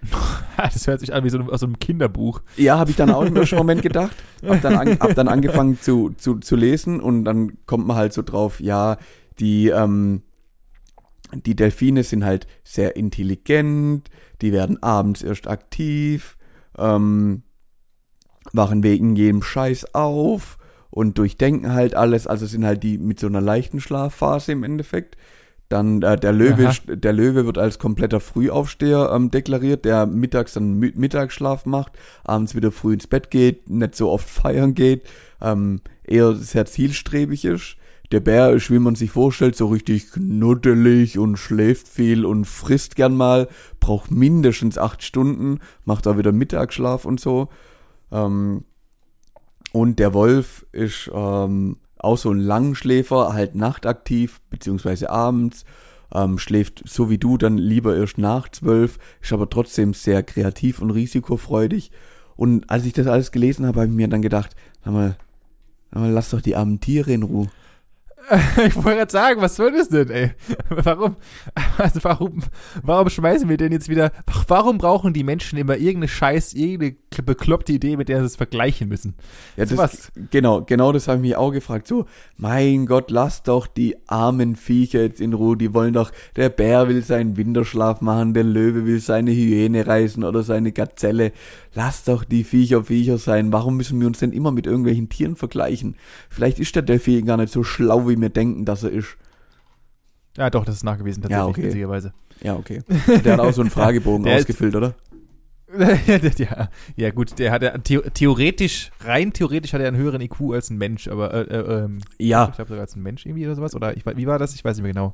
das 0.56 0.86
hört 0.86 1.00
sich 1.00 1.12
an 1.12 1.24
wie 1.24 1.30
so 1.30 1.38
aus 1.40 1.62
einem 1.62 1.78
Kinderbuch. 1.78 2.40
Ja, 2.56 2.78
habe 2.78 2.88
ich 2.88 2.96
dann 2.96 3.10
auch 3.10 3.22
im 3.22 3.36
ersten 3.36 3.56
Moment 3.58 3.82
gedacht. 3.82 4.16
Hab 4.42 4.62
dann, 4.62 4.76
an, 4.76 4.98
hab 4.98 5.14
dann 5.14 5.28
angefangen 5.28 5.78
zu, 5.78 6.14
zu, 6.16 6.38
zu 6.38 6.56
lesen 6.56 7.00
und 7.00 7.26
dann 7.26 7.66
kommt 7.66 7.86
man 7.86 7.98
halt 7.98 8.14
so 8.14 8.22
drauf, 8.22 8.60
ja, 8.60 8.96
die, 9.40 9.68
ähm, 9.68 10.22
die 11.34 11.54
Delfine 11.54 12.02
sind 12.02 12.24
halt 12.24 12.46
sehr 12.64 12.96
intelligent, 12.96 14.08
die 14.42 14.52
werden 14.52 14.82
abends 14.82 15.22
erst 15.22 15.46
aktiv, 15.48 16.36
ähm, 16.78 17.42
wachen 18.52 18.82
wegen 18.82 19.16
jedem 19.16 19.42
Scheiß 19.42 19.94
auf 19.94 20.58
und 20.90 21.18
durchdenken 21.18 21.72
halt 21.72 21.94
alles, 21.94 22.26
also 22.26 22.46
sind 22.46 22.64
halt 22.64 22.82
die 22.82 22.98
mit 22.98 23.20
so 23.20 23.26
einer 23.26 23.40
leichten 23.40 23.80
Schlafphase 23.80 24.52
im 24.52 24.64
Endeffekt. 24.64 25.16
Dann 25.68 26.02
äh, 26.02 26.18
der 26.18 26.32
Löwe, 26.32 26.66
Aha. 26.66 26.96
der 26.96 27.12
Löwe 27.12 27.46
wird 27.46 27.56
als 27.56 27.78
kompletter 27.78 28.18
Frühaufsteher 28.18 29.12
ähm, 29.14 29.30
deklariert, 29.30 29.84
der 29.84 30.04
mittags 30.06 30.54
dann 30.54 30.80
Mi- 30.80 30.92
Mittagsschlaf 30.96 31.64
macht, 31.64 31.92
abends 32.24 32.56
wieder 32.56 32.72
früh 32.72 32.94
ins 32.94 33.06
Bett 33.06 33.30
geht, 33.30 33.70
nicht 33.70 33.94
so 33.94 34.10
oft 34.10 34.28
feiern 34.28 34.74
geht, 34.74 35.08
ähm, 35.40 35.80
eher 36.02 36.34
sehr 36.34 36.66
zielstrebig 36.66 37.44
ist. 37.44 37.76
Der 38.12 38.20
Bär 38.20 38.50
ist, 38.50 38.70
wie 38.70 38.80
man 38.80 38.96
sich 38.96 39.10
vorstellt, 39.10 39.54
so 39.54 39.68
richtig 39.68 40.10
knuddelig 40.10 41.18
und 41.18 41.36
schläft 41.36 41.86
viel 41.86 42.24
und 42.24 42.44
frisst 42.44 42.96
gern 42.96 43.16
mal, 43.16 43.48
braucht 43.78 44.10
mindestens 44.10 44.78
acht 44.78 45.04
Stunden, 45.04 45.60
macht 45.84 46.08
auch 46.08 46.18
wieder 46.18 46.32
Mittagsschlaf 46.32 47.04
und 47.04 47.20
so. 47.20 47.48
Ähm, 48.10 48.64
und 49.72 50.00
der 50.00 50.12
Wolf 50.12 50.66
ist 50.72 51.08
ähm, 51.14 51.76
auch 51.98 52.18
so 52.18 52.32
ein 52.32 52.40
Langschläfer, 52.40 53.32
halt 53.32 53.54
nachtaktiv, 53.54 54.40
beziehungsweise 54.50 55.10
abends. 55.10 55.64
Ähm, 56.12 56.38
schläft 56.38 56.82
so 56.86 57.08
wie 57.08 57.18
du 57.18 57.36
dann 57.36 57.56
lieber 57.56 57.96
erst 57.96 58.18
nach 58.18 58.48
zwölf, 58.48 58.98
ist 59.22 59.32
aber 59.32 59.48
trotzdem 59.48 59.94
sehr 59.94 60.24
kreativ 60.24 60.82
und 60.82 60.90
risikofreudig. 60.90 61.92
Und 62.34 62.68
als 62.68 62.84
ich 62.84 62.92
das 62.92 63.06
alles 63.06 63.30
gelesen 63.30 63.66
habe, 63.66 63.80
habe 63.80 63.90
ich 63.90 63.96
mir 63.96 64.08
dann 64.08 64.22
gedacht, 64.22 64.56
sag 64.84 64.92
mal, 64.92 65.16
sag 65.92 66.00
mal, 66.00 66.10
lass 66.10 66.30
doch 66.30 66.40
die 66.40 66.56
armen 66.56 66.80
Tiere 66.80 67.12
in 67.12 67.22
Ruhe. 67.22 67.48
ich 68.66 68.76
wollte 68.76 68.98
gerade 68.98 69.12
sagen, 69.12 69.40
was 69.40 69.56
soll 69.56 69.72
das 69.72 69.88
denn, 69.88 70.10
ey? 70.10 70.32
Warum, 70.68 71.16
also 71.78 72.00
warum, 72.04 72.42
warum 72.82 73.08
schmeißen 73.08 73.48
wir 73.48 73.56
denn 73.56 73.72
jetzt 73.72 73.88
wieder, 73.88 74.12
warum 74.46 74.78
brauchen 74.78 75.12
die 75.12 75.24
Menschen 75.24 75.58
immer 75.58 75.76
irgendeine 75.76 76.08
Scheiß, 76.08 76.54
irgendeine 76.54 76.92
bekloppte 77.10 77.72
Idee, 77.72 77.96
mit 77.96 78.08
der 78.08 78.20
sie 78.20 78.26
es 78.26 78.36
vergleichen 78.36 78.88
müssen? 78.88 79.14
Ja, 79.56 79.66
So 79.66 79.74
das, 79.76 80.10
was. 80.12 80.12
genau, 80.30 80.62
genau 80.62 80.92
das 80.92 81.08
habe 81.08 81.16
ich 81.18 81.22
mich 81.22 81.36
auch 81.36 81.50
gefragt. 81.50 81.88
So, 81.88 82.06
mein 82.36 82.86
Gott, 82.86 83.10
lass 83.10 83.42
doch 83.42 83.66
die 83.66 83.96
armen 84.06 84.54
Viecher 84.56 85.02
jetzt 85.02 85.20
in 85.20 85.32
Ruhe. 85.34 85.56
Die 85.56 85.74
wollen 85.74 85.92
doch, 85.92 86.12
der 86.36 86.48
Bär 86.50 86.88
will 86.88 87.02
seinen 87.02 87.36
Winterschlaf 87.36 88.00
machen, 88.00 88.32
der 88.32 88.44
Löwe 88.44 88.86
will 88.86 89.00
seine 89.00 89.32
Hyäne 89.32 89.86
reißen 89.86 90.22
oder 90.24 90.42
seine 90.44 90.70
Gazelle. 90.72 91.32
Lass 91.74 92.04
doch 92.04 92.24
die 92.24 92.44
Viecher 92.44 92.84
Viecher 92.84 93.18
sein. 93.18 93.52
Warum 93.52 93.76
müssen 93.76 94.00
wir 94.00 94.06
uns 94.06 94.20
denn 94.20 94.32
immer 94.32 94.52
mit 94.52 94.66
irgendwelchen 94.66 95.08
Tieren 95.08 95.34
vergleichen? 95.36 95.96
Vielleicht 96.28 96.60
ist 96.60 96.74
der 96.76 96.82
Delfin 96.82 97.26
gar 97.26 97.36
nicht 97.36 97.52
so 97.52 97.64
schlau, 97.64 98.08
wie 98.08 98.16
wir 98.20 98.28
denken, 98.30 98.64
dass 98.64 98.84
er 98.84 98.90
ist. 98.90 99.16
Ja, 100.36 100.48
doch, 100.48 100.64
das 100.64 100.76
ist 100.76 100.84
nachgewiesen, 100.84 101.22
tatsächlich, 101.22 101.42
Ja, 101.44 101.48
okay. 101.50 101.62
witzigerweise. 101.64 102.12
Ja, 102.42 102.54
okay. 102.56 102.82
Der 103.24 103.32
hat 103.34 103.40
auch 103.40 103.52
so 103.52 103.60
einen 103.62 103.70
Fragebogen 103.70 104.26
ist- 104.26 104.42
ausgefüllt, 104.42 104.74
oder? 104.76 104.94
ja, 106.38 106.68
ja, 106.96 107.10
gut, 107.10 107.38
der 107.38 107.52
hat 107.52 107.62
ja 107.62 107.74
the 107.86 107.98
theoretisch, 108.12 108.90
rein 109.00 109.32
theoretisch 109.32 109.72
hat 109.72 109.80
er 109.80 109.88
einen 109.88 109.96
höheren 109.96 110.20
IQ 110.20 110.52
als 110.52 110.70
ein 110.70 110.78
Mensch, 110.78 111.06
aber 111.08 111.32
äh, 111.32 111.42
äh, 111.42 111.84
ähm, 111.84 111.98
Ja. 112.18 112.48
ich 112.48 112.56
glaube 112.56 112.68
sogar 112.70 112.82
als 112.82 112.96
ein 112.96 113.02
Mensch 113.02 113.24
irgendwie 113.26 113.46
oder 113.46 113.54
sowas. 113.54 113.74
Oder 113.74 113.96
ich, 113.96 114.04
wie 114.04 114.26
war 114.26 114.38
das? 114.38 114.54
Ich 114.54 114.64
weiß 114.64 114.76
nicht 114.76 114.82
mehr 114.82 114.92
genau. 114.92 115.12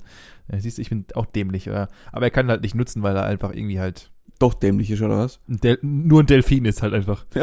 Äh, 0.49 0.61
siehst 0.61 0.79
du, 0.79 0.83
ich 0.83 0.89
bin 0.89 1.05
auch 1.15 1.27
dämlich. 1.27 1.67
Äh, 1.67 1.87
aber 2.13 2.27
er 2.27 2.31
kann 2.31 2.49
halt 2.49 2.63
nicht 2.63 2.75
nutzen, 2.75 3.03
weil 3.03 3.17
er 3.17 3.25
einfach 3.25 3.53
irgendwie 3.53 3.81
halt 3.81 4.11
Doch 4.39 4.55
dämlich 4.55 4.91
ist, 4.91 5.03
oder 5.03 5.19
was? 5.19 5.41
ein 5.49 5.59
Del 5.59 5.79
nur 5.83 6.23
ein 6.23 6.27
Delfin 6.27 6.65
ist 6.65 6.83
halt 6.83 6.95
einfach. 6.95 7.27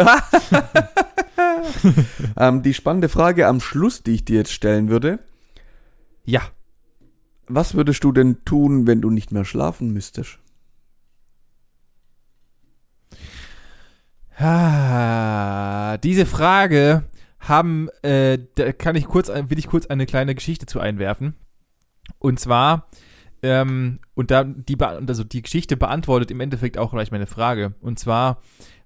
ähm, 2.38 2.62
die 2.64 2.74
spannende 2.74 3.10
Frage 3.10 3.48
am 3.48 3.60
Schluss, 3.60 4.04
die 4.04 4.12
ich 4.12 4.26
dir 4.26 4.38
jetzt 4.38 4.52
stellen 4.54 4.90
würde. 4.90 5.20
Ja. 6.26 6.42
Was 7.48 7.76
würdest 7.76 8.04
du 8.04 8.12
denn 8.12 8.44
tun, 8.46 8.88
wenn 8.88 9.02
du 9.02 9.10
nicht 9.10 9.32
mehr 9.32 9.46
schlafen 9.46 9.92
müsstest? 9.92 10.40
Diese 14.40 16.26
Frage 16.26 17.04
haben, 17.40 17.90
äh, 18.02 18.40
da 18.56 18.72
kann 18.72 18.96
ich 18.96 19.06
kurz, 19.06 19.30
will 19.30 19.60
ich 19.60 19.68
kurz 19.68 19.86
eine 19.86 20.06
kleine 20.06 20.34
Geschichte 20.34 20.66
zu 20.66 20.80
einwerfen. 20.80 21.36
Und 22.20 22.40
zwar, 22.40 22.88
ähm, 23.42 24.00
und 24.14 24.32
da 24.32 24.44
die, 24.44 24.78
also 24.80 25.24
die 25.24 25.42
Geschichte 25.42 25.78
beantwortet 25.78 26.32
im 26.32 26.40
Endeffekt 26.40 26.78
auch 26.78 26.92
gleich 26.92 27.12
meine 27.12 27.28
Frage. 27.28 27.76
Und 27.82 28.00
zwar 28.00 28.42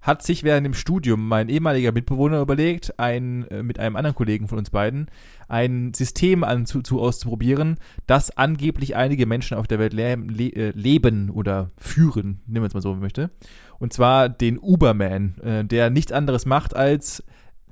hat 0.07 0.23
sich 0.23 0.43
während 0.43 0.65
dem 0.65 0.73
Studium 0.73 1.27
mein 1.27 1.49
ehemaliger 1.49 1.91
Mitbewohner 1.91 2.39
überlegt, 2.39 2.97
ein, 2.97 3.45
äh, 3.49 3.61
mit 3.61 3.77
einem 3.77 3.97
anderen 3.97 4.15
Kollegen 4.15 4.47
von 4.47 4.57
uns 4.57 4.69
beiden, 4.69 5.11
ein 5.49 5.93
System 5.93 6.45
an, 6.45 6.65
zu, 6.65 6.81
zu 6.81 7.01
auszuprobieren, 7.01 7.75
das 8.07 8.35
angeblich 8.35 8.95
einige 8.95 9.25
Menschen 9.25 9.57
auf 9.57 9.67
der 9.67 9.79
Welt 9.79 9.91
le 9.91 10.15
le 10.15 10.47
äh, 10.55 10.71
leben 10.73 11.29
oder 11.29 11.71
führen, 11.77 12.39
nehmen 12.47 12.63
wir 12.63 12.67
es 12.67 12.73
mal 12.73 12.81
so, 12.81 12.89
wenn 12.89 12.99
man 12.99 13.03
möchte. 13.03 13.31
Und 13.79 13.91
zwar 13.91 14.29
den 14.29 14.57
Uberman, 14.57 15.37
äh, 15.39 15.65
der 15.65 15.89
nichts 15.89 16.13
anderes 16.13 16.45
macht, 16.45 16.73
als 16.73 17.21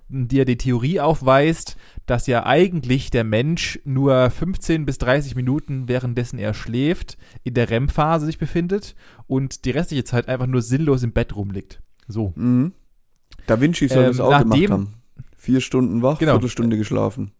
dir 0.09 0.43
die 0.43 0.57
Theorie 0.57 0.99
aufweist, 0.99 1.77
dass 2.05 2.27
ja 2.27 2.45
eigentlich 2.45 3.11
der 3.11 3.23
Mensch 3.23 3.79
nur 3.85 4.29
15 4.29 4.85
bis 4.85 4.97
30 4.97 5.35
Minuten 5.35 5.87
währenddessen 5.87 6.37
er 6.37 6.53
schläft, 6.53 7.17
in 7.43 7.53
der 7.53 7.69
REM-Phase 7.69 8.25
sich 8.25 8.37
befindet 8.37 8.93
und 9.25 9.63
die 9.63 9.71
restliche 9.71 10.03
Zeit 10.03 10.27
einfach 10.27 10.47
nur 10.47 10.61
sinnlos 10.61 11.01
im 11.01 11.13
Bett 11.13 11.35
rumliegt. 11.35 11.81
So. 12.07 12.33
Mhm. 12.35 12.73
Da 13.47 13.59
Vinci 13.61 13.87
soll 13.87 14.03
Ähm, 14.03 14.07
das 14.09 14.19
auch 14.19 14.31
nachdem- 14.31 14.49
gemacht 14.49 14.69
haben. 14.71 14.93
Vier 15.37 15.61
Stunden 15.61 16.01
wach, 16.01 16.17
Genau. 16.17 16.33
Viertelstunde 16.33 16.77
geschlafen. 16.77 17.31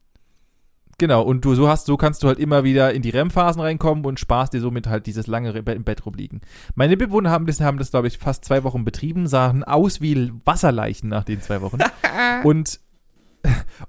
Genau, 0.98 1.24
und 1.24 1.44
du 1.44 1.56
so 1.56 1.68
hast, 1.68 1.88
so 1.88 1.98
kannst 1.98 2.24
du 2.24 2.28
halt 2.28 2.40
immer 2.40 2.64
wieder 2.64 2.94
in 2.94 3.02
die 3.02 3.10
REM-Phasen 3.10 3.62
reinkommen 3.62 4.06
und 4.06 4.18
sparst 4.20 4.54
dir 4.54 4.62
somit 4.62 4.88
halt 4.88 5.08
dieses 5.08 5.28
lange 5.28 5.50
im 5.52 5.84
Bett 5.84 6.06
rumliegen. 6.06 6.40
Meine 6.76 6.96
Bewohner 6.96 7.32
haben 7.32 7.48
das, 7.48 7.60
haben 7.60 7.78
das, 7.80 7.92
glaube 7.92 8.08
ich, 8.08 8.18
fast 8.18 8.46
zwei 8.46 8.64
Wochen 8.64 8.86
betrieben, 8.86 9.28
sahen 9.28 9.64
aus 9.66 10.00
wie 10.00 10.32
Wasserleichen 10.46 11.10
nach 11.10 11.26
den 11.26 11.42
zwei 11.42 11.62
Wochen. 11.62 11.80
und 12.46 12.80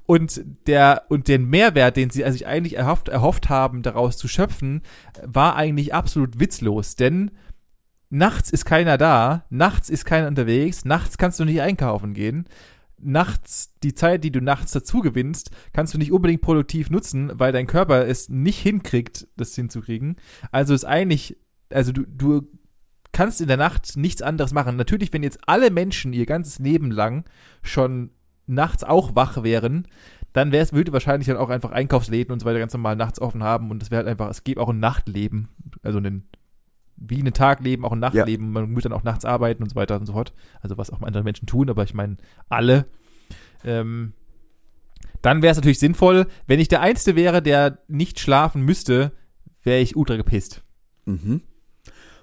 und 0.05 0.41
der 0.67 1.05
und 1.09 1.29
den 1.29 1.49
Mehrwert, 1.49 1.97
den 1.97 2.11
sie 2.11 2.29
sich 2.31 2.47
eigentlich 2.47 2.77
erhofft, 2.77 3.09
erhofft 3.09 3.49
haben, 3.49 3.83
daraus 3.83 4.17
zu 4.17 4.27
schöpfen, 4.29 4.83
war 5.25 5.55
eigentlich 5.57 5.95
absolut 5.95 6.41
witzlos, 6.41 6.97
denn 6.97 7.31
nachts 8.11 8.51
ist 8.51 8.65
keiner 8.65 8.99
da, 8.99 9.45
nachts 9.51 9.89
ist 9.89 10.05
keiner 10.05 10.29
unterwegs, 10.29 10.85
nachts 10.85 11.19
kannst 11.19 11.41
du 11.41 11.45
nicht 11.45 11.61
einkaufen 11.61 12.15
gehen. 12.15 12.47
Nachts, 12.99 13.75
die 13.83 13.95
Zeit, 13.95 14.25
die 14.25 14.33
du 14.33 14.41
nachts 14.41 14.73
dazu 14.73 15.01
gewinnst, 15.01 15.51
kannst 15.73 15.93
du 15.93 15.99
nicht 15.99 16.13
unbedingt 16.13 16.41
produktiv 16.41 16.89
nutzen, 16.89 17.31
weil 17.35 17.53
dein 17.53 17.67
Körper 17.67 18.07
es 18.07 18.29
nicht 18.29 18.59
hinkriegt, 18.59 19.29
das 19.37 19.55
hinzukriegen. 19.55 20.17
Also 20.51 20.73
ist 20.73 20.85
eigentlich, 20.85 21.37
also 21.71 21.93
du, 21.93 22.05
du 22.07 22.49
kannst 23.13 23.41
in 23.41 23.49
der 23.49 23.59
Nacht 23.59 23.97
nichts 23.97 24.23
anderes 24.23 24.53
machen. 24.53 24.77
Natürlich, 24.77 25.13
wenn 25.13 25.23
jetzt 25.23 25.41
alle 25.47 25.71
Menschen 25.71 26.13
ihr 26.13 26.27
ganzes 26.27 26.59
Leben 26.59 26.91
lang 26.91 27.25
schon 27.63 28.11
nachts 28.47 28.85
auch 28.85 29.15
wach 29.15 29.43
wären, 29.43 29.87
dann 30.33 30.53
wäre 30.53 30.63
es, 30.63 30.73
würde 30.73 30.93
wahrscheinlich 30.93 31.27
dann 31.29 31.39
auch 31.39 31.49
einfach 31.49 31.71
Einkaufsläden 31.71 32.33
und 32.33 32.41
so 32.41 32.47
weiter 32.47 32.59
ganz 32.59 32.73
normal 32.75 32.95
nachts 32.95 33.21
offen 33.21 33.43
haben 33.43 33.71
und 33.71 33.83
es 33.83 33.91
wäre 33.91 34.01
halt 34.01 34.09
einfach, 34.09 34.29
es 34.29 34.45
gäbe 34.45 34.61
auch 34.61 34.69
ein 34.69 34.81
Nachtleben, 34.81 35.49
also 35.83 35.99
ein, 35.99 36.29
wie 36.97 37.23
ein 37.23 37.33
Tagleben, 37.33 37.85
auch 37.85 37.93
ein 37.93 37.99
Nachtleben, 37.99 38.53
man 38.53 38.73
muss 38.73 38.83
dann 38.83 38.93
auch 38.93 39.05
nachts 39.05 39.25
arbeiten 39.25 39.63
und 39.63 39.71
so 39.71 39.77
weiter 39.77 39.99
und 39.99 40.07
so 40.07 40.15
fort, 40.15 40.33
also 40.61 40.79
was 40.79 40.91
auch 40.91 41.03
andere 41.03 41.25
Menschen 41.25 41.47
tun, 41.47 41.69
aber 41.69 41.85
ich 41.85 41.95
meine, 41.95 42.17
alle, 42.49 42.87
ähm, 43.65 44.13
dann 45.23 45.43
wäre 45.43 45.53
es 45.53 45.57
natürlich 45.57 45.79
sinnvoll, 45.79 46.27
wenn 46.47 46.61
ich 46.61 46.69
der 46.69 46.81
Einzige 46.81 47.17
wäre, 47.17 47.43
der 47.43 47.79
nicht 47.89 48.21
schlafen 48.21 48.63
müsste, 48.63 49.13
wäre 49.63 49.81
ich 49.81 49.97
ultra 49.97 50.17
gepisst. 50.17 50.63
Mhm. 51.05 51.43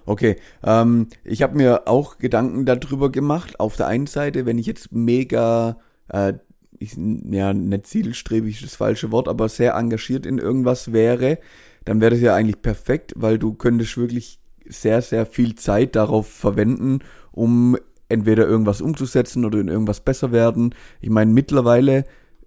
Okay, 0.06 0.36
ähm, 0.62 1.08
ich 1.22 1.42
habe 1.42 1.56
mir 1.56 1.88
auch 1.88 2.18
Gedanken 2.18 2.66
darüber 2.66 3.10
gemacht. 3.10 3.58
Auf 3.58 3.76
der 3.76 3.86
einen 3.86 4.06
Seite, 4.06 4.44
wenn 4.44 4.58
ich 4.58 4.66
jetzt 4.66 4.92
mega, 4.92 5.78
äh, 6.08 6.34
ich, 6.78 6.96
ja, 6.96 7.54
nicht 7.54 7.86
zielstrebig 7.86 8.56
ist 8.56 8.64
das 8.64 8.76
falsche 8.76 9.12
Wort, 9.12 9.28
aber 9.28 9.48
sehr 9.48 9.74
engagiert 9.74 10.26
in 10.26 10.38
irgendwas 10.38 10.92
wäre, 10.92 11.38
dann 11.84 12.00
wäre 12.00 12.12
das 12.12 12.20
ja 12.20 12.34
eigentlich 12.34 12.60
perfekt, 12.60 13.14
weil 13.16 13.38
du 13.38 13.54
könntest 13.54 13.96
wirklich 13.96 14.40
sehr, 14.68 15.02
sehr 15.02 15.26
viel 15.26 15.54
Zeit 15.54 15.96
darauf 15.96 16.28
verwenden, 16.28 17.00
um 17.32 17.76
entweder 18.08 18.46
irgendwas 18.46 18.80
umzusetzen 18.80 19.44
oder 19.44 19.58
in 19.58 19.68
irgendwas 19.68 20.00
besser 20.00 20.32
werden. 20.32 20.74
Ich 21.00 21.10
meine, 21.10 21.32
mittlerweile 21.32 22.04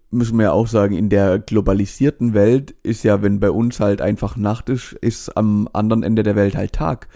müssen 0.09 0.37
wir 0.37 0.45
ja 0.45 0.51
auch 0.51 0.67
sagen, 0.67 0.95
in 0.95 1.09
der 1.09 1.39
globalisierten 1.39 2.33
Welt 2.33 2.75
ist 2.83 3.03
ja, 3.03 3.21
wenn 3.21 3.39
bei 3.39 3.51
uns 3.51 3.79
halt 3.79 4.01
einfach 4.01 4.37
Nacht 4.37 4.69
ist, 4.69 4.93
ist 4.93 5.35
am 5.35 5.67
anderen 5.73 6.03
Ende 6.03 6.23
der 6.23 6.35
Welt 6.35 6.55
halt 6.55 6.73
Tag. 6.73 7.07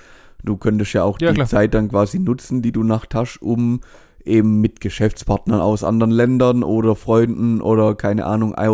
Du 0.43 0.58
könntest 0.58 0.93
ja 0.93 1.04
auch 1.04 1.20
Ja, 1.22 1.30
die 1.30 1.36
klar. 1.36 1.47
Zeit 1.47 1.74
dann 1.74 1.89
quasi 1.89 2.20
nutzen, 2.20 2.62
die 2.62 2.72
du 2.72 2.84
Nacht 2.84 3.16
hast, 3.16 3.41
um 3.41 3.80
eben 4.26 4.60
mit 4.60 4.82
Geschäftspartnern 4.82 5.62
aus 5.62 5.84
anderen 5.84 6.12
Ländern 6.12 6.64
oder 6.64 6.95
Freunden 6.95 7.62
oder 7.62 7.95
keine 7.95 8.26
Ahnung, 8.26 8.54
äh, 8.56 8.70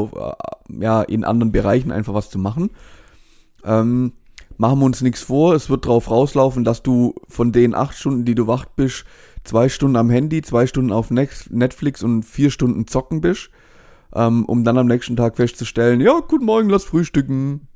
ja, 0.79 1.01
in 1.03 1.23
anderen 1.23 1.51
Bereichen 1.51 1.91
einfach 1.91 2.13
was 2.13 2.29
zu 2.29 2.39
machen. 2.39 2.71
Ähm, 3.63 4.13
machen 4.57 4.79
wir 4.79 4.85
uns 4.85 5.01
nichts 5.01 5.21
vor, 5.21 5.53
es 5.53 5.69
wird 5.69 5.85
drauf 5.85 6.09
rauslaufen, 6.09 6.63
dass 6.63 6.83
du 6.83 7.15
von 7.27 7.51
den 7.51 7.75
acht 7.75 7.95
Stunden, 7.95 8.25
die 8.25 8.35
du 8.35 8.47
wach 8.47 8.65
bist, 8.65 9.05
zwei 9.43 9.69
Stunden 9.69 9.95
am 9.95 10.09
Handy, 10.09 10.41
zwei 10.41 10.67
Stunden 10.67 10.91
auf 10.91 11.09
Netflix 11.11 12.03
und 12.03 12.23
vier 12.23 12.51
Stunden 12.51 12.87
zocken 12.87 13.21
bist, 13.21 13.49
ähm, 14.13 14.45
um 14.45 14.63
dann 14.63 14.77
am 14.77 14.87
nächsten 14.87 15.15
Tag 15.15 15.37
festzustellen, 15.37 16.01
ja, 16.01 16.19
guten 16.27 16.45
Morgen, 16.45 16.69
lass 16.69 16.83
frühstücken. 16.83 17.67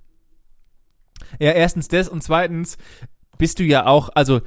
Ja, 1.40 1.52
erstens 1.52 1.88
das 1.88 2.10
und 2.10 2.24
zweitens 2.24 2.78
bist 3.38 3.60
du 3.60 3.64
ja 3.64 3.86
auch, 3.86 4.10
also 4.16 4.42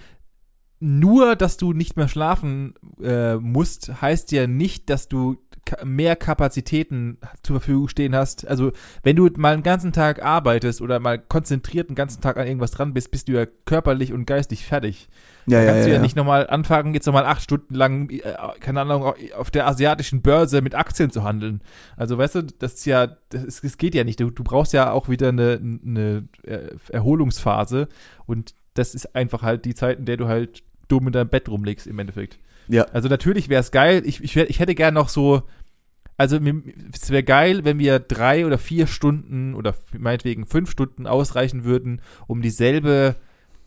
nur, 0.80 1.34
dass 1.34 1.56
du 1.56 1.72
nicht 1.72 1.96
mehr 1.96 2.08
schlafen 2.08 2.74
äh, 3.02 3.36
musst, 3.36 4.02
heißt 4.02 4.32
ja 4.32 4.46
nicht, 4.46 4.90
dass 4.90 5.08
du 5.08 5.36
mehr 5.84 6.16
Kapazitäten 6.16 7.18
zur 7.42 7.60
Verfügung 7.60 7.88
stehen 7.88 8.14
hast. 8.14 8.46
Also, 8.46 8.72
wenn 9.02 9.16
du 9.16 9.28
mal 9.36 9.54
einen 9.54 9.62
ganzen 9.62 9.92
Tag 9.92 10.22
arbeitest 10.22 10.80
oder 10.80 11.00
mal 11.00 11.18
konzentriert 11.18 11.88
einen 11.88 11.96
ganzen 11.96 12.20
Tag 12.20 12.36
an 12.36 12.46
irgendwas 12.46 12.72
dran 12.72 12.94
bist, 12.94 13.10
bist 13.10 13.28
du 13.28 13.32
ja 13.32 13.46
körperlich 13.64 14.12
und 14.12 14.26
geistig 14.26 14.66
fertig. 14.66 15.08
Ja, 15.46 15.58
Da 15.58 15.64
ja, 15.64 15.70
kannst 15.70 15.80
ja. 15.80 15.84
du 15.84 15.90
ja 15.90 15.96
ja. 15.96 16.02
nicht 16.02 16.16
nochmal 16.16 16.46
anfangen, 16.48 16.94
jetzt 16.94 17.06
nochmal 17.06 17.26
acht 17.26 17.42
Stunden 17.42 17.74
lang, 17.74 18.10
äh, 18.10 18.20
keine 18.60 18.80
Ahnung, 18.80 19.14
auf 19.36 19.50
der 19.50 19.66
asiatischen 19.66 20.22
Börse 20.22 20.62
mit 20.62 20.74
Aktien 20.74 21.10
zu 21.10 21.22
handeln. 21.22 21.60
Also, 21.96 22.18
weißt 22.18 22.34
du, 22.36 22.42
das 22.42 22.74
ist 22.74 22.86
ja, 22.86 23.16
das, 23.30 23.44
ist, 23.44 23.64
das 23.64 23.78
geht 23.78 23.94
ja 23.94 24.04
nicht. 24.04 24.20
Du, 24.20 24.30
du 24.30 24.44
brauchst 24.44 24.72
ja 24.72 24.90
auch 24.90 25.08
wieder 25.08 25.28
eine, 25.28 25.60
eine 25.62 26.28
äh, 26.42 26.76
Erholungsphase 26.90 27.88
und 28.26 28.54
das 28.74 28.94
ist 28.94 29.14
einfach 29.14 29.42
halt 29.42 29.64
die 29.64 29.74
Zeit, 29.74 29.98
in 29.98 30.04
der 30.04 30.16
du 30.16 30.26
halt 30.26 30.62
dumm 30.88 31.06
in 31.06 31.12
deinem 31.12 31.28
Bett 31.28 31.48
rumlegst, 31.48 31.86
im 31.86 31.98
Endeffekt. 31.98 32.38
Ja. 32.68 32.84
Also, 32.92 33.08
natürlich 33.08 33.48
wäre 33.48 33.60
es 33.60 33.70
geil. 33.70 34.02
Ich, 34.04 34.22
ich, 34.22 34.36
ich 34.36 34.60
hätte 34.60 34.74
gern 34.74 34.94
noch 34.94 35.08
so, 35.08 35.42
also 36.16 36.38
es 36.92 37.10
wäre 37.10 37.24
geil, 37.24 37.64
wenn 37.64 37.78
wir 37.78 37.98
drei 37.98 38.46
oder 38.46 38.58
vier 38.58 38.86
Stunden 38.86 39.54
oder 39.54 39.74
meinetwegen 39.96 40.46
fünf 40.46 40.70
Stunden 40.70 41.06
ausreichen 41.06 41.64
würden, 41.64 42.00
um 42.26 42.40
dieselbe 42.40 43.16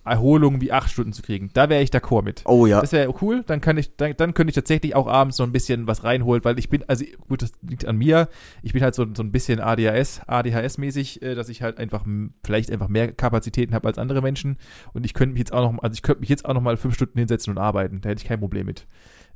Erholung 0.10 0.62
wie 0.62 0.72
acht 0.72 0.89
Stunden 0.89 1.14
zu 1.14 1.22
kriegen. 1.22 1.49
Da 1.53 1.70
wäre 1.70 1.82
ich 1.82 1.89
d'accord 1.89 2.24
mit. 2.24 2.43
Oh 2.45 2.66
ja. 2.66 2.82
Das 2.82 2.91
wäre 2.91 3.14
cool, 3.22 3.43
dann 3.45 3.62
kann 3.62 3.78
ich, 3.78 3.95
dann, 3.95 4.14
dann 4.18 4.34
könnte 4.34 4.51
ich 4.51 4.55
tatsächlich 4.55 4.95
auch 4.95 5.08
abends 5.08 5.38
noch 5.39 5.45
ein 5.45 5.51
bisschen 5.51 5.88
was 5.88 6.03
reinholen, 6.03 6.43
weil 6.43 6.60
ich 6.60 6.70
bin, 6.70 6.84
also 6.88 7.05
gut, 7.28 7.41
das 7.41 7.51
liegt 7.62 7.86
an 7.86 7.97
mir. 7.97 8.30
Ich 8.62 8.74
bin 8.74 8.82
halt 8.82 8.95
so, 8.95 9.05
so 9.14 9.24
ein 9.24 9.32
bisschen 9.32 9.60
ADHS, 9.60 10.22
ADHS-mäßig, 10.28 11.22
äh, 11.22 11.36
dass 11.36 11.49
ich 11.49 11.62
halt 11.62 11.78
einfach 11.78 12.05
vielleicht 12.43 12.72
einfach 12.72 12.88
mehr 12.88 13.12
Kapazitäten 13.12 13.74
habe 13.74 13.88
als 13.88 13.97
andere 13.97 14.22
Menschen. 14.22 14.58
Und 14.93 15.05
ich 15.05 15.14
könnte 15.14 15.34
mich 15.34 15.39
jetzt 15.39 15.53
auch 15.53 15.72
noch, 15.72 15.84
also 15.84 15.93
ich 15.93 16.01
könnte 16.01 16.22
mich 16.22 16.30
jetzt 16.30 16.45
auch 16.45 16.53
noch 16.53 16.62
mal 16.62 16.78
fünf 16.78 16.95
Stunden 16.95 17.20
hinsetzen 17.20 17.51
und 17.51 17.58
arbeiten. 17.58 18.01
Da 18.01 18.10
hätte 18.10 18.22
ich 18.22 18.28
kein 18.28 18.39
Problem 18.39 18.66
mit. 18.66 18.88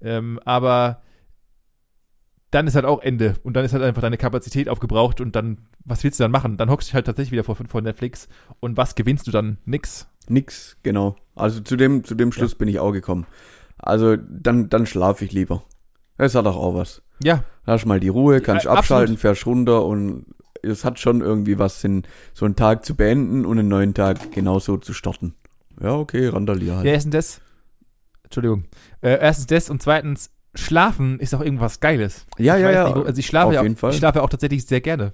Ähm, 0.01 0.39
aber 0.45 1.01
dann 2.52 2.68
ist 2.68 2.76
halt 2.76 2.86
auch 2.86 3.02
Ende 3.02 3.36
und 3.43 3.54
dann 3.54 3.66
ist 3.66 3.74
halt 3.74 3.84
einfach 3.84 4.02
deine 4.02 4.18
Kapazität 4.18 4.70
aufgebraucht 4.70 5.22
und 5.22 5.36
dann, 5.36 5.58
was 5.86 6.04
willst 6.04 6.20
du 6.20 6.24
dann 6.24 6.32
machen? 6.32 6.58
Dann 6.58 6.70
hockst 6.70 6.88
du 6.88 6.89
dich 6.89 6.95
halt 6.95 7.06
tatsächlich 7.06 7.32
wieder 7.32 7.43
vor, 7.43 7.56
vor 7.56 7.82
Netflix 7.82 8.28
und 8.60 8.78
was 8.78 8.95
gewinnst 8.95 9.26
du 9.26 9.32
dann? 9.32 9.58
Nix. 9.66 10.08
Nix, 10.28 10.78
genau. 10.84 11.16
Also 11.36 11.62
zu 11.62 11.78
dem, 11.78 12.04
zu 12.04 12.14
dem 12.14 12.32
Schluss 12.32 12.56
bin 12.56 12.68
ich 12.68 12.80
auch 12.80 12.91
gekommen. 12.91 13.26
Also 13.78 14.18
dann, 14.18 14.70
dann 14.70 14.86
schlafe 14.86 15.26
ich 15.26 15.32
lieber. 15.32 15.64
Das 16.18 16.36
hat 16.36 16.45
doch 16.45 16.58
auch 16.58 16.76
was. 16.76 17.02
Ja, 17.24 17.43
hast 17.66 17.86
mal 17.86 17.99
die 17.99 18.10
Ruhe, 18.10 18.41
kannst 18.41 18.66
Ja, 18.66 18.72
abschalten, 18.72 19.16
absolut. 19.16 19.20
fährst 19.20 19.45
runter 19.45 19.86
und 19.86 20.26
es 20.62 20.86
hat 20.86 20.99
schon 20.99 21.22
irgendwie 21.22 21.58
was, 21.58 21.84
in, 21.84 22.04
so 22.34 22.45
einen 22.45 22.56
Tag 22.56 22.86
zu 22.86 22.95
beenden 22.95 23.45
und 23.45 23.58
einen 23.58 23.70
neuen 23.70 23.93
Tag 23.93 24.32
genauso 24.32 24.78
zu 24.78 24.93
starten. 24.93 25.34
Ja, 25.82 25.95
okay, 25.95 26.28
randalier 26.28 26.76
halt. 26.76 26.86
Ja, 26.86 26.91
erstens 26.91 27.14
das. 27.14 27.41
Entschuldigung. 28.24 28.66
Äh, 29.02 29.20
erstens 29.20 29.47
das 29.47 29.70
und 29.70 29.82
zweitens, 29.82 30.30
Schlafen 30.54 31.20
ist 31.20 31.34
auch 31.34 31.41
irgendwas 31.41 31.80
Geiles. 31.80 32.26
ja, 32.38 32.58
Ich 32.58 32.64
ja, 32.64 32.72
ja. 32.72 32.88
nicht, 32.88 33.06
also 33.06 33.20
ich 33.20 33.26
schlafe 33.26 33.47
auf 33.47 33.54
ja 33.54 33.64
jeden 33.64 33.76
auch, 33.76 33.80
Fall. 33.80 33.91
ich 33.91 33.97
schlafe 33.97 34.22
auch 34.22 34.30
tatsächlich 34.30 34.66
sehr 34.66 34.82
gerne. 34.82 35.14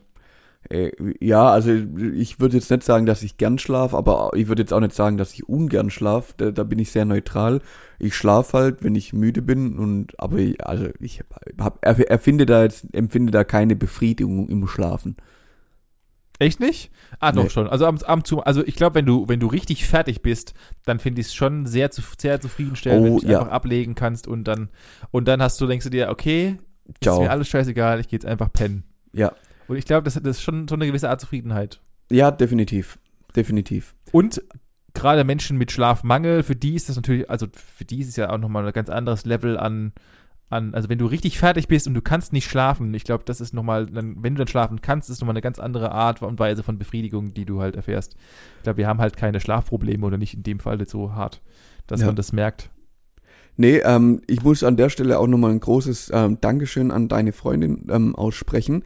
Äh, 0.69 0.91
ja, 1.19 1.49
also 1.49 1.71
ich 1.71 2.39
würde 2.39 2.57
jetzt 2.57 2.69
nicht 2.71 2.83
sagen, 2.83 3.05
dass 3.05 3.23
ich 3.23 3.37
gern 3.37 3.57
schlafe, 3.59 3.95
aber 3.95 4.31
ich 4.33 4.47
würde 4.47 4.63
jetzt 4.63 4.73
auch 4.73 4.79
nicht 4.79 4.95
sagen, 4.95 5.17
dass 5.17 5.33
ich 5.33 5.47
ungern 5.47 5.89
schlafe. 5.89 6.33
Da, 6.37 6.51
da 6.51 6.63
bin 6.63 6.79
ich 6.79 6.91
sehr 6.91 7.05
neutral. 7.05 7.61
Ich 7.99 8.15
schlafe 8.15 8.57
halt, 8.57 8.83
wenn 8.83 8.95
ich 8.95 9.13
müde 9.13 9.41
bin 9.41 9.77
und 9.77 10.19
aber 10.19 10.37
ich, 10.37 10.65
also 10.65 10.87
ich 10.99 11.23
hab, 11.59 11.79
er, 11.81 12.09
erfinde 12.09 12.45
da 12.45 12.63
jetzt 12.63 12.87
empfinde 12.93 13.31
da 13.31 13.43
keine 13.43 13.75
Befriedigung 13.75 14.49
im 14.49 14.67
Schlafen. 14.67 15.15
Echt 16.39 16.59
nicht? 16.59 16.91
Ah, 17.19 17.31
doch 17.31 17.43
Nee. 17.45 17.49
schon. 17.49 17.67
Also 17.67 17.85
ab, 17.87 17.95
ab 18.05 18.27
zu, 18.27 18.43
also 18.43 18.63
ich 18.65 18.75
glaube, 18.75 18.95
wenn 18.95 19.05
du, 19.05 19.27
wenn 19.27 19.39
du 19.39 19.47
richtig 19.47 19.85
fertig 19.87 20.21
bist, 20.21 20.53
dann 20.85 20.99
finde 20.99 21.21
ich 21.21 21.27
es 21.27 21.33
schon 21.33 21.65
sehr, 21.65 21.89
zu, 21.89 22.01
sehr 22.19 22.39
zufriedenstellend, 22.39 23.01
Oh, 23.09 23.15
wenn 23.21 23.27
du 23.27 23.27
ja. 23.33 23.39
einfach 23.39 23.51
ablegen 23.51 23.95
kannst 23.95 24.27
und 24.27 24.43
dann, 24.43 24.69
und 25.11 25.27
dann 25.27 25.41
hast 25.41 25.59
du, 25.59 25.65
denkst 25.67 25.85
du 25.85 25.89
dir, 25.89 26.09
okay, 26.09 26.57
ist 26.87 27.03
Ciao. 27.03 27.21
mir 27.21 27.31
alles 27.31 27.47
scheißegal, 27.47 27.99
ich 27.99 28.07
gehe 28.07 28.17
jetzt 28.17 28.25
einfach 28.25 28.53
pennen. 28.53 28.83
Ja. 29.13 29.33
Und 29.67 29.77
ich 29.77 29.85
glaube, 29.85 30.03
das, 30.03 30.13
das 30.13 30.23
ist 30.37 30.41
schon 30.43 30.67
so 30.67 30.75
eine 30.75 30.85
gewisse 30.85 31.09
Art 31.09 31.19
Zufriedenheit. 31.19 31.81
Ja, 32.11 32.29
definitiv. 32.31 32.99
Definitiv. 33.35 33.95
Und 34.11 34.41
gerade 34.93 35.23
Menschen 35.23 35.57
mit 35.57 35.71
Schlafmangel, 35.71 36.43
für 36.43 36.55
die 36.55 36.75
ist 36.75 36.87
das 36.89 36.95
natürlich, 36.95 37.29
also 37.29 37.47
für 37.53 37.83
die 37.85 37.99
ist 37.99 38.07
es 38.09 38.15
ja 38.15 38.29
auch 38.29 38.37
nochmal 38.37 38.65
ein 38.65 38.73
ganz 38.73 38.89
anderes 38.89 39.25
Level 39.25 39.57
an, 39.57 39.91
an, 40.49 40.73
also 40.73 40.87
wenn 40.89 40.97
du 40.97 41.05
richtig 41.05 41.37
fertig 41.39 41.67
bist 41.67 41.87
und 41.87 41.93
du 41.93 42.01
kannst 42.01 42.31
nicht 42.33 42.49
schlafen, 42.49 42.93
ich 42.93 43.03
glaube, 43.03 43.23
das 43.25 43.41
ist 43.41 43.53
nochmal, 43.53 43.87
wenn 43.91 44.15
du 44.23 44.35
dann 44.39 44.47
schlafen 44.47 44.81
kannst, 44.81 45.09
ist 45.09 45.19
nochmal 45.19 45.33
eine 45.33 45.41
ganz 45.41 45.59
andere 45.59 45.91
Art 45.91 46.21
und 46.21 46.39
Weise 46.39 46.63
von 46.63 46.77
Befriedigung, 46.77 47.33
die 47.33 47.45
du 47.45 47.59
halt 47.61 47.75
erfährst. 47.75 48.15
Ich 48.57 48.63
glaube, 48.63 48.77
wir 48.77 48.87
haben 48.87 48.99
halt 48.99 49.17
keine 49.17 49.39
Schlafprobleme 49.39 50.05
oder 50.05 50.17
nicht 50.17 50.33
in 50.35 50.43
dem 50.43 50.59
Fall 50.59 50.79
jetzt 50.79 50.91
so 50.91 51.13
hart, 51.13 51.41
dass 51.87 51.99
Ja. 52.01 52.07
man 52.07 52.15
das 52.15 52.31
merkt. 52.31 52.69
Nee, 53.59 53.77
ähm, 53.79 54.21
ich 54.27 54.43
muss 54.43 54.63
an 54.63 54.77
der 54.77 54.89
Stelle 54.89 55.17
auch 55.19 55.25
nochmal 55.27 55.51
ein 55.51 55.59
großes 55.59 56.11
ähm, 56.13 56.37
Dankeschön 56.39 56.91
an 56.91 57.07
deine 57.07 57.33
Freundin 57.33 57.87
ähm, 57.89 58.15
aussprechen, 58.15 58.83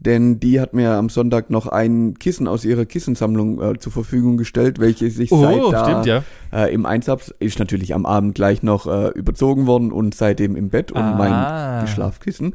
denn 0.00 0.38
die 0.38 0.60
hat 0.60 0.74
mir 0.74 0.92
am 0.92 1.08
Sonntag 1.08 1.50
noch 1.50 1.66
ein 1.66 2.14
Kissen 2.18 2.46
aus 2.46 2.64
ihrer 2.64 2.84
Kissensammlung 2.86 3.60
äh, 3.60 3.78
zur 3.78 3.90
Verfügung 3.92 4.36
gestellt, 4.36 4.78
welche 4.78 5.10
sich 5.10 5.30
seit 5.30 5.40
da 5.42 5.50
Oh, 5.50 5.74
stimmt, 5.84 6.06
ja. 6.06 6.22
äh, 6.52 6.72
im 6.72 6.86
Einsatz 6.86 7.32
ist 7.40 7.58
natürlich 7.58 7.94
am 7.94 8.06
Abend 8.06 8.34
gleich 8.34 8.62
noch 8.62 8.86
äh, 8.86 9.08
überzogen 9.18 9.66
worden 9.66 9.90
und 9.92 10.14
seitdem 10.14 10.54
im 10.56 10.68
Bett 10.68 10.92
und 10.92 11.16
mein 11.16 11.32
Ah. 11.32 11.86
Schlafkissen. 11.86 12.54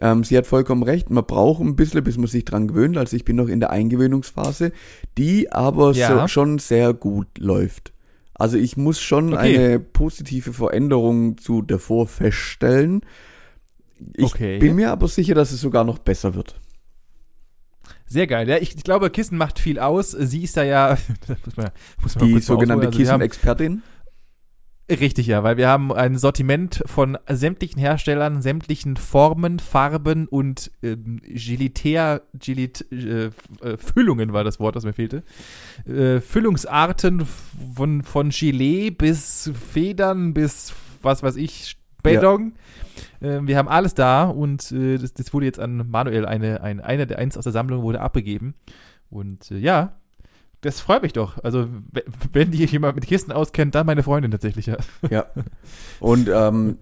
Ähm, 0.00 0.24
sie 0.24 0.36
hat 0.38 0.46
vollkommen 0.46 0.82
recht, 0.82 1.10
man 1.10 1.24
braucht 1.24 1.60
ein 1.62 1.76
bisschen, 1.76 2.02
bis 2.02 2.16
man 2.16 2.26
sich 2.26 2.44
dran 2.44 2.66
gewöhnt. 2.66 2.96
Also 2.96 3.14
ich 3.14 3.24
bin 3.24 3.36
noch 3.36 3.48
in 3.48 3.60
der 3.60 3.70
Eingewöhnungsphase, 3.70 4.72
die 5.18 5.52
aber 5.52 5.92
Ja. 5.92 6.22
so, 6.22 6.28
schon 6.28 6.58
sehr 6.58 6.94
gut 6.94 7.26
läuft. 7.38 7.92
Also 8.34 8.56
ich 8.56 8.76
muss 8.76 9.00
schon 9.00 9.34
Okay. 9.34 9.56
eine 9.56 9.78
positive 9.78 10.52
Veränderung 10.52 11.36
zu 11.38 11.62
davor 11.62 12.08
feststellen. 12.08 13.02
Ich 14.16 14.24
Okay. 14.24 14.58
bin 14.58 14.74
mir 14.74 14.90
aber 14.90 15.06
sicher, 15.06 15.34
dass 15.34 15.52
es 15.52 15.60
sogar 15.60 15.84
noch 15.84 15.98
besser 15.98 16.34
wird. 16.34 16.56
Sehr 18.12 18.26
geil. 18.26 18.46
Ja, 18.46 18.58
ich, 18.58 18.76
ich 18.76 18.84
glaube, 18.84 19.08
Kissen 19.08 19.38
macht 19.38 19.58
viel 19.58 19.78
aus. 19.78 20.10
Sie 20.10 20.42
ist 20.42 20.58
da 20.58 20.62
ja, 20.62 20.98
muss 21.46 21.56
man, 21.56 21.70
muss 22.02 22.14
man 22.16 22.26
Die 22.28 22.40
sogenannte. 22.40 22.86
Also 22.88 22.98
Kissenexpertin. 22.98 23.82
Richtig, 24.90 25.28
ja, 25.28 25.42
weil 25.42 25.56
wir 25.56 25.68
haben 25.68 25.92
ein 25.92 26.18
Sortiment 26.18 26.82
von 26.84 27.16
sämtlichen 27.26 27.78
Herstellern, 27.78 28.42
sämtlichen 28.42 28.98
Formen, 28.98 29.60
Farben 29.60 30.28
und 30.28 30.70
ähm, 30.82 31.22
Gilitär, 31.24 32.20
Gilit, 32.34 32.84
äh, 32.92 33.26
äh, 33.26 33.30
Füllungen 33.78 34.34
war 34.34 34.44
das 34.44 34.60
Wort, 34.60 34.76
das 34.76 34.84
mir 34.84 34.92
fehlte. 34.92 35.22
Äh, 35.86 36.20
Füllungsarten 36.20 37.26
von, 37.74 38.02
von 38.02 38.28
Gilet 38.28 38.90
bis 38.98 39.50
Federn 39.72 40.34
bis 40.34 40.74
was 41.00 41.22
weiß 41.22 41.36
ich, 41.36 41.78
Beton. 42.02 42.54
Äh, 43.20 43.40
wir 43.42 43.56
haben 43.56 43.68
alles 43.68 43.94
da 43.94 44.24
und 44.24 44.70
äh, 44.72 44.98
das, 44.98 45.14
das 45.14 45.32
wurde 45.32 45.46
jetzt 45.46 45.58
an 45.60 45.88
Manuel, 45.90 46.26
eine, 46.26 46.62
ein, 46.62 46.80
einer 46.80 47.06
der 47.06 47.18
eins 47.18 47.36
aus 47.36 47.44
der 47.44 47.52
Sammlung 47.52 47.82
wurde 47.82 48.00
abgegeben. 48.00 48.54
Und 49.10 49.50
äh, 49.50 49.58
ja, 49.58 49.94
das 50.60 50.80
freut 50.80 51.02
mich 51.02 51.12
doch. 51.12 51.42
Also, 51.42 51.68
wenn 52.32 52.50
dich 52.52 52.70
jemand 52.70 52.94
mit 52.94 53.06
Kisten 53.06 53.32
auskennt, 53.32 53.74
dann 53.74 53.86
meine 53.86 54.02
Freundin 54.02 54.30
tatsächlich, 54.30 54.66
ja. 54.66 54.76
Ja. 55.10 55.26
Und 56.00 56.28
ähm, 56.32 56.78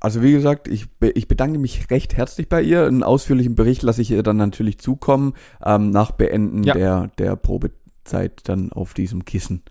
also 0.00 0.22
wie 0.22 0.32
gesagt, 0.32 0.68
ich, 0.68 0.86
ich 1.14 1.28
bedanke 1.28 1.58
mich 1.58 1.90
recht 1.90 2.14
herzlich 2.14 2.50
bei 2.50 2.60
ihr. 2.60 2.86
Einen 2.86 3.02
ausführlichen 3.02 3.54
Bericht 3.54 3.82
lasse 3.82 4.02
ich 4.02 4.10
ihr 4.10 4.22
dann 4.22 4.36
natürlich 4.36 4.78
zukommen, 4.78 5.32
ähm, 5.64 5.90
nach 5.90 6.10
Beenden 6.10 6.62
Ja. 6.62 6.74
der, 6.74 7.10
der 7.16 7.36
Probezeit 7.36 8.42
dann 8.44 8.70
auf 8.70 8.92
diesem 8.92 9.24
Kissen. 9.24 9.62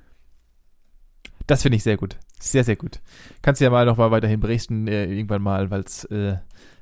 Das 1.46 1.62
finde 1.62 1.76
ich 1.76 1.84
sehr 1.84 1.98
gut. 1.98 2.18
Sehr, 2.44 2.66
sehr 2.66 2.76
gut. 2.76 3.00
Kannst 3.42 3.62
du 3.62 3.66
ja 3.66 3.72
mal 3.72 3.86
noch 3.86 3.96
mal 3.96 4.12
weiterhin 4.12 4.42
berichten, 4.42 4.88
äh, 4.88 5.06
irgendwann 5.06 5.42
mal, 5.42 5.72
weil's, 5.72 6.04
äh, 6.06 6.38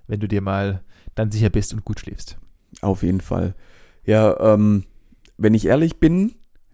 wenn 0.07 0.19
du 0.19 0.27
dir 0.27 0.41
mal 0.41 0.81
dann 1.13 1.29
sicher 1.31 1.49
bist 1.49 1.71
und 1.73 1.85
gut 1.85 1.99
schläfst. 1.99 2.37
Auf 2.81 3.03
jeden 3.03 3.21
Fall. 3.21 3.53
Ja, 4.03 4.53
ähm, 4.53 4.85
wenn 5.37 5.53
ich 5.53 5.67
ehrlich 5.67 5.99
bin, 5.99 6.33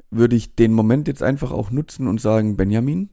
würde 0.09 0.37
ich 0.37 0.55
den 0.55 0.71
Moment 0.71 1.07
jetzt 1.09 1.21
einfach 1.21 1.51
auch 1.51 1.69
nutzen 1.69 2.07
und 2.07 2.21
sagen, 2.21 2.55
Benjamin, 2.55 3.09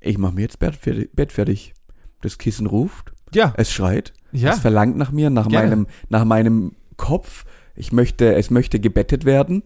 ich 0.00 0.16
mache 0.16 0.34
mir 0.34 0.42
jetzt 0.42 0.60
Bett 0.60 0.76
fertig, 0.76 1.10
Bett 1.12 1.32
fertig. 1.32 1.74
Das 2.20 2.38
Kissen 2.38 2.66
ruft, 2.66 3.12
Ja, 3.32 3.52
es 3.56 3.72
schreit, 3.72 4.12
ja. 4.32 4.50
es 4.50 4.58
verlangt 4.60 4.96
nach 4.96 5.10
mir, 5.12 5.30
nach 5.30 5.48
Gerne. 5.48 5.68
meinem, 5.68 5.86
nach 6.08 6.24
meinem 6.24 6.72
Kopf. 6.96 7.44
Ich 7.74 7.92
möchte, 7.92 8.34
es 8.34 8.50
möchte 8.50 8.80
gebettet 8.80 9.24
werden 9.24 9.62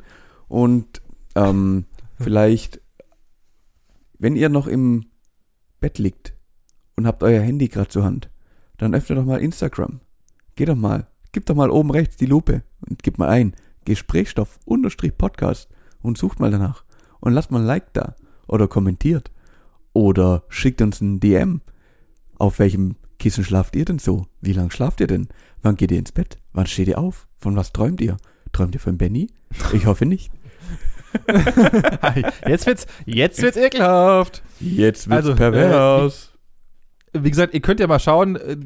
und 0.48 1.00
ähm, 1.34 1.84
vielleicht, 2.18 2.81
wenn 4.22 4.36
ihr 4.36 4.48
noch 4.48 4.68
im 4.68 5.06
Bett 5.80 5.98
liegt 5.98 6.34
und 6.94 7.08
habt 7.08 7.24
euer 7.24 7.42
Handy 7.42 7.66
gerade 7.66 7.88
zur 7.88 8.04
Hand, 8.04 8.30
dann 8.78 8.94
öffnet 8.94 9.18
doch 9.18 9.24
mal 9.24 9.40
Instagram. 9.40 9.98
Geht 10.54 10.68
doch 10.68 10.76
mal, 10.76 11.08
gib 11.32 11.44
doch 11.46 11.56
mal 11.56 11.70
oben 11.70 11.90
rechts 11.90 12.18
die 12.18 12.26
Lupe 12.26 12.62
und 12.88 13.02
gib 13.02 13.18
mal 13.18 13.28
ein 13.28 13.56
Gesprächsstoff 13.84 14.60
unterstrich 14.64 15.18
Podcast 15.18 15.70
und 16.02 16.18
sucht 16.18 16.38
mal 16.38 16.52
danach. 16.52 16.84
Und 17.18 17.32
lasst 17.32 17.50
mal 17.50 17.62
ein 17.62 17.66
Like 17.66 17.92
da. 17.94 18.14
Oder 18.46 18.68
kommentiert. 18.68 19.32
Oder 19.92 20.44
schickt 20.48 20.82
uns 20.82 21.00
ein 21.00 21.18
DM. 21.18 21.60
Auf 22.38 22.60
welchem 22.60 22.94
Kissen 23.18 23.42
schlaft 23.42 23.74
ihr 23.74 23.84
denn 23.84 23.98
so? 23.98 24.26
Wie 24.40 24.52
lang 24.52 24.70
schlaft 24.70 25.00
ihr 25.00 25.08
denn? 25.08 25.28
Wann 25.62 25.74
geht 25.74 25.90
ihr 25.90 25.98
ins 25.98 26.12
Bett? 26.12 26.38
Wann 26.52 26.66
steht 26.66 26.86
ihr 26.86 26.98
auf? 26.98 27.26
Von 27.38 27.56
was 27.56 27.72
träumt 27.72 28.00
ihr? 28.00 28.18
Träumt 28.52 28.74
ihr 28.74 28.80
von 28.80 28.98
Benny? 28.98 29.30
Ich 29.72 29.86
hoffe 29.86 30.06
nicht. 30.06 30.30
Jetzt 32.46 32.66
wird's, 32.66 32.86
jetzt 33.06 33.42
wird's 33.42 33.56
ekelhaft. 33.56 34.42
Jetzt 34.60 35.08
wird's 35.08 35.26
Also, 35.26 35.34
pervers. 35.34 36.28
Wie 37.14 37.28
gesagt, 37.28 37.52
ihr 37.52 37.60
könnt 37.60 37.78
ja 37.78 37.86
mal 37.86 37.98
schauen. 37.98 38.36
äh, 38.36 38.56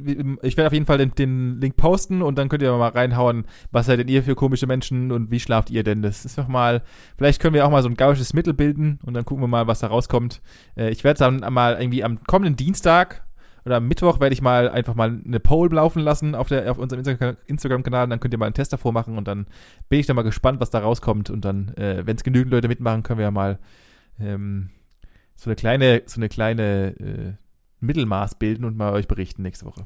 Ich 0.47 0.57
werde 0.57 0.69
auf 0.69 0.73
jeden 0.73 0.87
Fall 0.87 0.99
den, 0.99 1.13
den 1.17 1.61
Link 1.61 1.77
posten 1.77 2.23
und 2.23 2.39
dann 2.39 2.49
könnt 2.49 2.63
ihr 2.63 2.73
mal 2.77 2.91
reinhauen, 2.91 3.45
was 3.73 3.87
seid 3.87 3.99
denn 3.99 4.07
ihr 4.07 4.23
für 4.23 4.37
komische 4.37 4.69
Menschen 4.69 5.11
und 5.11 5.33
wie 5.33 5.41
schlaft 5.41 5.69
ihr 5.71 5.83
denn? 5.83 6.01
Das 6.03 6.25
ist 6.25 6.39
doch 6.39 6.47
mal, 6.47 6.83
vielleicht 7.19 7.41
können 7.43 7.55
wir 7.55 7.67
auch 7.67 7.71
mal 7.71 7.83
so 7.83 7.89
ein 7.89 7.97
gauisches 7.97 8.35
Mittel 8.35 8.55
bilden 8.55 9.01
und 9.05 9.15
dann 9.15 9.25
gucken 9.25 9.43
wir 9.43 9.49
mal, 9.49 9.67
was 9.67 9.81
da 9.81 9.89
rauskommt. 9.89 10.43
Äh, 10.77 10.91
Ich 10.91 11.03
werde 11.03 11.19
dann 11.19 11.53
mal 11.53 11.75
irgendwie 11.81 12.05
am 12.05 12.23
kommenden 12.23 12.55
Dienstag 12.55 13.26
oder 13.67 13.77
am 13.77 13.89
Mittwoch 13.89 14.21
werde 14.21 14.33
ich 14.33 14.41
mal 14.41 14.71
einfach 14.71 14.95
mal 14.95 15.21
eine 15.27 15.41
Poll 15.41 15.75
laufen 15.75 16.01
lassen 16.01 16.35
auf, 16.35 16.49
der, 16.49 16.71
auf 16.71 16.79
unserem 16.79 17.03
Insta- 17.03 17.37
Instagram-Kanal. 17.47 18.07
Dann 18.09 18.21
könnt 18.21 18.33
ihr 18.33 18.39
mal 18.39 18.47
einen 18.47 18.55
Test 18.55 18.73
davor 18.73 18.93
machen 18.93 19.19
und 19.19 19.27
dann 19.29 19.47
bin 19.89 19.99
ich 20.01 20.07
dann 20.07 20.17
mal 20.17 20.23
gespannt, 20.23 20.61
was 20.61 20.71
da 20.71 20.79
rauskommt. 20.79 21.29
Und 21.31 21.45
dann, 21.45 21.75
äh, 21.75 22.07
wenn 22.07 22.17
es 22.17 22.23
genügend 22.25 22.53
Leute 22.53 22.69
mitmachen, 22.69 23.03
können 23.03 23.19
wir 23.19 23.25
ja 23.25 23.31
mal 23.31 23.59
ähm, 24.21 24.71
so 25.35 25.51
eine 25.51 25.57
kleine, 25.57 26.03
so 26.07 26.19
eine 26.21 26.29
kleine 26.29 26.95
äh, 26.99 27.33
Mittelmaß 27.81 28.37
bilden 28.37 28.65
und 28.65 28.77
mal 28.77 28.93
euch 28.93 29.09
berichten 29.09 29.43
nächste 29.43 29.67
Woche. 29.67 29.85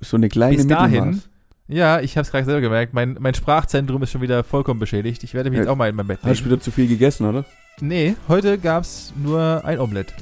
so 0.00 0.16
eine 0.16 0.28
kleine 0.28 0.56
Bis 0.56 0.66
dahin, 0.68 0.92
Mittelmaß. 1.04 1.28
ja, 1.68 2.00
ich 2.00 2.16
habe 2.16 2.22
es 2.22 2.30
gerade 2.30 2.44
selber 2.44 2.60
gemerkt, 2.62 2.94
mein, 2.94 3.16
mein 3.20 3.34
Sprachzentrum 3.34 4.02
ist 4.04 4.12
schon 4.12 4.22
wieder 4.22 4.42
vollkommen 4.44 4.80
beschädigt. 4.80 5.22
Ich 5.24 5.34
werde 5.34 5.50
mich 5.50 5.56
Ja. 5.58 5.64
jetzt 5.64 5.70
auch 5.70 5.76
mal 5.76 5.90
in 5.90 5.96
mein 5.96 6.06
Bett 6.06 6.18
Hast 6.22 6.26
du 6.26 6.44
legen. 6.44 6.46
wieder 6.46 6.60
zu 6.60 6.70
viel 6.70 6.86
gegessen, 6.88 7.26
oder? 7.26 7.44
Nee, 7.80 8.14
heute 8.28 8.56
gab's 8.56 9.12
nur 9.20 9.62
ein 9.64 9.78
Omelett. 9.80 10.14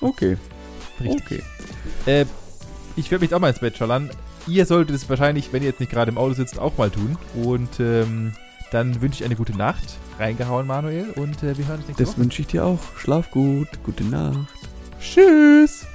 Okay. 0.00 0.36
Richtig. 1.02 1.42
Okay. 2.04 2.10
Äh, 2.22 2.26
ich 2.96 3.10
werde 3.10 3.22
mich 3.22 3.30
jetzt 3.30 3.34
auch 3.36 3.40
mal 3.40 3.48
ins 3.50 3.60
Bett 3.60 3.76
schallern. 3.76 4.10
Ihr 4.46 4.66
solltet 4.66 4.96
es 4.96 5.08
wahrscheinlich, 5.08 5.52
wenn 5.52 5.62
ihr 5.62 5.68
jetzt 5.68 5.80
nicht 5.80 5.92
gerade 5.92 6.10
im 6.10 6.18
Auto 6.18 6.34
sitzt, 6.34 6.58
auch 6.58 6.76
mal 6.76 6.90
tun. 6.90 7.16
Und 7.42 7.80
ähm, 7.80 8.32
dann 8.70 9.00
wünsche 9.00 9.20
ich 9.20 9.24
eine 9.24 9.36
gute 9.36 9.56
Nacht. 9.56 9.98
Reingehauen, 10.18 10.66
Manuel. 10.66 11.10
Und 11.16 11.42
äh, 11.42 11.56
wir 11.56 11.66
hören 11.68 11.78
uns 11.78 11.86
nächste 11.88 12.02
Das 12.04 12.12
Woche. 12.14 12.20
wünsche 12.22 12.42
ich 12.42 12.48
dir 12.48 12.64
auch. 12.64 12.78
Schlaf 12.98 13.30
gut. 13.30 13.68
Gute 13.84 14.04
Nacht. 14.04 14.36
Tschüss. 15.00 15.86